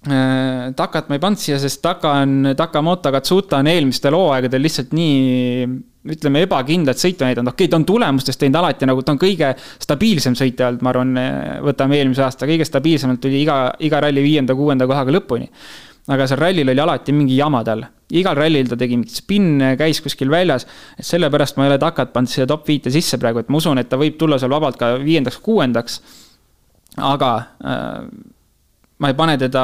Takat 0.00 1.10
ma 1.10 1.16
ei 1.18 1.20
pannud 1.20 1.36
siia, 1.36 1.58
sest 1.60 1.82
Taka 1.84 2.14
on, 2.22 2.54
Takamoto 2.56 3.10
Katsuta 3.12 3.58
on 3.60 3.68
eelmistel 3.68 4.14
hooaegadel 4.16 4.62
lihtsalt 4.64 4.94
nii 4.96 5.66
ütleme, 6.14 6.40
ebakindlat 6.46 6.96
sõitu 6.96 7.26
näidanud, 7.26 7.52
okei 7.52 7.66
okay,, 7.66 7.68
ta 7.68 7.76
on 7.76 7.84
tulemustest 7.84 8.40
teinud 8.40 8.56
alati 8.56 8.88
nagu, 8.88 9.02
ta 9.04 9.12
on 9.12 9.20
kõige 9.20 9.50
stabiilsem 9.60 10.32
sõitja 10.40 10.70
olnud, 10.70 10.86
ma 10.86 10.94
arvan, 10.94 11.10
võtame 11.66 11.98
eelmise 11.98 12.24
aasta, 12.24 12.48
kõige 12.48 12.64
stabiilsemalt 12.64 13.20
tuli 13.20 13.42
iga, 13.42 13.58
iga 13.84 14.00
ralli 14.00 14.24
viienda-kuuenda 14.24 14.88
kohaga 14.88 15.12
lõpuni 15.18 15.50
aga 16.10 16.26
seal 16.26 16.40
rallil 16.40 16.72
oli 16.72 16.82
alati 16.82 17.14
mingi 17.14 17.36
jama 17.38 17.62
tal. 17.66 17.84
igal 18.10 18.34
rallil 18.34 18.68
ta 18.68 18.76
tegi 18.78 18.96
mingit 18.98 19.14
spinne, 19.14 19.74
käis 19.78 20.00
kuskil 20.02 20.30
väljas. 20.30 20.66
et 20.98 21.06
sellepärast 21.06 21.56
ma 21.56 21.66
ei 21.66 21.72
ole 21.72 21.78
takat 21.78 22.12
pannud 22.12 22.30
siia 22.30 22.46
top 22.50 22.66
viite 22.68 22.90
sisse 22.90 23.18
praegu, 23.18 23.40
et 23.42 23.48
ma 23.48 23.60
usun, 23.62 23.78
et 23.78 23.88
ta 23.88 23.98
võib 24.00 24.18
tulla 24.18 24.38
seal 24.38 24.50
vabalt 24.50 24.78
ka 24.80 24.96
viiendaks-kuuendaks. 25.04 26.00
aga 26.98 27.32
äh, 27.64 28.08
ma 28.98 29.08
ei 29.12 29.14
pane 29.14 29.38
teda 29.38 29.62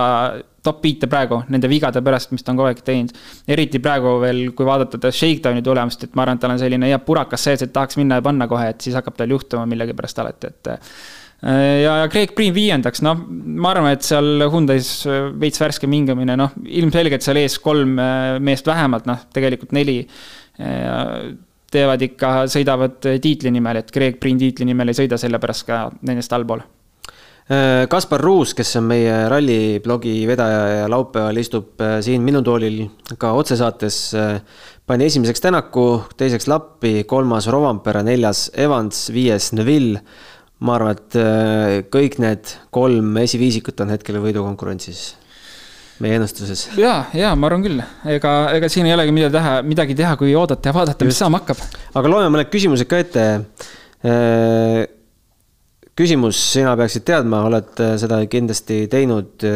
top 0.67 0.83
viite 0.83 1.07
praegu 1.07 1.43
nende 1.49 1.69
vigade 1.71 2.01
pärast, 2.03 2.33
mis 2.35 2.43
ta 2.43 2.53
on 2.53 2.61
kogu 2.61 2.71
aeg 2.71 2.83
teinud. 2.87 3.13
eriti 3.49 3.83
praegu 3.83 4.17
veel, 4.23 4.49
kui 4.55 4.67
vaadata 4.67 4.99
ta 5.03 5.11
shakedowni 5.11 5.63
tulemust, 5.63 6.05
et 6.05 6.15
ma 6.15 6.23
arvan, 6.23 6.39
et 6.39 6.47
tal 6.47 6.55
on 6.55 6.63
selline 6.63 6.91
hea 6.91 6.99
purakas 7.03 7.45
sees, 7.51 7.63
et 7.63 7.73
tahaks 7.75 7.99
minna 7.99 8.21
ja 8.21 8.23
panna 8.23 8.47
kohe, 8.51 8.71
et 8.71 8.81
siis 8.81 8.95
hakkab 8.99 9.19
tal 9.19 9.35
juhtuma 9.35 9.67
millegipärast 9.67 10.23
alati, 10.23 10.55
et 10.55 10.75
Äh, 10.77 10.95
ja, 11.43 11.97
ja 12.03 12.09
Craig 12.13 12.33
Green 12.37 12.55
viiendaks, 12.57 13.03
noh, 13.05 13.19
ma 13.29 13.73
arvan, 13.75 13.93
et 13.95 14.07
seal 14.07 14.47
Hyundai's 14.47 14.91
äh, 15.09 15.29
veits 15.41 15.61
värskem 15.61 15.93
hingamine, 15.93 16.37
noh, 16.39 16.55
ilmselgelt 16.65 17.25
seal 17.25 17.41
ees 17.43 17.59
kolm 17.63 17.99
äh, 18.01 18.37
meest 18.43 18.69
vähemalt, 18.69 19.09
noh, 19.09 19.27
tegelikult 19.35 19.77
neli. 19.77 20.03
teevad 21.67 22.01
ikka, 22.01 22.29
sõidavad 22.49 22.95
tiitli 23.21 23.51
nimel, 23.53 23.83
et 23.83 23.91
Craig 23.93 24.15
Green 24.23 24.39
tiitli 24.41 24.65
nimel 24.65 24.89
ei 24.89 24.97
sõida, 24.97 25.19
sellepärast 25.21 25.67
ka 25.69 25.81
nendest 26.09 26.33
allpool. 26.33 26.63
Kaspar 27.93 28.23
Ruus, 28.25 28.55
kes 28.57 28.73
on 28.81 28.87
meie 28.89 29.19
ralliblogi 29.29 30.15
vedaja 30.27 30.63
ja 30.81 30.87
laupäeval 30.89 31.37
istub 31.39 31.85
siin 32.03 32.25
minu 32.25 32.41
toolil 32.47 32.81
ka 33.21 33.35
otsesaates, 33.37 33.99
pani 34.89 35.11
esimeseks 35.11 35.45
Tänaku, 35.45 35.85
teiseks 36.17 36.49
Lappi, 36.49 37.05
kolmas 37.05 37.51
Rovampere, 37.53 38.01
neljas 38.07 38.47
Evans, 38.57 39.05
viies 39.13 39.53
Neville 39.55 40.01
ma 40.65 40.77
arvan, 40.79 40.97
et 40.97 41.17
äh, 41.21 41.79
kõik 41.93 42.19
need 42.23 42.53
kolm 42.75 43.17
esiviisikut 43.21 43.81
on 43.85 43.93
hetkel 43.93 44.21
võidukonkurentsis 44.25 45.03
meie 46.01 46.17
ennustuses. 46.19 46.67
ja, 46.81 47.07
ja 47.17 47.35
ma 47.37 47.51
arvan 47.51 47.65
küll, 47.65 47.83
ega, 48.13 48.33
ega 48.57 48.71
siin 48.73 48.89
ei 48.89 48.95
olegi 48.97 49.15
midagi 49.17 49.37
teha, 49.37 49.55
midagi 49.67 49.97
teha, 49.99 50.15
kui 50.21 50.33
oodata 50.37 50.71
ja 50.71 50.77
vaadata, 50.77 51.09
mis 51.09 51.21
saama 51.21 51.43
hakkab. 51.43 51.61
aga 51.97 52.13
loeme 52.13 52.33
mõned 52.33 52.53
küsimused 52.53 52.89
ka 52.89 53.03
ette. 53.05 53.27
Äh, 54.07 54.83
küsimus, 55.97 56.41
sina 56.53 56.75
peaksid 56.77 57.05
teadma, 57.09 57.45
oled 57.49 57.85
äh, 57.85 57.95
seda 58.01 58.21
kindlasti 58.31 58.85
teinud. 58.93 59.49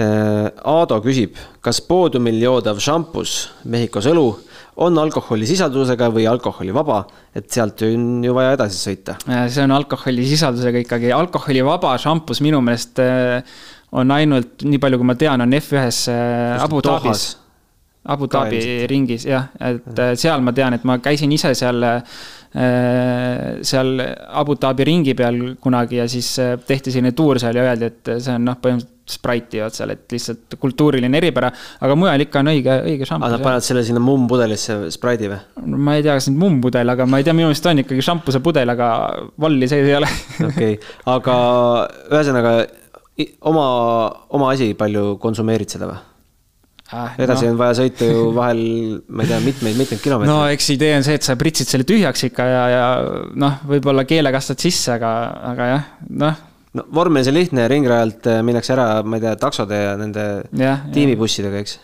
Aado 0.00 0.96
küsib, 1.02 1.34
kas 1.60 1.80
poodiumil 1.84 2.38
joodav 2.40 2.78
šampus 2.80 3.32
Mehhikos 3.68 4.06
õlu 4.08 4.28
on 4.76 4.98
alkoholisisaldusega 5.02 6.10
või 6.14 6.26
alkoholivaba, 6.30 7.02
et 7.36 7.50
sealt 7.52 7.82
on 7.88 8.24
ju 8.24 8.34
vaja 8.36 8.54
edasi 8.56 8.80
sõita? 8.80 9.18
see 9.26 9.64
on 9.64 9.76
alkoholisisaldusega 9.76 10.84
ikkagi, 10.86 11.12
alkoholivaba 11.16 11.96
šampus 12.00 12.42
minu 12.44 12.62
meelest 12.64 13.02
on 13.90 14.14
ainult, 14.14 14.62
nii 14.62 14.78
palju 14.82 15.00
kui 15.00 15.10
ma 15.10 15.18
tean, 15.18 15.42
on 15.42 15.58
F1-s 15.58 16.08
Abu 16.62 16.82
Dhabis. 16.86 17.28
Abu 18.10 18.30
Dhabi 18.32 18.60
ringis 18.88 19.26
jah, 19.28 19.50
et 19.60 20.04
seal 20.16 20.40
ma 20.40 20.54
tean, 20.56 20.78
et 20.78 20.86
ma 20.88 20.96
käisin 21.02 21.32
ise 21.36 21.52
seal 21.58 21.84
Äh, 22.52 23.62
seal 23.62 24.00
Abu 24.26 24.56
Dhabi 24.58 24.82
ringi 24.82 25.12
peal 25.14 25.54
kunagi 25.62 26.00
ja 26.00 26.08
siis 26.10 26.32
äh, 26.42 26.56
tehti 26.58 26.90
selline 26.90 27.12
tuur 27.14 27.38
seal 27.38 27.54
ja 27.54 27.62
öeldi, 27.68 27.86
et 27.86 28.10
see 28.18 28.34
on 28.34 28.48
noh, 28.48 28.56
põhimõtteliselt 28.58 28.96
Sprite'i 29.10 29.62
jood 29.62 29.76
seal, 29.76 29.94
et 29.94 30.14
lihtsalt 30.14 30.58
kultuuriline 30.60 31.20
eripära, 31.20 31.50
aga 31.80 31.96
mujal 31.98 32.26
ikka 32.26 32.42
on 32.42 32.52
õige, 32.54 32.76
õige 32.92 33.08
šampus. 33.08 33.26
aga 33.28 33.36
nad 33.36 33.46
panevad 33.46 33.66
selle 33.66 33.84
sinna 33.86 34.02
mummpudelisse, 34.04 34.78
Sprite'i 34.94 35.30
või? 35.32 35.40
ma 35.76 35.96
ei 35.98 36.04
tea, 36.06 36.18
kas 36.18 36.30
nüüd 36.30 36.42
mummpudel, 36.44 36.94
aga 36.94 37.06
ma 37.10 37.20
ei 37.20 37.26
tea, 37.26 37.36
minu 37.36 37.50
meelest 37.50 37.70
on 37.70 37.84
ikkagi 37.84 38.04
šampuse 38.04 38.42
pudel, 38.44 38.74
aga 38.74 38.90
valli 39.40 39.70
sees 39.70 39.88
ei 39.88 39.96
ole. 39.98 40.10
okei, 40.50 40.76
aga 41.10 41.34
ühesõnaga 42.10 42.54
oma, 43.50 43.66
oma 44.36 44.54
asi, 44.54 44.72
palju 44.78 45.16
konsumeerid 45.22 45.76
seda 45.76 45.90
või? 45.90 46.00
äh,. 46.92 47.16
edasi 47.22 47.46
no. 47.46 47.54
on 47.54 47.60
vaja 47.60 47.78
sõita 47.82 48.08
ju 48.08 48.28
vahel, 48.36 48.62
ma 49.08 49.24
ei 49.24 49.30
tea, 49.30 49.40
mitmeid-mitmeid 49.44 50.02
kilomeetreid. 50.02 50.32
no 50.32 50.50
eks 50.50 50.70
idee 50.74 50.94
on 50.98 51.06
see, 51.06 51.18
et 51.20 51.26
sa 51.26 51.38
pritsid 51.40 51.70
selle 51.70 51.86
tühjaks 51.88 52.26
ikka 52.30 52.46
ja, 52.50 52.62
ja 52.74 52.84
noh, 53.38 53.58
võib-olla 53.70 54.06
keelega 54.08 54.40
astad 54.42 54.62
sisse, 54.62 54.94
aga, 54.96 55.16
aga 55.52 55.74
jah, 55.74 55.90
noh 56.24 56.46
no 56.76 56.84
vormelis 56.94 57.28
on 57.30 57.34
lihtne, 57.34 57.64
ringrajalt 57.70 58.26
äh, 58.30 58.40
minnakse 58.46 58.74
ära, 58.76 58.86
ma 59.02 59.18
ei 59.18 59.24
tea, 59.24 59.32
taksode 59.42 59.78
ja 59.78 59.94
nende 59.98 60.24
ja, 60.58 60.76
tiimibussidega, 60.94 61.62
eks. 61.64 61.76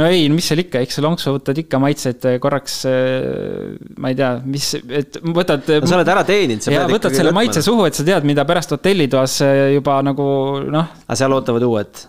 no 0.00 0.08
ei, 0.10 0.26
mis 0.32 0.48
seal 0.50 0.60
ikka, 0.66 0.82
eks 0.84 1.00
lonksu 1.04 1.36
võtad 1.38 1.60
ikka 1.64 1.80
maitsed 1.80 2.26
äh, 2.28 2.38
korraks, 2.42 2.78
äh, 2.90 3.76
ma 3.96 4.12
ei 4.12 4.18
tea, 4.18 4.32
mis, 4.44 4.72
et 4.84 5.16
võtad. 5.24 5.64
no 5.80 5.88
sa 5.88 6.00
oled 6.00 6.12
ära 6.16 6.26
teeninud. 6.28 6.68
ja 6.74 6.84
võtad 6.90 7.16
selle 7.16 7.32
maitse 7.36 7.64
suhu, 7.64 7.86
et 7.88 7.96
sa 7.96 8.04
tead, 8.06 8.26
mida 8.28 8.44
pärast 8.48 8.74
hotellitoas 8.76 9.38
juba 9.74 10.00
nagu 10.04 10.26
noh. 10.68 10.92
aga 11.06 11.20
seal 11.22 11.36
ootavad 11.38 11.64
uued 11.70 12.04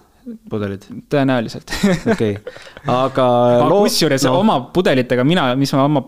pudelid? 0.52 0.90
tõenäoliselt. 1.14 1.72
okei, 2.12 2.36
aga. 3.06 3.30
aga 3.62 3.70
kusjuures 3.72 4.28
no. 4.28 4.42
oma 4.42 4.60
pudelitega 4.76 5.24
mina, 5.28 5.54
mis 5.60 5.72
ma 5.72 5.88
oma 5.88 6.04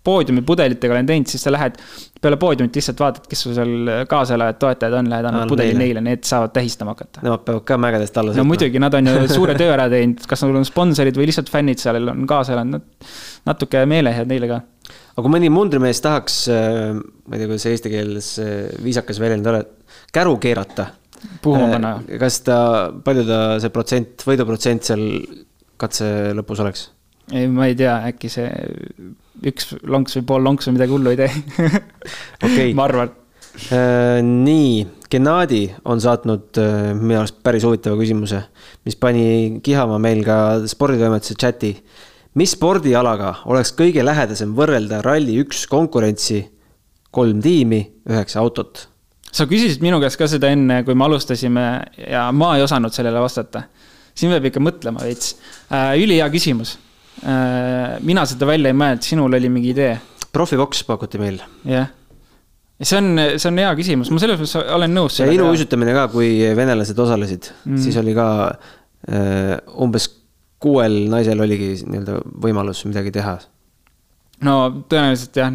äh, 0.00 0.04
poodiumi 0.04 0.42
pudelitega 0.46 0.94
olen 0.94 1.08
teinud, 1.08 1.28
siis 1.28 1.42
sa 1.44 1.52
lähed 1.52 1.76
peale 2.20 2.36
poodiumit 2.40 2.76
lihtsalt 2.76 3.00
vaatad, 3.00 3.26
kes 3.28 3.42
sul 3.44 3.54
seal 3.56 3.90
kaasalajad, 4.08 4.58
toetajad 4.60 4.96
on, 4.96 5.08
lähed 5.12 5.28
annad 5.28 5.50
pudeli 5.50 5.74
neile, 5.74 6.00
neile, 6.00 6.04
need 6.06 6.24
saavad 6.28 6.54
tähistama 6.56 6.94
hakata. 6.94 7.24
Nemad 7.24 7.44
peavad 7.46 7.66
ka 7.68 7.78
mägedest 7.80 8.20
alla 8.20 8.32
sõitma. 8.32 8.44
no 8.44 8.48
muidugi, 8.48 8.82
nad 8.82 8.96
on 8.96 9.10
ju 9.10 9.26
suure 9.38 9.56
töö 9.60 9.72
ära 9.74 9.88
teinud, 9.92 10.24
kas 10.28 10.44
nad 10.46 10.60
on 10.60 10.68
sponsorid 10.68 11.20
või 11.20 11.28
lihtsalt 11.30 11.52
fännid 11.52 11.82
seal 11.82 12.00
on 12.12 12.24
kaasa 12.30 12.56
elanud, 12.56 12.86
natuke 13.48 13.84
meelehead 13.90 14.30
neile 14.30 14.48
ka. 14.50 14.60
aga 15.14 15.26
kui 15.26 15.34
mõni 15.36 15.52
mundrimees 15.52 16.00
tahaks, 16.04 16.40
äh, 16.52 16.94
ma 16.96 17.36
ei 17.36 17.42
tea, 17.42 17.50
kuidas 17.52 17.68
eesti 17.72 17.92
keeles 17.92 18.32
äh, 18.40 18.54
viisakas 18.84 19.20
väljend 19.20 19.52
ole, 19.52 19.64
käru 20.16 20.38
keerata 20.40 20.90
puhuma 21.44 21.68
äh, 21.68 21.74
panna. 21.76 21.92
kas 22.24 22.40
ta, 22.46 22.60
palju 23.04 23.28
ta 23.28 23.42
see 23.60 23.72
protsent, 23.74 24.24
võiduprotsent 24.28 24.92
seal 24.92 25.04
katse 25.80 26.32
lõpus 26.36 26.64
oleks? 26.64 26.88
ei, 27.32 27.48
ma 27.52 27.68
ei 27.68 27.76
tea, 27.78 27.98
äkki 28.10 28.32
see 28.32 28.48
üks 29.46 29.74
lonks 29.88 30.18
või 30.18 30.26
pool 30.28 30.46
lonksu 30.46 30.74
midagi 30.74 30.94
hullu 30.94 31.12
ei 31.12 31.20
tee 31.20 31.30
okei 32.46 32.72
ma 32.78 32.86
arvan 32.88 33.12
äh,. 33.70 34.20
nii, 34.26 34.86
Gennadi 35.10 35.64
on 35.90 36.02
saatnud 36.02 36.60
äh, 36.62 36.92
minu 36.98 37.22
arust 37.22 37.40
päris 37.44 37.66
huvitava 37.66 37.98
küsimuse, 37.98 38.44
mis 38.86 38.98
pani 39.00 39.60
kihama 39.64 39.98
meil 40.02 40.22
ka 40.26 40.60
sporditoimetuse 40.70 41.38
chati. 41.40 41.74
mis 42.34 42.54
spordialaga 42.54 43.40
oleks 43.50 43.74
kõige 43.78 44.04
lähedasem 44.06 44.54
võrrelda 44.56 45.02
Rally1 45.06 45.66
konkurentsi, 45.70 46.44
kolm 47.10 47.42
tiimi, 47.42 47.82
üheksa 48.06 48.38
autot 48.44 48.86
sa 49.34 49.46
küsisid 49.50 49.82
minu 49.84 50.00
käest 50.02 50.18
ka 50.18 50.28
seda 50.30 50.50
enne, 50.54 50.82
kui 50.86 50.96
me 50.98 51.06
alustasime 51.06 51.66
ja 52.02 52.26
ma 52.34 52.54
ei 52.58 52.64
osanud 52.66 52.94
sellele 52.94 53.22
vastata. 53.22 53.64
siin 54.14 54.32
peab 54.34 54.48
ikka 54.50 54.60
mõtlema 54.60 55.04
veits 55.06 55.36
äh,. 55.70 55.94
ülihea 56.02 56.28
küsimus. 56.30 56.76
Mina 57.20 58.22
seda 58.28 58.46
välja 58.48 58.70
ei 58.72 58.76
mõelnud, 58.76 59.04
sinul 59.04 59.34
oli 59.36 59.50
mingi 59.52 59.74
idee? 59.74 59.94
profivoks 60.32 60.84
pakuti 60.86 61.18
meil. 61.20 61.40
jah 61.68 61.90
see 62.80 62.96
on, 62.96 63.18
see 63.36 63.48
on 63.50 63.60
hea 63.60 63.72
küsimus, 63.78 64.10
ma 64.12 64.22
selles 64.22 64.40
mõttes 64.40 64.56
olen 64.76 64.94
nõus. 64.96 65.18
ja 65.20 65.28
iluuisutamine 65.28 65.94
ka, 65.96 66.06
kui 66.12 66.32
venelased 66.56 66.98
osalesid 67.04 67.50
mm., 67.52 67.82
siis 67.82 67.98
oli 68.00 68.14
ka 68.16 68.28
äh, 68.48 69.58
umbes 69.84 70.08
kuuel 70.60 71.02
naisel 71.12 71.40
oligi 71.40 71.74
nii-öelda 71.82 72.20
võimalus 72.44 72.82
midagi 72.88 73.12
teha. 73.16 73.36
no 74.48 74.56
tõenäoliselt 74.88 75.36
jah, 75.42 75.52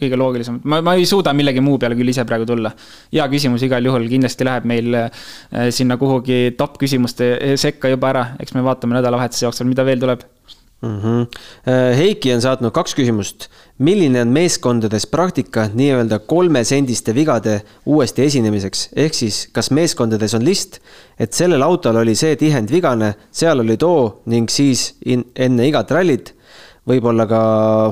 kõige 0.00 0.16
loogilisemad, 0.20 0.64
ma, 0.68 0.80
ma 0.84 0.94
ei 0.96 1.08
suuda 1.08 1.32
millegi 1.36 1.60
muu 1.64 1.80
peale 1.80 1.96
küll 1.96 2.12
ise 2.12 2.26
praegu 2.28 2.48
tulla. 2.48 2.74
hea 3.12 3.28
küsimus 3.32 3.64
igal 3.64 3.88
juhul, 3.88 4.04
kindlasti 4.12 4.48
läheb 4.48 4.68
meil 4.68 5.00
äh, 5.06 5.08
sinna 5.72 5.96
kuhugi 6.00 6.58
top 6.60 6.76
küsimuste 6.82 7.56
sekka 7.60 7.92
juba 7.92 8.12
ära, 8.12 8.26
eks 8.40 8.56
me 8.56 8.64
vaatame 8.68 9.00
nädalavahetuse 9.00 9.48
jooksul, 9.48 9.68
mida 9.72 9.86
veel 9.88 10.04
tuleb 10.04 10.28
mm. 10.82 11.00
-hmm. 11.00 11.26
Heiki 11.96 12.34
on 12.34 12.42
saatnud 12.42 12.72
kaks 12.72 12.94
küsimust. 12.94 13.48
milline 13.78 14.20
on 14.20 14.28
meeskondades 14.28 15.06
praktika 15.06 15.68
nii-öelda 15.74 16.18
kolmesendiste 16.18 17.14
vigade 17.14 17.62
uuesti 17.86 18.22
esinemiseks, 18.22 18.88
ehk 18.96 19.14
siis 19.14 19.48
kas 19.52 19.70
meeskondades 19.70 20.34
on 20.34 20.44
list, 20.44 20.78
et 21.18 21.32
sellel 21.32 21.62
autol 21.62 21.96
oli 21.96 22.14
see 22.14 22.36
tihend 22.36 22.70
vigane, 22.70 23.14
seal 23.30 23.60
oli 23.60 23.76
too 23.76 24.22
ning 24.26 24.50
siis 24.50 24.94
in, 25.04 25.24
enne 25.36 25.66
igat 25.68 25.90
rallit 25.90 26.34
võib-olla 26.88 27.26
ka 27.28 27.42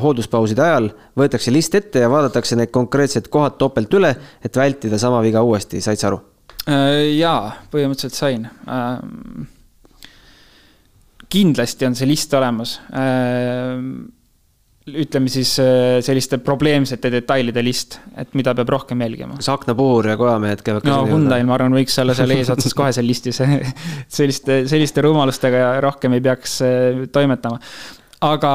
hoolduspauside 0.03 0.65
ajal 0.65 0.91
võetakse 1.19 1.53
list 1.53 1.75
ette 1.79 2.03
ja 2.05 2.11
vaadatakse 2.11 2.57
need 2.59 2.73
konkreetsed 2.75 3.29
kohad 3.33 3.59
topelt 3.61 3.95
üle, 3.95 4.15
et 4.45 4.57
vältida 4.57 4.99
sama 4.99 5.23
viga 5.25 5.43
uuesti, 5.43 5.81
said 5.85 6.01
sa 6.01 6.11
aru? 6.11 6.21
Äh, 6.69 7.17
jaa, 7.17 7.55
põhimõtteliselt 7.73 8.17
sain. 8.17 8.49
Ähm, 8.69 9.47
kindlasti 11.33 11.89
on 11.89 11.99
see 11.99 12.09
list 12.09 12.33
olemas. 12.35 12.79
Ähm, 12.97 13.91
ütleme 14.89 15.29
siis 15.29 15.51
äh, 15.61 15.99
selliste 16.05 16.39
probleemsete 16.41 17.11
detailide 17.13 17.61
list, 17.61 17.99
et 18.17 18.33
mida 18.39 18.55
peab 18.57 18.71
rohkem 18.73 19.03
jälgima. 19.05 19.37
kas 19.37 19.51
aknapuhur 19.53 20.09
ja 20.09 20.17
kojamehed 20.17 20.63
käivad 20.65 20.87
ka 20.87 20.95
no 20.95 21.03
Hyundai'l 21.11 21.45
ma 21.45 21.59
arvan, 21.59 21.77
võiks 21.77 21.99
olla 22.01 22.17
seal 22.17 22.33
eesotsas 22.33 22.77
kohe 22.77 22.95
seal 22.97 23.05
listis 23.05 23.43
selliste, 24.19 24.63
selliste 24.71 25.05
rumalustega 25.05 25.75
rohkem 25.85 26.17
ei 26.17 26.25
peaks 26.25 26.63
äh, 26.65 27.03
toimetama 27.13 27.61
aga 28.25 28.53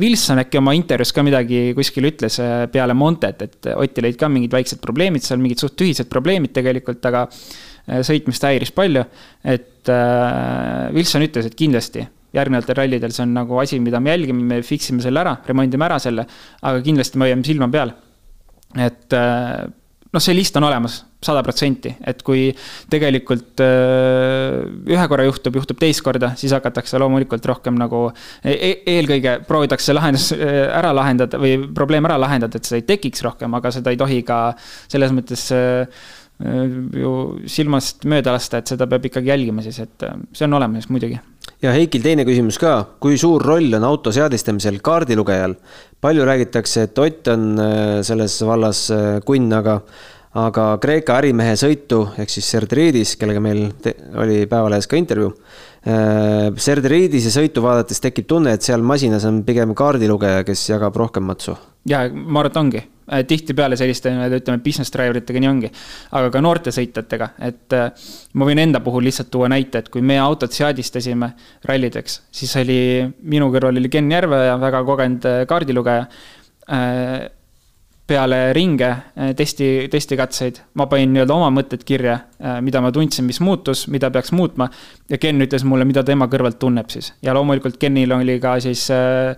Wilson 0.00 0.40
äkki 0.42 0.58
oma 0.58 0.72
intervjuus 0.74 1.12
ka 1.14 1.22
midagi 1.26 1.60
kuskil 1.76 2.08
ütles 2.08 2.40
äh, 2.42 2.64
peale 2.72 2.96
Montet, 2.98 3.44
et 3.46 3.68
Otil 3.74 4.08
olid 4.08 4.18
ka 4.18 4.30
mingid 4.32 4.54
väiksed 4.54 4.80
probleemid 4.82 5.22
seal, 5.22 5.42
mingid 5.42 5.62
suht 5.62 5.76
tühised 5.78 6.10
probleemid 6.10 6.54
tegelikult, 6.56 7.04
aga 7.10 7.26
äh, 7.28 8.02
sõitmist 8.06 8.46
häiris 8.46 8.74
palju. 8.74 9.04
et 9.44 9.70
äh, 9.92 10.90
Wilson 10.94 11.26
ütles, 11.26 11.48
et 11.48 11.56
kindlasti 11.58 12.06
järgnevatel 12.34 12.78
rallidel 12.80 13.14
see 13.14 13.24
on 13.26 13.34
nagu 13.36 13.60
asi, 13.62 13.78
mida 13.82 14.00
me 14.02 14.14
jälgime, 14.14 14.42
me 14.42 14.60
fix 14.66 14.90
ime 14.90 15.04
selle 15.04 15.22
ära, 15.22 15.36
remondime 15.46 15.86
ära 15.86 16.00
selle, 16.02 16.26
aga 16.62 16.82
kindlasti 16.84 17.20
me 17.20 17.28
hoiame 17.28 17.46
silma 17.46 17.70
peal. 17.70 17.94
et 18.74 19.14
äh, 19.14 19.64
noh, 20.14 20.22
see 20.22 20.34
list 20.36 20.56
on 20.58 20.66
olemas, 20.66 21.00
sada 21.24 21.42
protsenti, 21.46 21.90
et 22.06 22.20
kui 22.26 22.48
tegelikult 22.92 23.62
äh, 23.64 24.60
ühe 24.90 25.06
korra 25.10 25.26
juhtub, 25.26 25.56
juhtub 25.58 25.78
teist 25.80 26.04
korda, 26.06 26.32
siis 26.38 26.54
hakatakse 26.54 27.00
loomulikult 27.02 27.46
rohkem 27.50 27.78
nagu 27.80 28.06
e. 28.42 28.54
e 28.54 28.72
eelkõige 28.96 29.38
proovitakse 29.48 29.96
lahendus 29.96 30.30
äh, 30.36 30.66
ära 30.68 30.92
lahendada 30.96 31.40
või 31.40 31.56
probleem 31.74 32.06
ära 32.10 32.18
lahendada, 32.20 32.60
et 32.60 32.68
seda 32.68 32.82
ei 32.82 32.86
tekiks 32.94 33.24
rohkem, 33.26 33.56
aga 33.58 33.72
seda 33.74 33.94
ei 33.94 34.00
tohi 34.00 34.20
ka 34.26 34.40
selles 34.90 35.14
mõttes 35.16 35.48
äh, 35.54 36.04
ju 36.38 37.12
silmast 37.46 38.04
mööda 38.10 38.32
lasta, 38.34 38.58
et 38.58 38.72
seda 38.72 38.88
peab 38.90 39.06
ikkagi 39.06 39.30
jälgima 39.30 39.62
siis, 39.62 39.78
et 39.84 40.06
see 40.34 40.48
on 40.48 40.56
olemas 40.58 40.88
muidugi. 40.90 41.20
ja 41.62 41.72
Heikil 41.72 42.02
teine 42.02 42.24
küsimus 42.26 42.58
ka, 42.58 42.74
kui 43.00 43.18
suur 43.20 43.42
roll 43.42 43.78
on 43.78 43.86
auto 43.86 44.12
seadistamisel 44.12 44.80
kaardilugejal? 44.82 45.54
palju 46.00 46.24
räägitakse, 46.26 46.88
et 46.88 46.98
Ott 46.98 47.28
on 47.28 47.54
selles 48.04 48.40
vallas 48.44 48.88
kunn, 49.24 49.52
aga 49.52 49.80
aga 50.34 50.64
Kreeka 50.82 51.20
ärimehe 51.20 51.54
sõitu 51.58 52.02
ehk 52.18 52.32
siis 52.32 52.48
Serdridis, 52.50 53.14
kellega 53.20 53.42
meil 53.42 53.68
oli 54.18 54.44
Päevalehes 54.50 54.90
ka 54.90 54.98
intervjuu. 54.98 55.30
Äh, 55.84 56.48
Serdridise 56.64 57.28
sõitu 57.28 57.60
vaadates 57.64 58.00
tekib 58.00 58.24
tunne, 58.28 58.54
et 58.56 58.64
seal 58.64 58.80
masinas 58.86 59.26
on 59.28 59.42
pigem 59.44 59.74
kaardilugeja, 59.76 60.40
kes 60.48 60.62
jagab 60.70 60.96
rohkem 60.96 61.26
matsu. 61.28 61.58
ja 61.84 62.06
ma 62.08 62.40
arvan, 62.40 62.50
et 62.50 62.56
ongi, 62.56 62.80
äh, 63.12 63.24
tihtipeale 63.28 63.76
selliste, 63.76 64.08
ütleme, 64.08 64.62
business 64.64 64.90
driver 64.94 65.20
itega 65.20 65.42
nii 65.44 65.50
ongi. 65.50 65.70
aga 66.10 66.30
ka 66.32 66.40
noorte 66.40 66.72
sõitjatega, 66.72 67.28
et 67.50 67.76
äh, 67.76 68.08
ma 68.32 68.48
võin 68.48 68.62
enda 68.64 68.80
puhul 68.80 69.04
lihtsalt 69.04 69.28
tuua 69.30 69.50
näite, 69.52 69.84
et 69.84 69.92
kui 69.92 70.00
me 70.00 70.16
autot 70.18 70.56
seadistasime 70.56 71.34
rallideks, 71.68 72.22
siis 72.32 72.56
oli, 72.62 72.80
minu 73.20 73.52
kõrval 73.52 73.76
oli 73.76 73.92
Ken 73.92 74.08
Järveoja, 74.10 74.56
väga 74.64 74.84
kogenud 74.88 75.30
kaardilugeja 75.52 76.08
peale 78.06 78.52
ringe 78.52 78.90
testi, 79.36 79.88
testikatseid, 79.88 80.58
ma 80.76 80.84
panin 80.90 81.14
nii-öelda 81.14 81.34
oma 81.34 81.48
mõtted 81.56 81.86
kirja, 81.88 82.18
mida 82.60 82.82
ma 82.84 82.90
tundsin, 82.92 83.24
mis 83.24 83.40
muutus, 83.40 83.86
mida 83.88 84.10
peaks 84.12 84.32
muutma. 84.36 84.68
ja 85.08 85.16
Ken 85.18 85.40
ütles 85.40 85.64
mulle, 85.64 85.86
mida 85.88 86.04
tema 86.04 86.28
kõrvalt 86.28 86.58
tunneb 86.60 86.92
siis 86.92 87.14
ja 87.24 87.32
loomulikult 87.32 87.78
Kenil 87.80 88.12
oli 88.12 88.36
ka 88.42 88.58
siis 88.60 88.90
äh, 88.92 89.32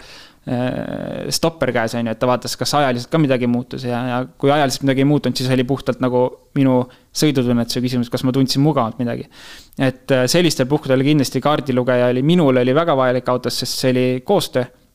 Äh, 0.46 1.26
stopper 1.34 1.72
käes, 1.74 1.96
on 1.98 2.06
ju, 2.06 2.12
et 2.14 2.20
ta 2.22 2.26
vaatas, 2.30 2.52
kas 2.54 2.70
ajaliselt 2.78 3.10
ka 3.10 3.18
midagi 3.18 3.48
muutus 3.50 3.82
ja, 3.82 3.98
ja 4.06 4.18
kui 4.38 4.52
ajaliselt 4.54 4.84
midagi 4.84 5.02
ei 5.02 5.08
muutunud, 5.10 5.34
siis 5.34 5.48
oli 5.50 5.64
puhtalt 5.66 5.98
nagu 6.04 6.20
minu 6.54 6.76
sõidutunnetuse 7.18 7.82
küsimus, 7.82 8.12
kas 8.12 8.22
ma 8.22 8.30
tundsin 8.30 8.62
mugavalt 8.62 9.00
midagi. 9.02 9.26
et 9.74 10.14
äh, 10.14 10.28
sellistel 10.30 10.68
puhkudel 10.70 11.02
kindlasti 11.02 11.42
kaardilugeja 11.42 12.12
oli, 12.12 12.22
minul 12.22 12.62
oli 12.62 12.74
väga 12.78 12.94
vajalik 12.94 13.34
autos, 13.34 13.58
sest 13.58 13.82
see 13.82 13.90
oli 13.90 14.06
koostöö 14.22 14.62
äh, 14.62 14.85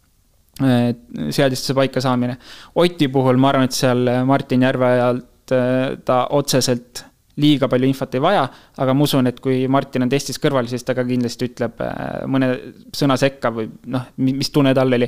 seadistuse 0.59 1.73
paika 1.77 2.01
saamine. 2.03 2.35
Oti 2.75 3.07
puhul 3.09 3.39
ma 3.41 3.49
arvan, 3.49 3.69
et 3.69 3.77
seal 3.77 4.09
Martin 4.27 4.67
Järveojalt 4.67 5.53
ta 6.05 6.17
otseselt 6.31 7.05
liiga 7.39 7.69
palju 7.71 7.87
infot 7.87 8.15
ei 8.15 8.23
vaja, 8.23 8.43
aga 8.83 8.95
ma 8.95 9.05
usun, 9.07 9.29
et 9.29 9.39
kui 9.43 9.63
Martin 9.71 10.05
on 10.05 10.11
testis 10.11 10.39
kõrval, 10.41 10.67
siis 10.69 10.83
ta 10.87 10.95
ka 10.97 11.05
kindlasti 11.07 11.47
ütleb 11.51 11.79
äh, 11.85 12.01
mõne 12.31 12.51
sõna 12.97 13.17
sekka 13.19 13.53
või 13.55 13.69
noh, 13.93 14.09
mis 14.21 14.51
tunne 14.53 14.73
tal 14.77 14.91
oli. 14.91 15.07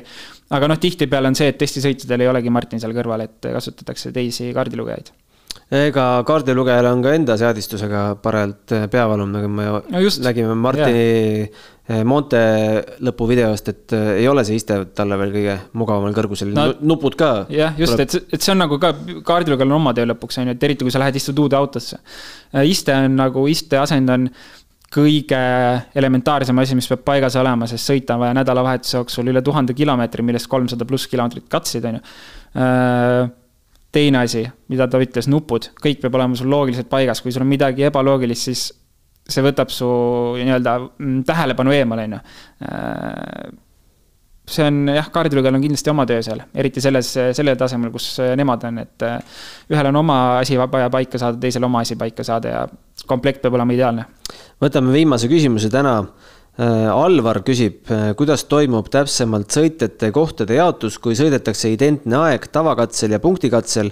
aga 0.56 0.70
noh, 0.70 0.80
tihtipeale 0.80 1.30
on 1.30 1.38
see, 1.38 1.50
et 1.52 1.60
testisõitudel 1.60 2.24
ei 2.24 2.32
olegi 2.32 2.52
Martin 2.54 2.82
seal 2.82 2.96
kõrval, 2.96 3.26
et 3.28 3.52
kasutatakse 3.58 4.12
teisi 4.14 4.52
kaardilugejaid 4.56 5.12
ega 5.74 6.08
kaardilugejal 6.28 6.90
on 6.90 7.04
ka 7.04 7.14
enda 7.16 7.38
seadistusega 7.40 8.06
parajalt 8.22 8.74
peavalum, 8.92 9.30
nagu 9.34 9.48
me 9.50 9.68
no 9.68 10.02
just, 10.02 10.22
nägime 10.24 10.56
Martini 10.58 11.06
yeah 11.44 11.70
Eh, 11.84 12.00
Monte 12.00 12.38
lõpuvideost, 13.04 13.66
et 13.68 13.92
eh, 13.92 14.06
ei 14.22 14.28
ole 14.30 14.40
see 14.48 14.56
iste 14.56 14.78
talle 14.96 15.18
veel 15.20 15.34
kõige 15.34 15.56
mugavamal 15.76 16.14
kõrgusel 16.16 16.54
no,, 16.56 16.70
nupud 16.80 17.12
ka. 17.20 17.28
jah, 17.52 17.74
just 17.76 18.00
et, 18.00 18.14
et 18.32 18.40
see 18.40 18.54
on 18.54 18.62
nagu 18.62 18.78
ka 18.80 18.94
kaardilugejal 19.28 19.68
on 19.68 19.76
oma 19.82 19.92
töö 19.92 20.08
lõpuks, 20.08 20.38
on 20.40 20.48
ju, 20.48 20.54
et 20.56 20.64
eriti 20.64 20.86
kui 20.86 20.94
sa 20.94 21.02
lähed 21.02 21.18
istud 21.20 21.42
uude 21.44 21.58
autosse. 21.58 22.00
Eh, 22.54 22.64
iste 22.70 22.96
on 22.96 23.18
nagu, 23.20 23.44
iste 23.52 23.76
asend 23.82 24.14
on 24.16 24.24
kõige 24.96 25.42
elementaarsem 26.00 26.64
asi, 26.64 26.78
mis 26.78 26.88
peab 26.88 27.04
paigas 27.04 27.36
olema, 27.36 27.68
sest 27.68 27.92
sõita 27.92 28.16
on 28.16 28.24
vaja 28.24 28.38
nädalavahetuse 28.40 28.96
jooksul 29.02 29.28
üle 29.34 29.44
tuhande 29.44 29.76
kilomeetri, 29.76 30.24
millest 30.24 30.48
kolmsada 30.48 30.88
pluss 30.88 31.10
kilomeetrit 31.12 31.50
katseid, 31.52 31.90
on 31.90 32.00
ju. 32.00 32.04
Teine 33.94 34.24
asi, 34.24 34.44
mida 34.72 34.88
ta 34.90 35.00
ütles, 35.02 35.28
nupud, 35.30 35.70
kõik 35.82 36.02
peab 36.02 36.16
olema 36.18 36.38
sul 36.38 36.50
loogiliselt 36.52 36.90
paigas, 36.90 37.22
kui 37.22 37.34
sul 37.34 37.44
on 37.44 37.50
midagi 37.50 37.86
ebaloogilist, 37.88 38.50
siis 38.50 38.64
see 39.24 39.44
võtab 39.44 39.70
su 39.72 39.88
nii-öelda 40.36 40.78
mm, 40.82 41.20
tähelepanu 41.28 41.72
eemale, 41.74 42.08
on 42.08 42.16
ju. 42.16 42.24
Äh, 42.68 43.54
see 44.44 44.66
on 44.68 44.90
jah, 44.92 45.06
kaardilugejal 45.12 45.56
on 45.56 45.62
kindlasti 45.64 45.92
oma 45.92 46.04
töö 46.08 46.20
seal, 46.24 46.42
eriti 46.52 46.82
selles, 46.84 47.14
sellel 47.36 47.56
tasemel, 47.60 47.92
kus 47.94 48.10
nemad 48.36 48.66
on, 48.68 48.82
et 48.82 49.06
äh, 49.06 49.40
ühel 49.72 49.88
on 49.88 50.02
oma 50.02 50.18
asi 50.42 50.58
vaja 50.60 50.90
paika 50.92 51.20
saada, 51.20 51.40
teisel 51.40 51.64
oma 51.64 51.80
asi 51.84 51.96
paika 52.00 52.26
saada 52.26 52.52
ja 52.52 52.66
komplekt 53.08 53.40
peab 53.44 53.56
olema 53.56 53.72
ideaalne. 53.76 54.04
võtame 54.60 54.92
viimase 54.92 55.28
küsimuse 55.32 55.70
täna. 55.72 56.02
Äh, 56.54 56.88
Alvar 56.92 57.42
küsib, 57.46 57.88
kuidas 58.18 58.44
toimub 58.46 58.86
täpsemalt 58.92 59.50
sõitjate 59.50 60.12
kohtade 60.14 60.54
jaotus, 60.60 61.00
kui 61.02 61.16
sõidetakse 61.18 61.72
identne 61.74 62.20
aeg 62.28 62.46
tavakatsel 62.54 63.16
ja 63.16 63.22
punktikatsel 63.22 63.90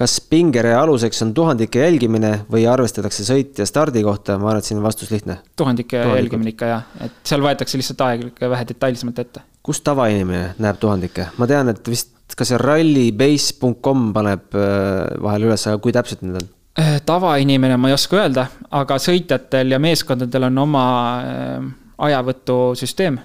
kas 0.00 0.16
pingerea 0.32 0.78
aluseks 0.80 1.22
on 1.26 1.34
tuhandike 1.36 1.82
jälgimine 1.82 2.30
või 2.50 2.64
arvestatakse 2.70 3.24
sõitja 3.26 3.66
stardikohta, 3.68 4.38
ma 4.40 4.52
arvan, 4.52 4.62
et 4.62 4.68
siin 4.68 4.78
on 4.80 4.86
vastus 4.86 5.10
lihtne. 5.12 5.36
tuhandike 5.60 6.00
jälgimine 6.00 6.54
ikka 6.54 6.70
jah, 6.70 6.86
et 7.04 7.18
seal 7.28 7.44
võetakse 7.44 7.80
lihtsalt 7.80 8.04
aeg 8.06 8.40
vähe 8.40 8.68
detailsemalt 8.70 9.18
ette. 9.24 9.42
kus 9.62 9.82
tavainimene 9.84 10.54
näeb 10.58 10.80
tuhandikke, 10.80 11.26
ma 11.36 11.48
tean, 11.50 11.68
et 11.68 11.88
vist 11.88 12.36
ka 12.36 12.46
see 12.48 12.58
rallybase.com 12.60 14.08
paneb 14.16 14.56
äh, 14.56 15.20
vahel 15.20 15.50
üles, 15.50 15.66
aga 15.68 15.82
kui 15.84 15.92
täpselt 15.92 16.24
need 16.24 16.40
on? 16.40 16.48
Äh, 16.80 16.96
tavainimene 17.04 17.76
ma 17.76 17.90
ei 17.90 17.98
oska 17.98 18.22
öelda, 18.22 18.46
aga 18.70 18.96
sõitjatel 19.02 19.74
ja 19.74 19.82
meeskondadel 19.82 20.48
on 20.48 20.64
oma 20.64 20.86
äh, 21.20 21.70
ajavõtusüsteem. 22.08 23.20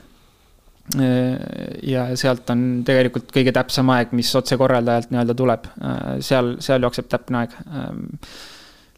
Äh, 0.96 1.46
ja 1.90 2.08
sealt 2.20 2.50
on 2.54 2.84
tegelikult 2.86 3.32
kõige 3.34 3.54
täpsem 3.56 3.90
aeg, 3.96 4.14
mis 4.18 4.30
otsekorraldajalt 4.38 5.14
nii-öelda 5.14 5.38
tuleb, 5.38 5.70
äh, 5.82 6.02
seal, 6.26 6.56
seal 6.64 6.86
jookseb 6.86 7.10
täpne 7.10 7.44
aeg. 7.44 7.56
Ähm, 7.66 8.04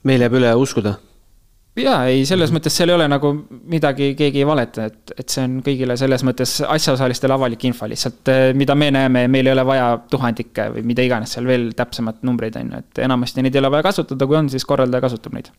meil 0.07 0.23
jääb 0.23 0.35
üle 0.39 0.55
uskuda 0.59 0.97
jaa, 1.81 1.97
ei, 2.11 2.23
selles 2.27 2.51
mõttes 2.53 2.75
seal 2.77 2.91
ei 2.91 2.95
ole 2.97 3.07
nagu 3.09 3.31
midagi, 3.71 4.11
keegi 4.17 4.41
ei 4.41 4.47
valeta, 4.47 4.87
et, 4.89 5.13
et 5.17 5.33
see 5.33 5.43
on 5.45 5.57
kõigile 5.65 5.97
selles 5.99 6.23
mõttes 6.27 6.57
asjaosalistele 6.65 7.35
avalik 7.35 7.65
info 7.69 7.89
lihtsalt, 7.89 8.21
eh, 8.33 8.43
mida 8.57 8.75
me 8.77 8.89
näeme, 8.93 9.25
meil 9.31 9.49
ei 9.49 9.53
ole 9.53 9.65
vaja 9.67 9.89
tuhandikke 10.11 10.69
või 10.75 10.85
mida 10.91 11.05
iganes 11.05 11.35
seal 11.37 11.49
veel 11.49 11.69
täpsemat 11.77 12.23
numbreid 12.27 12.57
on 12.61 12.71
ju, 12.73 12.81
et 12.83 13.03
enamasti 13.07 13.45
neid 13.45 13.55
ei 13.55 13.63
ole 13.63 13.71
vaja 13.77 13.87
kasutada, 13.89 14.29
kui 14.29 14.39
on, 14.39 14.49
siis 14.53 14.65
korraldaja 14.67 15.05
kasutab 15.05 15.37
neid. 15.37 15.51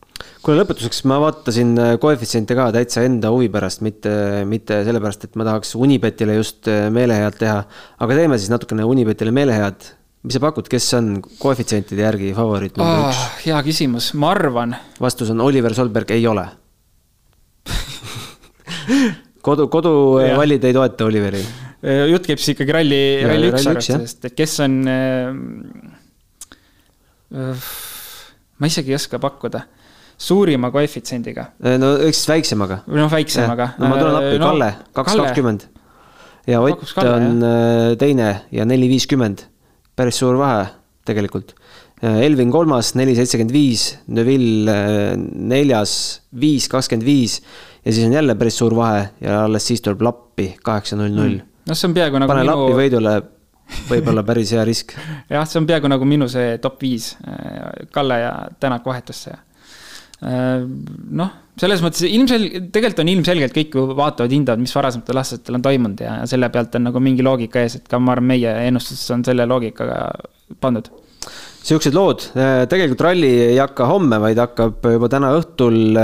kuule, 0.43 0.59
lõpetuseks 0.63 1.05
ma 1.11 1.21
vaatasin 1.27 1.75
eh, 1.85 1.93
koefitsiente 2.03 2.59
ka 2.59 2.71
täitsa 2.75 3.05
enda 3.07 3.33
huvi 3.35 3.51
pärast, 3.53 3.85
mitte, 3.87 4.15
mitte 4.49 4.83
sellepärast, 4.89 5.29
et 5.29 5.39
ma 5.39 5.47
tahaks 5.49 5.77
Unibetile 5.79 6.39
just 6.41 6.71
eh, 6.71 6.89
meelehead 6.95 7.39
teha, 7.39 7.63
aga 7.99 8.21
teeme 8.23 8.41
siis 8.41 8.53
natukene 8.53 8.87
Unibetile 8.89 9.35
meelehead 9.35 9.95
mis 10.27 10.35
sa 10.35 10.41
pakud, 10.43 10.67
kes 10.71 10.87
on 10.99 11.11
koefitsientide 11.39 12.03
järgi 12.03 12.33
favoriit 12.37 12.79
number 12.79 13.05
oh, 13.05 13.11
üks? 13.13 13.45
hea 13.47 13.59
küsimus, 13.67 14.11
ma 14.19 14.33
arvan. 14.35 14.75
vastus 15.01 15.31
on 15.35 15.41
Oliver 15.45 15.75
Solberg 15.77 16.11
ei 16.15 16.27
ole 16.27 16.47
kodu, 19.47 19.69
koduvallid 19.71 20.65
ei 20.67 20.75
toeta 20.75 21.07
Oliveri. 21.07 21.43
jutt 22.11 22.27
käib 22.27 22.43
siis 22.43 22.57
ikkagi 22.57 22.75
ralli, 22.75 23.03
ralli 23.29 23.51
üks 23.53 23.67
arvestusest, 23.71 24.31
et 24.31 24.35
kes 24.39 24.59
on 24.67 24.79
äh,. 24.91 25.35
ma 28.59 28.71
isegi 28.73 28.95
ei 28.95 28.99
oska 28.99 29.21
pakkuda 29.23 29.61
suurima 30.19 30.73
koefitsiendiga. 30.75 31.53
no 31.79 31.93
eks 32.09 32.25
väiksemaga. 32.29 32.81
noh, 32.91 33.11
väiksemaga. 33.13 33.75
no 33.79 33.93
ma 33.93 34.01
tulen 34.01 34.17
appi 34.19 34.41
no,, 34.43 34.49
Kalle, 34.51 34.71
kaks 34.99 35.15
kakskümmend. 35.21 35.69
ja 36.49 36.61
Ott 36.65 36.99
on 37.05 37.39
jah. 37.45 37.95
teine 38.01 38.29
ja 38.51 38.67
neli 38.67 38.91
viiskümmend 38.91 39.47
päris 39.99 40.21
suur 40.23 40.39
vahe 40.39 40.67
tegelikult. 41.09 41.55
Äh, 42.03 42.21
Elvin 42.29 42.53
kolmas, 42.55 42.93
neli 42.99 43.17
seitsekümmend 43.19 43.55
viis, 43.55 43.89
Neville 44.15 44.75
äh, 44.75 45.17
neljas, 45.19 45.95
viis 46.41 46.69
kakskümmend 46.71 47.07
viis 47.07 47.41
ja 47.85 47.93
siis 47.93 48.07
on 48.07 48.15
jälle 48.15 48.37
päris 48.39 48.59
suur 48.61 48.77
vahe 48.79 49.09
ja 49.25 49.43
alles 49.47 49.67
siis 49.67 49.83
tuleb 49.83 50.05
lappi 50.07 50.53
kaheksa 50.65 50.99
null 51.01 51.17
null. 51.17 51.41
Noh, 51.69 51.77
see 51.77 51.91
on 51.91 51.97
peaaegu 51.97 52.23
nagu 52.23 52.31
pane 52.31 52.47
minu... 52.47 52.55
lappi 52.55 52.79
võidule, 52.79 53.17
võib-olla 53.91 54.25
päris 54.29 54.55
hea 54.55 54.65
risk. 54.69 54.95
jah, 55.35 55.45
see 55.49 55.61
on 55.63 55.67
peaaegu 55.69 55.91
nagu 55.91 56.09
minu 56.09 56.31
see 56.31 56.57
top 56.63 56.81
viis, 56.87 57.13
äh, 57.27 57.87
Kalle 57.93 58.23
ja 58.23 58.33
Tänak 58.61 58.87
vahetusse 58.87 59.35
noh, 60.21 61.35
selles 61.59 61.83
mõttes 61.83 62.07
ilmsel-, 62.09 62.49
tegelikult 62.75 63.03
on 63.05 63.11
ilmselgelt 63.13 63.55
kõik 63.55 63.77
ju 63.79 63.85
vaatavad, 63.99 64.33
hindavad, 64.35 64.63
mis 64.63 64.75
varasematel 64.75 65.21
aastatel 65.21 65.59
on 65.59 65.67
toimunud 65.67 66.01
ja 66.03 66.15
selle 66.31 66.51
pealt 66.55 66.75
on 66.79 66.89
nagu 66.89 67.03
mingi 67.03 67.27
loogika 67.27 67.63
ees, 67.63 67.79
et 67.79 67.91
ka 67.91 68.01
ma 68.03 68.17
arvan, 68.17 68.33
meie 68.33 68.55
ennustus 68.69 69.05
on 69.15 69.23
selle 69.27 69.47
loogikaga 69.49 70.01
pandud. 70.63 70.91
Siuksed 71.69 71.93
lood, 71.93 72.23
tegelikult 72.71 73.03
ralli 73.05 73.31
ei 73.51 73.59
hakka 73.61 73.89
homme, 73.91 74.17
vaid 74.23 74.39
hakkab 74.41 74.87
juba 74.95 75.11
täna 75.13 75.35
õhtul 75.37 75.99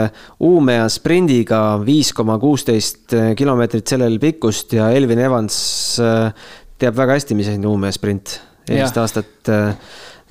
Uumea 0.44 0.88
sprindiga 0.92 1.60
viis 1.80 2.10
koma 2.16 2.36
kuusteist 2.42 3.14
kilomeetrit 3.38 3.94
sellel 3.94 4.18
pikkust 4.20 4.74
ja 4.76 4.90
Elvin 4.92 5.22
Evans 5.24 5.56
teab 6.02 6.98
väga 6.98 7.16
hästi, 7.16 7.38
mis 7.38 7.48
on 7.54 7.64
Uumea 7.70 7.94
sprint 7.94 8.36
eelmist 8.68 8.98
aastat. 9.00 9.52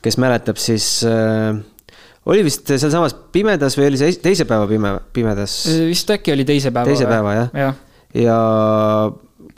kes 0.03 0.19
mäletab, 0.19 0.59
siis 0.59 0.99
oli 2.25 2.45
vist 2.45 2.67
sealsamas 2.69 3.15
pimedas 3.35 3.77
või 3.79 3.89
oli 3.91 3.99
see 3.99 4.15
teise 4.23 4.47
päeva 4.49 4.67
pime, 4.69 4.95
pimedas? 5.15 5.57
vist 5.89 6.13
äkki 6.15 6.35
oli 6.35 6.45
teise 6.47 6.71
päeva. 6.71 6.87
teise 6.87 7.09
päeva 7.09 7.35
jah 7.35 7.49
ja. 7.63 7.73
ja 8.23 8.39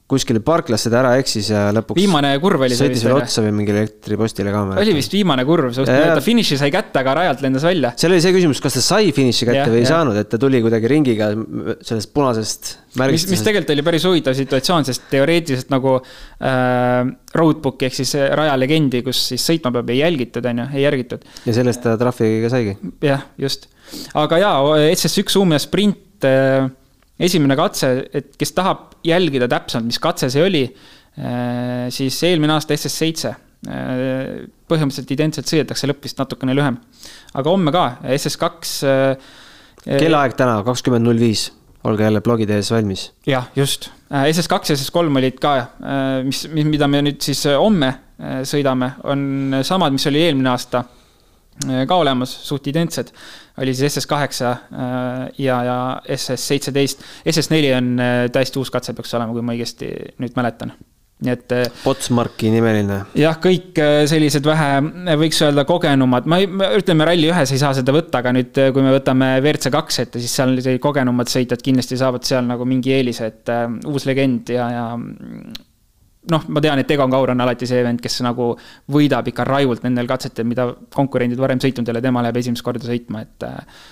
kuskile 0.05 0.37
parklasse 0.45 0.91
ta 0.93 0.99
ära 0.99 1.11
eksis 1.17 1.47
ja 1.49 1.61
lõpuks. 1.73 1.97
viimane 1.97 2.35
kurv 2.41 2.61
oli 2.67 2.75
see 2.77 2.91
vist. 2.91 3.01
sõitis 3.01 3.05
veel 3.07 3.15
otsa 3.17 3.41
või 3.41 3.53
mingile 3.57 3.81
elektripostile 3.81 4.51
ka. 4.53 4.61
oli 4.83 4.93
vist 4.93 5.15
viimane 5.15 5.45
kurv, 5.47 5.71
ta 5.73 6.21
finiši 6.21 6.59
sai 6.61 6.69
kätte, 6.73 7.01
aga 7.01 7.15
rajalt 7.21 7.41
lendas 7.41 7.65
välja. 7.65 7.91
seal 7.97 8.13
oli 8.13 8.21
see 8.21 8.35
küsimus, 8.35 8.61
kas 8.61 8.77
ta 8.77 8.83
sai 8.85 9.09
finiši 9.15 9.49
kätte 9.49 9.63
ja, 9.63 9.71
või 9.71 9.81
ei 9.81 9.87
ja. 9.87 9.95
saanud, 9.95 10.19
et 10.21 10.29
ta 10.29 10.39
tuli 10.41 10.61
kuidagi 10.61 10.91
ringiga 10.93 11.31
sellest 11.81 12.13
punasest 12.13 12.71
märgistusest. 13.01 13.33
mis 13.33 13.43
tegelikult 13.49 13.73
oli 13.73 13.87
päris 13.89 14.07
huvitav 14.11 14.37
situatsioon, 14.37 14.85
sest 14.91 15.09
teoreetiliselt 15.09 15.73
nagu 15.73 15.97
äh, 15.97 17.01
roadbook'i 17.41 17.89
ehk 17.89 17.97
siis 18.03 18.13
rajalegendi, 18.13 19.01
kus 19.09 19.25
siis 19.33 19.49
sõitma 19.49 19.73
peab, 19.79 19.89
ei 19.89 20.03
jälgitud, 20.03 20.45
on 20.53 20.65
ju, 20.67 20.69
ei 20.77 20.85
järgitud. 20.85 21.25
ja 21.49 21.59
sellest 21.63 21.81
ta 21.81 21.97
trahvi 21.97 22.35
ka 22.45 22.53
saigi. 22.53 22.77
jah, 23.09 23.25
just. 23.41 23.71
aga 24.13 24.43
jaa, 24.45 24.81
SS1 24.93 25.41
Umeå 25.41 25.65
sprint 25.65 26.29
äh, 26.29 26.69
esimene 27.19 27.55
katse, 27.57 27.91
et 28.15 28.35
kes 28.39 28.53
tahab 28.55 28.95
jälgida 29.05 29.47
täpsemalt, 29.51 29.87
mis 29.87 30.01
katse 30.03 30.29
see 30.33 30.43
oli, 30.43 30.63
äh, 31.19 31.87
siis 31.93 32.17
eelmine 32.27 32.55
aasta 32.57 32.75
SS7 32.75 33.29
äh, 33.31 33.35
põhimõtteliselt 34.69 35.13
identselt 35.15 35.51
sõidetakse, 35.51 35.89
lõpp 35.89 36.07
vist 36.07 36.19
natukene 36.19 36.55
lühem. 36.57 36.79
aga 37.33 37.51
homme 37.51 37.73
ka, 37.75 37.85
SS2. 38.17 38.49
Äh, 38.89 39.35
kellaaeg 39.85 40.35
täna, 40.39 40.59
kakskümmend 40.65 41.07
null 41.07 41.21
viis, 41.21 41.47
olge 41.85 42.07
jälle 42.07 42.21
blogide 42.25 42.59
ees 42.59 42.71
valmis. 42.73 43.11
jah, 43.27 43.47
just, 43.55 43.91
SS2 44.09 44.73
ja 44.73 44.79
SS3 44.79 45.21
olid 45.21 45.39
ka, 45.41 45.55
mis, 46.25 46.45
mis, 46.51 46.67
mida 46.67 46.89
me 46.91 47.03
nüüd 47.05 47.23
siis 47.23 47.45
homme 47.55 47.93
sõidame, 48.47 48.93
on 49.11 49.61
samad, 49.67 49.91
mis 49.91 50.05
oli 50.07 50.21
eelmine 50.23 50.53
aasta 50.53 50.85
ka 51.87 51.95
olemas, 51.95 52.33
suht 52.47 52.67
identsed. 52.67 53.13
oli 53.61 53.73
siis 53.73 53.95
SS8 53.95 54.49
ja, 55.39 55.61
ja 55.63 55.77
SS17. 56.17 57.05
SS4 57.31 57.77
on 57.77 57.93
täiesti 58.31 58.59
uus 58.59 58.73
katse 58.73 58.93
peaks 58.93 59.15
olema, 59.15 59.33
kui 59.33 59.45
ma 59.45 59.55
õigesti 59.55 59.93
nüüd 60.19 60.35
mäletan 60.35 60.75
nii 61.23 61.31
et. 61.31 61.53
Potsmarki 61.83 62.49
nimeline. 62.51 62.99
jah, 63.17 63.37
kõik 63.41 63.79
äh, 63.79 64.01
sellised 64.09 64.45
vähe, 64.47 64.81
võiks 65.21 65.39
öelda 65.45 65.63
kogenumad, 65.67 66.27
ma 66.29 66.41
ei, 66.41 66.49
ütleme 66.79 67.07
Rally 67.07 67.29
ühes 67.31 67.53
ei 67.55 67.61
saa 67.61 67.71
seda 67.77 67.95
võtta, 67.95 68.19
aga 68.19 68.33
nüüd, 68.35 68.51
äh, 68.59 68.73
kui 68.75 68.83
me 68.83 68.91
võtame 68.95 69.35
WRC 69.39 69.71
kaks 69.73 70.01
ette, 70.03 70.23
siis 70.23 70.35
seal 70.35 70.59
kogenumad 70.83 71.31
sõitjad 71.31 71.63
kindlasti 71.63 71.99
saavad 72.01 72.27
seal 72.27 72.43
nagu 72.49 72.67
mingi 72.67 72.93
eelise, 72.97 73.31
et 73.31 73.53
äh, 73.53 73.69
uus 73.87 74.07
legend 74.09 74.51
ja, 74.51 74.67
ja 74.73 74.85
noh, 76.31 76.47
ma 76.47 76.61
tean, 76.63 76.79
et 76.81 76.91
Egon 76.91 77.11
Kaur 77.11 77.33
on 77.33 77.43
alati 77.45 77.67
see 77.69 77.83
vend, 77.85 78.01
kes 78.01 78.21
nagu 78.25 78.53
võidab 78.91 79.27
ikka 79.31 79.45
rajult 79.47 79.83
nendel 79.85 80.09
katsetel, 80.09 80.47
mida 80.49 80.69
konkurendid 80.95 81.41
varem 81.41 81.61
sõitnud 81.61 81.87
ei 81.87 81.95
ole, 81.95 82.01
tema 82.05 82.25
läheb 82.25 82.41
esimest 82.41 82.65
korda 82.65 82.87
sõitma, 82.87 83.25
et 83.27 83.45
äh, 83.47 83.85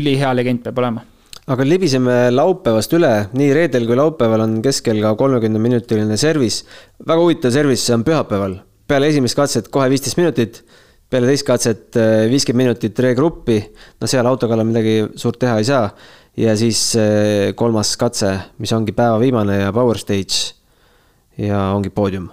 ülihea 0.00 0.32
legend 0.36 0.64
peab 0.64 0.80
olema 0.82 1.04
aga 1.44 1.64
libiseme 1.66 2.14
laupäevast 2.32 2.94
üle, 2.96 3.10
nii 3.36 3.50
reedel 3.56 3.84
kui 3.88 3.98
laupäeval 3.98 4.46
on 4.46 4.54
keskel 4.64 5.00
ka 5.04 5.12
kolmekümneminutiline 5.20 6.16
servis. 6.20 6.62
väga 7.06 7.20
huvitav 7.20 7.52
servis, 7.52 7.84
see 7.84 7.96
on 7.96 8.04
pühapäeval. 8.04 8.58
peale 8.88 9.08
esimest 9.12 9.36
katset 9.36 9.68
kohe 9.68 9.88
viisteist 9.92 10.16
minutit, 10.16 10.62
peale 11.10 11.28
teist 11.28 11.46
katset 11.46 11.96
äh, 12.00 12.24
viiskümmend 12.32 12.70
minutit 12.70 12.98
regruppi, 12.98 13.60
no 14.00 14.08
seal 14.08 14.26
auto 14.26 14.48
kallal 14.48 14.68
midagi 14.68 15.02
suurt 15.16 15.38
teha 15.38 15.58
ei 15.60 15.68
saa. 15.68 15.90
ja 16.36 16.56
siis 16.56 16.96
äh, 16.96 17.52
kolmas 17.54 17.96
katse, 17.96 18.38
mis 18.58 18.72
ongi 18.72 18.92
päeva 18.92 19.20
viimane 19.20 19.60
ja 19.60 19.72
power 19.72 19.98
stage. 19.98 20.54
Ja 21.38 21.68
ongi 21.74 21.90
poodium. 21.90 22.30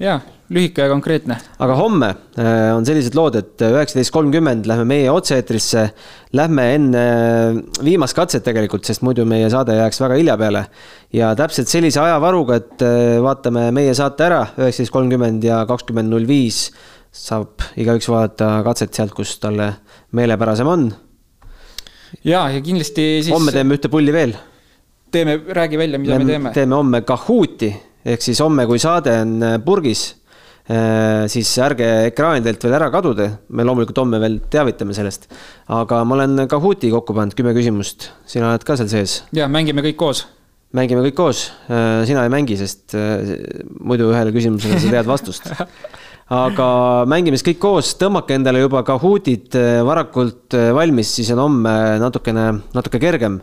jaa 0.00 0.20
lühike 0.50 0.82
ja 0.82 0.90
konkreetne. 0.90 1.36
aga 1.62 1.74
homme 1.78 2.08
äh, 2.38 2.70
on 2.74 2.86
sellised 2.86 3.14
lood, 3.14 3.36
et 3.38 3.62
üheksateist 3.62 4.12
kolmkümmend 4.14 4.66
lähme 4.66 4.86
meie 4.88 5.10
otse-eetrisse. 5.12 5.84
Lähme 6.36 6.66
enne 6.74 7.02
äh, 7.02 7.60
viimast 7.86 8.16
katset 8.18 8.44
tegelikult, 8.46 8.86
sest 8.86 9.04
muidu 9.06 9.26
meie 9.28 9.50
saade 9.52 9.78
jääks 9.78 10.02
väga 10.02 10.18
hilja 10.18 10.36
peale. 10.40 10.64
ja 11.14 11.32
täpselt 11.38 11.70
sellise 11.70 12.02
ajavaruga, 12.02 12.58
et 12.58 12.86
äh, 12.86 13.18
vaatame 13.22 13.68
meie 13.74 13.94
saate 13.94 14.26
ära, 14.26 14.42
üheksateist 14.58 14.94
kolmkümmend 14.94 15.46
ja 15.46 15.62
kakskümmend 15.70 16.10
null 16.10 16.26
viis 16.28 16.68
saab 17.10 17.62
igaüks 17.78 18.06
vaadata 18.10 18.60
katset 18.66 18.94
sealt, 18.94 19.14
kus 19.14 19.36
talle 19.42 19.72
meelepärasem 20.14 20.66
on. 20.70 20.88
ja, 22.24 22.48
ja 22.50 22.58
kindlasti 22.58 23.06
siis. 23.22 23.34
homme 23.34 23.54
teeme 23.54 23.78
ühte 23.78 23.90
pulli 23.90 24.14
veel. 24.14 24.34
teeme, 25.10 25.38
räägi 25.46 25.78
välja, 25.78 26.02
mida 26.02 26.18
me 26.18 26.26
teeme. 26.26 26.54
teeme 26.58 26.74
homme 26.74 27.02
Kahooti 27.06 27.70
ehk 28.04 28.22
siis 28.24 28.40
homme, 28.40 28.66
kui 28.66 28.78
saade 28.82 29.14
on 29.22 29.38
purgis 29.64 30.08
Äh, 30.70 31.24
siis 31.26 31.48
ärge 31.58 31.86
ekraanidelt 32.10 32.62
veel 32.62 32.74
ära 32.76 32.90
kaduge, 32.94 33.24
me 33.56 33.64
loomulikult 33.66 33.96
homme 34.04 34.20
veel 34.22 34.36
teavitame 34.52 34.94
sellest. 34.94 35.24
aga 35.66 36.02
ma 36.06 36.14
olen 36.14 36.44
Kahooti 36.50 36.92
kokku 36.92 37.16
pannud, 37.16 37.34
kümme 37.34 37.54
küsimust, 37.56 38.10
sina 38.28 38.52
oled 38.52 38.66
ka 38.66 38.76
seal 38.78 38.90
sees? 38.92 39.16
ja, 39.34 39.48
mängime 39.50 39.82
kõik 39.82 39.98
koos. 39.98 40.26
mängime 40.76 41.02
kõik 41.08 41.16
koos, 41.18 41.48
äh, 41.72 42.04
sina 42.06 42.22
ei 42.22 42.30
mängi, 42.30 42.58
sest 42.60 42.94
äh, 42.94 43.32
muidu 43.80 44.12
ühele 44.12 44.30
küsimusele 44.36 44.78
sa 44.78 44.92
tead 44.92 45.10
vastust. 45.10 45.50
aga 46.44 46.68
mängime 47.10 47.40
siis 47.40 47.48
kõik 47.48 47.62
koos, 47.64 47.94
tõmmake 47.98 48.38
endale 48.38 48.62
juba 48.62 48.84
Kahootid 48.86 49.58
varakult 49.88 50.54
valmis, 50.76 51.16
siis 51.16 51.32
on 51.34 51.48
homme 51.48 51.74
natukene, 51.98 52.46
natuke 52.76 53.02
kergem 53.02 53.40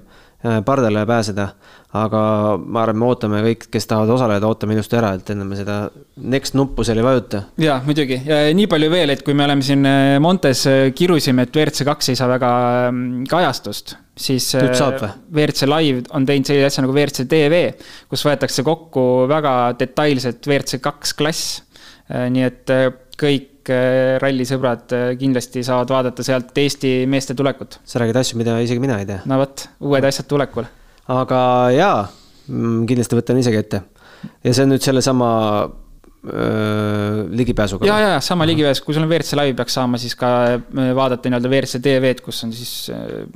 pardale 0.66 1.06
pääseda 1.10 1.50
aga 1.96 2.22
ma 2.60 2.82
arvan, 2.84 3.00
me 3.00 3.08
ootame 3.08 3.40
kõik, 3.46 3.68
kes 3.72 3.88
tahavad 3.88 4.12
osaleda, 4.18 4.50
ootame 4.50 4.76
ilusti 4.76 4.98
ära, 5.00 5.14
et 5.18 5.30
enne 5.32 5.46
me 5.48 5.56
seda 5.56 5.78
next 6.34 6.58
nuppu 6.58 6.84
seal 6.88 7.00
ei 7.00 7.06
vajuta. 7.06 7.44
ja 7.64 7.78
muidugi 7.86 8.20
ja 8.26 8.42
nii 8.56 8.68
palju 8.72 8.90
veel, 8.92 9.14
et 9.14 9.24
kui 9.26 9.38
me 9.38 9.46
oleme 9.48 9.64
siin 9.66 9.88
äh, 9.88 10.18
Montes 10.24 10.66
äh, 10.68 10.82
kirusime, 10.98 11.48
et 11.48 11.56
WRC 11.56 11.88
kaks 11.88 12.12
ei 12.12 12.20
saa 12.20 12.28
väga 12.32 12.52
mm, 12.92 13.28
kajastust, 13.32 13.96
siis 14.20 14.50
äh, 14.60 14.68
WRC 14.68 15.70
Live 15.72 16.08
on 16.18 16.28
teinud 16.28 16.50
sellise 16.50 16.72
asja 16.72 16.84
nagu 16.86 16.96
WRC 16.96 17.28
tv, 17.32 17.64
kus 18.12 18.26
võetakse 18.28 18.66
kokku 18.68 19.08
väga 19.32 19.58
detailselt 19.80 20.44
WRC 20.44 20.82
kaks 20.84 21.16
klass. 21.18 21.62
nii 22.08 22.44
et 22.46 22.72
kõik 23.20 23.57
rallisõbrad 24.24 24.96
kindlasti 25.20 25.64
saavad 25.66 25.92
vaadata 25.94 26.24
sealt 26.26 26.58
Eesti 26.58 27.00
meeste 27.10 27.36
tulekut. 27.38 27.80
sa 27.84 28.00
räägid 28.02 28.20
asju, 28.24 28.38
mida 28.42 28.60
isegi 28.64 28.84
mina 28.84 29.00
ei 29.00 29.10
tea. 29.10 29.22
no 29.26 29.40
vot, 29.44 29.68
uued 29.80 30.06
asjad 30.08 30.28
tulekul 30.30 30.68
aga 31.12 31.42
jaa, 31.76 32.00
mm, 32.52 32.86
kindlasti 32.90 33.20
võtan 33.20 33.40
isegi 33.42 33.62
ette. 33.62 33.82
ja 34.44 34.54
see 34.54 34.66
on 34.66 34.74
nüüd 34.74 34.84
sellesama 34.84 35.30
ligipääsuga. 37.40 37.88
ja, 37.88 37.98
ja, 38.02 38.20
sama 38.24 38.48
ligipääs, 38.50 38.82
kui 38.86 38.96
sul 38.96 39.06
on 39.06 39.12
WRC 39.12 39.38
Live, 39.40 39.56
peaks 39.60 39.78
saama 39.78 40.00
siis 40.02 40.16
ka 40.20 40.30
vaadata 40.98 41.30
nii-öelda 41.30 41.52
WRC 41.52 41.82
tv-d, 41.84 42.24
kus 42.26 42.42
on 42.48 42.54
siis, 42.56 42.74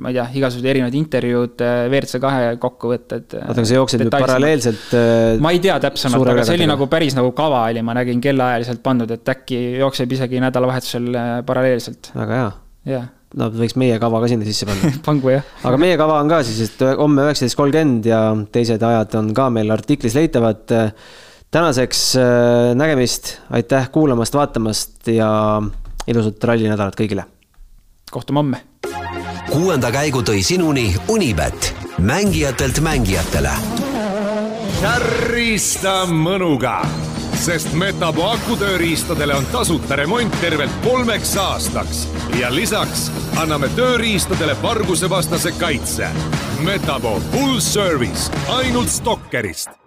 ma 0.02 0.12
ei 0.12 0.18
tea, 0.18 0.28
igasugused 0.42 0.70
erinevad 0.74 0.98
intervjuud, 1.00 1.64
WRC 1.92 2.22
kahe 2.24 2.52
kokkuvõtted. 2.62 3.38
oota, 3.40 3.56
aga 3.56 3.68
see 3.70 3.80
jookseb 3.80 4.06
nüüd 4.06 4.18
paralleelselt? 4.18 4.98
ma 5.44 5.54
ei 5.56 5.64
tea 5.64 5.78
täpsemalt, 5.88 6.34
aga 6.36 6.46
see 6.48 6.60
oli 6.60 6.70
nagu 6.72 6.90
päris 6.92 7.18
nagu 7.18 7.32
kava 7.38 7.64
oli, 7.70 7.86
ma 7.86 7.98
nägin 7.98 8.22
kellaajaliselt 8.24 8.84
pandud, 8.86 9.16
et 9.16 9.34
äkki 9.36 9.64
jookseb 9.80 10.20
isegi 10.20 10.44
nädalavahetusel 10.44 11.10
paralleelselt. 11.48 12.14
väga 12.18 12.44
hea. 12.44 12.54
jah 12.98 13.10
no 13.38 13.48
võiks 13.54 13.78
meie 13.80 13.98
kava 14.02 14.22
ka 14.24 14.30
sinna 14.32 14.48
sisse 14.48 14.68
panna 14.68 14.92
pangu 15.08 15.34
jah. 15.34 15.48
aga 15.68 15.80
meie 15.82 15.98
kava 16.00 16.20
on 16.22 16.32
ka 16.32 16.42
siis, 16.48 16.64
et 16.68 16.86
homme 17.00 17.28
üheksateist 17.28 17.60
kolmkümmend 17.60 18.08
ja 18.12 18.22
teised 18.54 18.84
ajad 18.84 19.20
on 19.22 19.34
ka 19.38 19.50
meil 19.54 19.72
artiklis 19.74 20.18
leitavad. 20.18 20.66
Tänaseks 21.52 22.16
äh, 22.16 22.24
nägemist, 22.76 23.38
aitäh 23.50 23.92
kuulamast, 23.92 24.34
vaatamast 24.34 25.08
ja 25.08 25.62
ilusat 26.08 26.44
rallinädalat 26.44 26.96
kõigile. 26.96 27.24
kohtume 28.12 28.40
homme. 28.40 28.62
kuuenda 29.52 29.92
käigu 29.92 30.22
tõi 30.22 30.44
sinuni 30.44 30.96
Unibet, 31.08 31.76
mängijatelt 31.98 32.80
mängijatele. 32.80 33.52
kärrista 34.82 36.06
mõnuga 36.06 36.86
sest 37.36 37.74
Metapo 37.74 38.30
akutööriistadele 38.30 39.36
on 39.36 39.46
tasuta 39.52 39.96
remont 39.96 40.42
tervelt 40.42 40.72
kolmeks 40.84 41.38
aastaks 41.38 42.08
ja 42.40 42.56
lisaks 42.56 43.12
anname 43.42 43.70
tööriistadele 43.76 44.56
vargusevastase 44.62 45.52
kaitse. 45.52 46.08
Metapo 46.64 47.20
full 47.32 47.60
service 47.60 48.32
ainult 48.48 48.90
Stalkerist 48.90 49.82